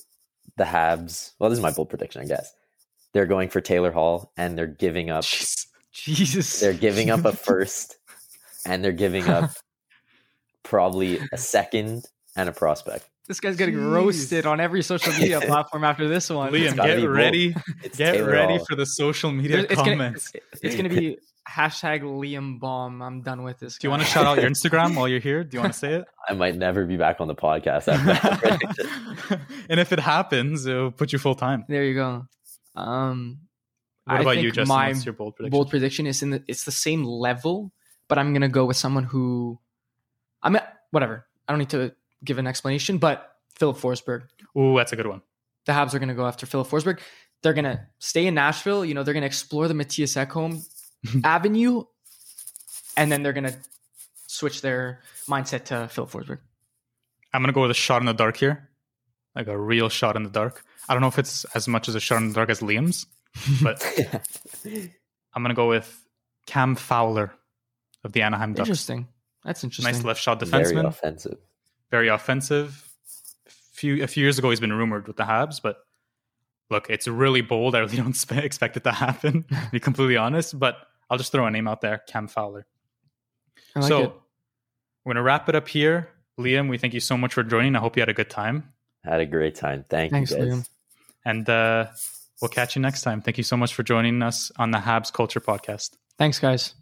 the 0.57 0.63
Habs. 0.65 1.31
Well, 1.39 1.49
this 1.49 1.57
is 1.57 1.63
my 1.63 1.71
bold 1.71 1.89
prediction, 1.89 2.21
I 2.21 2.25
guess. 2.25 2.53
They're 3.13 3.25
going 3.25 3.49
for 3.49 3.59
Taylor 3.61 3.91
Hall, 3.91 4.31
and 4.37 4.57
they're 4.57 4.67
giving 4.67 5.09
up. 5.09 5.25
Jesus. 5.91 6.59
They're 6.59 6.73
giving 6.73 7.09
up 7.09 7.25
a 7.25 7.31
first, 7.35 7.97
and 8.65 8.83
they're 8.83 8.91
giving 8.91 9.27
up 9.27 9.51
probably 10.63 11.19
a 11.31 11.37
second 11.37 12.05
and 12.35 12.49
a 12.49 12.51
prospect. 12.51 13.09
This 13.27 13.39
guy's 13.39 13.55
getting 13.57 13.75
Jeez. 13.75 13.91
roasted 13.91 14.45
on 14.47 14.59
every 14.59 14.81
social 14.81 15.13
media 15.13 15.39
platform 15.45 15.83
after 15.83 16.07
this 16.07 16.29
one. 16.29 16.51
Liam, 16.51 16.75
get 16.75 17.03
ready. 17.07 17.53
Get 17.83 17.93
Taylor 17.93 18.31
ready 18.31 18.57
Hall. 18.57 18.65
for 18.67 18.75
the 18.75 18.85
social 18.85 19.31
media 19.31 19.57
There's- 19.57 19.65
it's 19.71 19.75
gonna, 19.75 19.91
comments. 19.91 20.31
it's 20.63 20.75
gonna 20.75 20.89
be 20.89 21.17
hashtag 21.49 22.01
Liam 22.01 22.59
Baum. 22.59 23.01
I'm 23.01 23.21
done 23.21 23.43
with 23.43 23.59
this. 23.59 23.77
Do 23.77 23.87
you 23.87 23.89
want 23.89 24.03
to 24.03 24.07
shout 24.07 24.25
out 24.25 24.39
your 24.39 24.49
Instagram 24.49 24.95
while 24.95 25.07
you're 25.07 25.19
here? 25.19 25.43
Do 25.43 25.57
you 25.57 25.61
want 25.61 25.73
to 25.73 25.79
say 25.79 25.93
it? 25.95 26.05
I 26.29 26.33
might 26.33 26.55
never 26.55 26.85
be 26.85 26.95
back 26.97 27.19
on 27.19 27.27
the 27.27 27.35
podcast 27.35 27.87
after 27.87 28.05
that 28.05 29.39
and 29.69 29.79
if 29.79 29.91
it 29.91 29.99
happens, 29.99 30.65
it'll 30.65 30.91
put 30.91 31.11
you 31.11 31.19
full 31.19 31.35
time. 31.35 31.65
There 31.67 31.83
you 31.83 31.95
go. 31.95 32.27
Um, 32.75 33.39
What 34.05 34.17
I 34.17 34.21
about 34.21 34.33
think 34.35 34.43
you, 34.43 34.51
Justin? 34.51 34.67
My 34.75 34.89
What's 34.89 35.05
your 35.05 35.13
bold 35.13 35.35
prediction? 35.35 35.51
bold 35.57 35.69
prediction 35.69 36.07
is 36.07 36.21
in 36.21 36.29
the 36.29 36.43
it's 36.47 36.63
the 36.65 36.71
same 36.71 37.03
level, 37.03 37.71
but 38.07 38.17
I'm 38.17 38.31
gonna 38.33 38.49
go 38.49 38.65
with 38.65 38.77
someone 38.77 39.03
who 39.03 39.59
I'm 40.43 40.53
mean 40.53 40.61
whatever. 40.91 41.25
I 41.47 41.51
don't 41.51 41.59
need 41.59 41.71
to 41.71 41.93
give 42.23 42.37
an 42.37 42.47
explanation, 42.47 42.97
but 42.99 43.35
Filip 43.57 43.77
Forsberg. 43.77 44.23
Ooh, 44.57 44.77
that's 44.77 44.93
a 44.93 44.95
good 44.95 45.07
one. 45.07 45.21
The 45.65 45.71
Habs 45.73 45.93
are 45.93 45.99
gonna 45.99 46.13
go 46.15 46.25
after 46.27 46.45
Filip 46.45 46.67
Forsberg. 46.67 46.99
They're 47.41 47.53
gonna 47.53 47.87
stay 47.99 48.27
in 48.27 48.35
Nashville. 48.35 48.85
You 48.85 48.93
know, 48.93 49.03
they're 49.03 49.13
gonna 49.13 49.25
explore 49.25 49.67
the 49.67 49.73
Mattias 49.73 50.15
Ekholm 50.15 50.61
avenue, 51.23 51.83
and 52.97 53.11
then 53.11 53.23
they're 53.23 53.33
gonna 53.33 53.55
switch 54.27 54.61
their 54.61 55.01
mindset 55.27 55.65
to 55.65 55.87
Filip 55.87 56.11
Forsberg. 56.11 56.39
I'm 57.33 57.41
gonna 57.41 57.53
go 57.53 57.61
with 57.61 57.71
a 57.71 57.75
shot 57.75 58.01
in 58.01 58.05
the 58.05 58.13
dark 58.13 58.37
here, 58.37 58.69
like 59.35 59.47
a 59.47 59.57
real 59.57 59.89
shot 59.89 60.15
in 60.15 60.23
the 60.23 60.29
dark. 60.29 60.63
I 60.87 60.93
don't 60.93 61.01
know 61.01 61.07
if 61.07 61.19
it's 61.19 61.45
as 61.55 61.67
much 61.67 61.87
as 61.87 61.95
a 61.95 61.99
shot 61.99 62.21
in 62.21 62.29
the 62.29 62.33
dark 62.33 62.49
as 62.49 62.61
Liam's, 62.61 63.05
but 63.61 63.83
I'm 65.33 65.43
gonna 65.43 65.53
go 65.53 65.69
with 65.69 66.03
Cam 66.47 66.75
Fowler 66.75 67.31
of 68.03 68.13
the 68.13 68.21
Anaheim 68.21 68.53
Ducks. 68.53 68.67
Interesting. 68.67 69.07
That's 69.43 69.63
interesting. 69.63 69.93
Nice 69.93 70.03
left 70.03 70.21
shot 70.21 70.39
defenseman. 70.39 70.49
Very 70.51 70.75
defenseman, 70.75 70.87
offensive. 70.87 71.37
very 71.91 72.07
offensive. 72.07 72.85
Few 73.73 74.03
a 74.03 74.07
few 74.07 74.23
years 74.23 74.37
ago, 74.39 74.49
he's 74.49 74.59
been 74.59 74.73
rumored 74.73 75.07
with 75.07 75.17
the 75.17 75.23
Habs, 75.23 75.61
but 75.61 75.77
look, 76.69 76.89
it's 76.89 77.07
really 77.07 77.41
bold. 77.41 77.75
I 77.75 77.79
really 77.79 77.97
don't 77.97 78.09
expect 78.31 78.77
it 78.77 78.83
to 78.83 78.91
happen. 78.91 79.43
to 79.43 79.69
be 79.71 79.79
completely 79.79 80.17
honest, 80.17 80.59
but 80.59 80.77
I'll 81.09 81.17
just 81.17 81.31
throw 81.31 81.45
a 81.45 81.51
name 81.51 81.67
out 81.67 81.81
there: 81.81 81.99
Cam 82.07 82.27
Fowler. 82.27 82.65
Like 83.75 83.85
so 83.85 84.03
it. 84.03 84.13
we're 85.05 85.13
gonna 85.13 85.23
wrap 85.23 85.49
it 85.49 85.55
up 85.55 85.67
here. 85.67 86.09
Liam, 86.39 86.69
we 86.69 86.77
thank 86.77 86.93
you 86.93 86.99
so 86.99 87.17
much 87.17 87.33
for 87.33 87.43
joining. 87.43 87.75
I 87.75 87.79
hope 87.79 87.97
you 87.97 88.01
had 88.01 88.09
a 88.09 88.13
good 88.13 88.29
time, 88.29 88.71
Had 89.03 89.19
a 89.19 89.25
great 89.25 89.55
time. 89.55 89.85
Thank 89.89 90.11
Thanks, 90.11 90.31
you 90.31 90.37
guys. 90.37 90.47
Liam. 90.47 90.69
and 91.25 91.49
uh, 91.49 91.87
we'll 92.41 92.49
catch 92.49 92.75
you 92.75 92.81
next 92.81 93.01
time. 93.01 93.21
Thank 93.21 93.37
you 93.37 93.43
so 93.43 93.57
much 93.57 93.73
for 93.73 93.83
joining 93.83 94.21
us 94.21 94.51
on 94.57 94.71
the 94.71 94.77
Habs 94.77 95.11
Culture 95.11 95.41
Podcast. 95.41 95.91
Thanks, 96.17 96.39
guys. 96.39 96.75